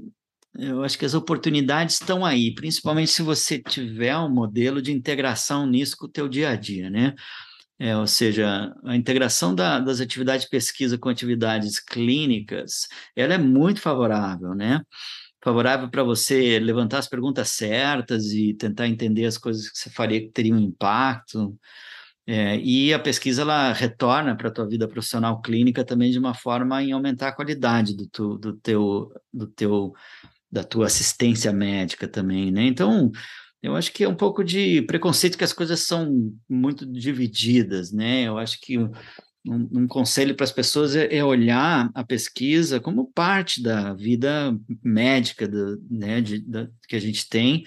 eu 0.58 0.84
acho 0.84 0.98
que 0.98 1.06
as 1.06 1.14
oportunidades 1.14 1.96
estão 1.96 2.26
aí, 2.26 2.54
principalmente 2.54 3.12
se 3.12 3.22
você 3.22 3.60
tiver 3.62 4.18
um 4.18 4.30
modelo 4.30 4.82
de 4.82 4.92
integração 4.92 5.66
nisso 5.66 5.96
com 5.98 6.06
o 6.06 6.12
teu 6.12 6.28
dia 6.28 6.50
a 6.50 6.56
dia, 6.56 6.90
né? 6.90 7.14
É, 7.78 7.96
ou 7.96 8.08
seja, 8.08 8.74
a 8.84 8.96
integração 8.96 9.56
da, 9.56 9.80
das 9.80 10.02
atividades 10.02 10.44
de 10.46 10.50
pesquisa 10.50 10.98
com 10.98 11.08
atividades 11.08 11.80
clínicas, 11.80 12.88
ela 13.16 13.36
é 13.36 13.38
muito 13.38 13.80
favorável, 13.80 14.54
né? 14.54 14.82
favorável 15.44 15.90
para 15.90 16.04
você 16.04 16.60
levantar 16.60 17.00
as 17.00 17.08
perguntas 17.08 17.50
certas 17.50 18.26
e 18.34 18.54
tentar 18.54 18.88
entender 18.88 19.26
as 19.26 19.38
coisas 19.38 19.70
que 19.70 19.78
você 19.78 19.90
faria 19.90 20.22
que 20.22 20.32
teriam 20.32 20.58
impacto. 20.58 21.58
É, 22.28 22.58
e 22.60 22.94
a 22.94 23.00
pesquisa 23.00 23.42
ela 23.42 23.74
retorna 23.74 24.36
para 24.36 24.50
a 24.50 24.52
tua 24.52 24.68
vida 24.68 24.88
profissional 24.88 25.42
clínica 25.42 25.84
também 25.84 26.12
de 26.12 26.20
uma 26.20 26.36
forma 26.36 26.84
em 26.84 26.92
aumentar 26.92 27.30
a 27.30 27.36
qualidade 27.36 27.96
do, 27.96 28.08
tu, 28.08 28.38
do 28.38 28.54
teu 28.58 29.12
do 29.34 29.48
teu 29.48 29.94
da 30.52 30.64
tua 30.64 30.88
assistência 30.88 31.52
médica 31.54 32.08
também, 32.08 32.52
né? 32.52 32.64
Então, 32.64 33.12
eu 33.62 33.76
acho 33.76 33.92
que 33.92 34.04
é 34.04 34.10
um 34.10 34.16
pouco 34.16 34.44
de 34.44 34.82
preconceito 34.84 35.38
que 35.38 35.44
as 35.44 35.54
coisas 35.54 35.82
são 35.82 36.34
muito 36.50 36.86
divididas, 36.86 37.92
né? 37.92 38.24
Eu 38.24 38.38
acho 38.38 38.60
que 38.62 38.78
um, 38.78 38.92
um 39.46 39.88
conselho 39.88 40.36
para 40.36 40.44
as 40.44 40.52
pessoas 40.52 40.96
é, 40.96 41.16
é, 41.16 41.24
olhar 41.24 41.90
a 41.94 42.04
pesquisa 42.04 42.80
como 42.80 43.12
parte 43.12 43.62
da 43.62 43.94
vida 43.94 44.58
médica 44.84 45.48
do, 45.48 45.82
né, 45.90 46.22
de, 46.22 46.40
da, 46.40 46.68
que 46.88 46.96
a 46.96 47.00
gente 47.00 47.28
tem, 47.28 47.64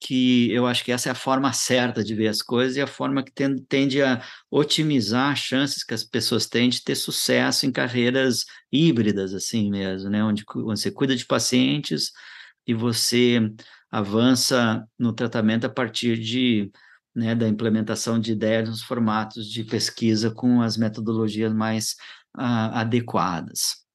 que 0.00 0.52
eu 0.52 0.66
acho 0.66 0.84
que 0.84 0.92
essa 0.92 1.08
é 1.08 1.12
a 1.12 1.14
forma 1.14 1.52
certa 1.52 2.04
de 2.04 2.14
ver 2.14 2.28
as 2.28 2.42
coisas 2.42 2.76
e 2.76 2.80
a 2.80 2.86
forma 2.86 3.22
que 3.22 3.32
tende, 3.68 4.02
a 4.02 4.22
otimizar 4.50 5.32
as 5.32 5.38
chances 5.38 5.82
que 5.82 5.94
as 5.94 6.04
pessoas 6.04 6.46
têm 6.46 6.68
de 6.68 6.82
ter 6.82 6.94
sucesso 6.94 7.66
em 7.66 7.72
carreiras 7.72 8.44
híbridas, 8.70 9.34
assim 9.34 9.70
mesmo, 9.70 10.10
né, 10.10 10.22
onde, 10.22 10.44
onde 10.54 10.80
você 10.80 10.90
cuida 10.90 11.16
de 11.16 11.24
pacientes 11.24 12.12
e 12.66 12.74
você 12.74 13.40
avança 13.90 14.86
no 14.98 15.12
tratamento 15.12 15.64
a 15.64 15.70
partir 15.70 16.18
de 16.18 16.70
né, 17.14 17.34
da 17.34 17.48
implementação 17.48 18.20
de 18.20 18.32
ideias 18.32 18.68
nos 18.68 18.82
formatos 18.82 19.50
de 19.50 19.64
pesquisa 19.64 20.30
com 20.30 20.60
as 20.60 20.76
metodologias 20.76 21.52
mais 21.52 21.96
uh, 22.36 22.74
adequadas. 22.74 23.86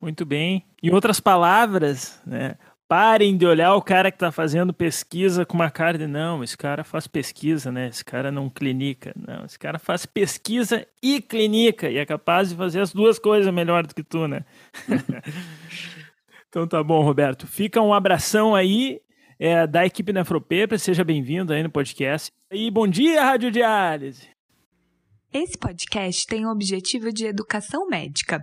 Muito 0.00 0.26
bem. 0.26 0.66
Em 0.82 0.92
outras 0.92 1.18
palavras, 1.18 2.20
né, 2.26 2.56
parem 2.88 3.36
de 3.36 3.44
olhar 3.46 3.74
o 3.74 3.82
cara 3.82 4.10
que 4.10 4.16
está 4.16 4.32
fazendo 4.32 4.72
pesquisa 4.72 5.44
com 5.44 5.54
uma 5.54 5.70
cara 5.70 5.98
de 5.98 6.06
não, 6.06 6.42
esse 6.42 6.56
cara 6.56 6.82
faz 6.82 7.06
pesquisa, 7.06 7.70
né? 7.70 7.88
Esse 7.88 8.02
cara 8.02 8.32
não 8.32 8.48
clinica. 8.48 9.12
Não, 9.14 9.44
esse 9.44 9.58
cara 9.58 9.78
faz 9.78 10.06
pesquisa 10.06 10.86
e 11.02 11.20
clinica 11.20 11.90
e 11.90 11.98
é 11.98 12.06
capaz 12.06 12.48
de 12.48 12.56
fazer 12.56 12.80
as 12.80 12.92
duas 12.92 13.18
coisas 13.18 13.52
melhor 13.52 13.86
do 13.86 13.94
que 13.94 14.02
tu, 14.02 14.26
né? 14.26 14.42
então 16.48 16.66
tá 16.66 16.82
bom, 16.82 17.02
Roberto. 17.02 17.46
Fica 17.46 17.82
um 17.82 17.92
abração 17.92 18.54
aí 18.54 19.00
é, 19.38 19.66
da 19.66 19.84
equipe 19.84 20.12
Nefropaper. 20.12 20.78
Seja 20.78 21.04
bem-vindo 21.04 21.52
aí 21.52 21.62
no 21.62 21.70
podcast. 21.70 22.32
E 22.50 22.70
bom 22.70 22.88
dia, 22.88 23.22
Rádio 23.22 23.50
Diálise! 23.50 24.30
Esse 25.30 25.58
podcast 25.58 26.26
tem 26.26 26.46
o 26.46 26.50
objetivo 26.50 27.12
de 27.12 27.26
educação 27.26 27.86
médica. 27.86 28.42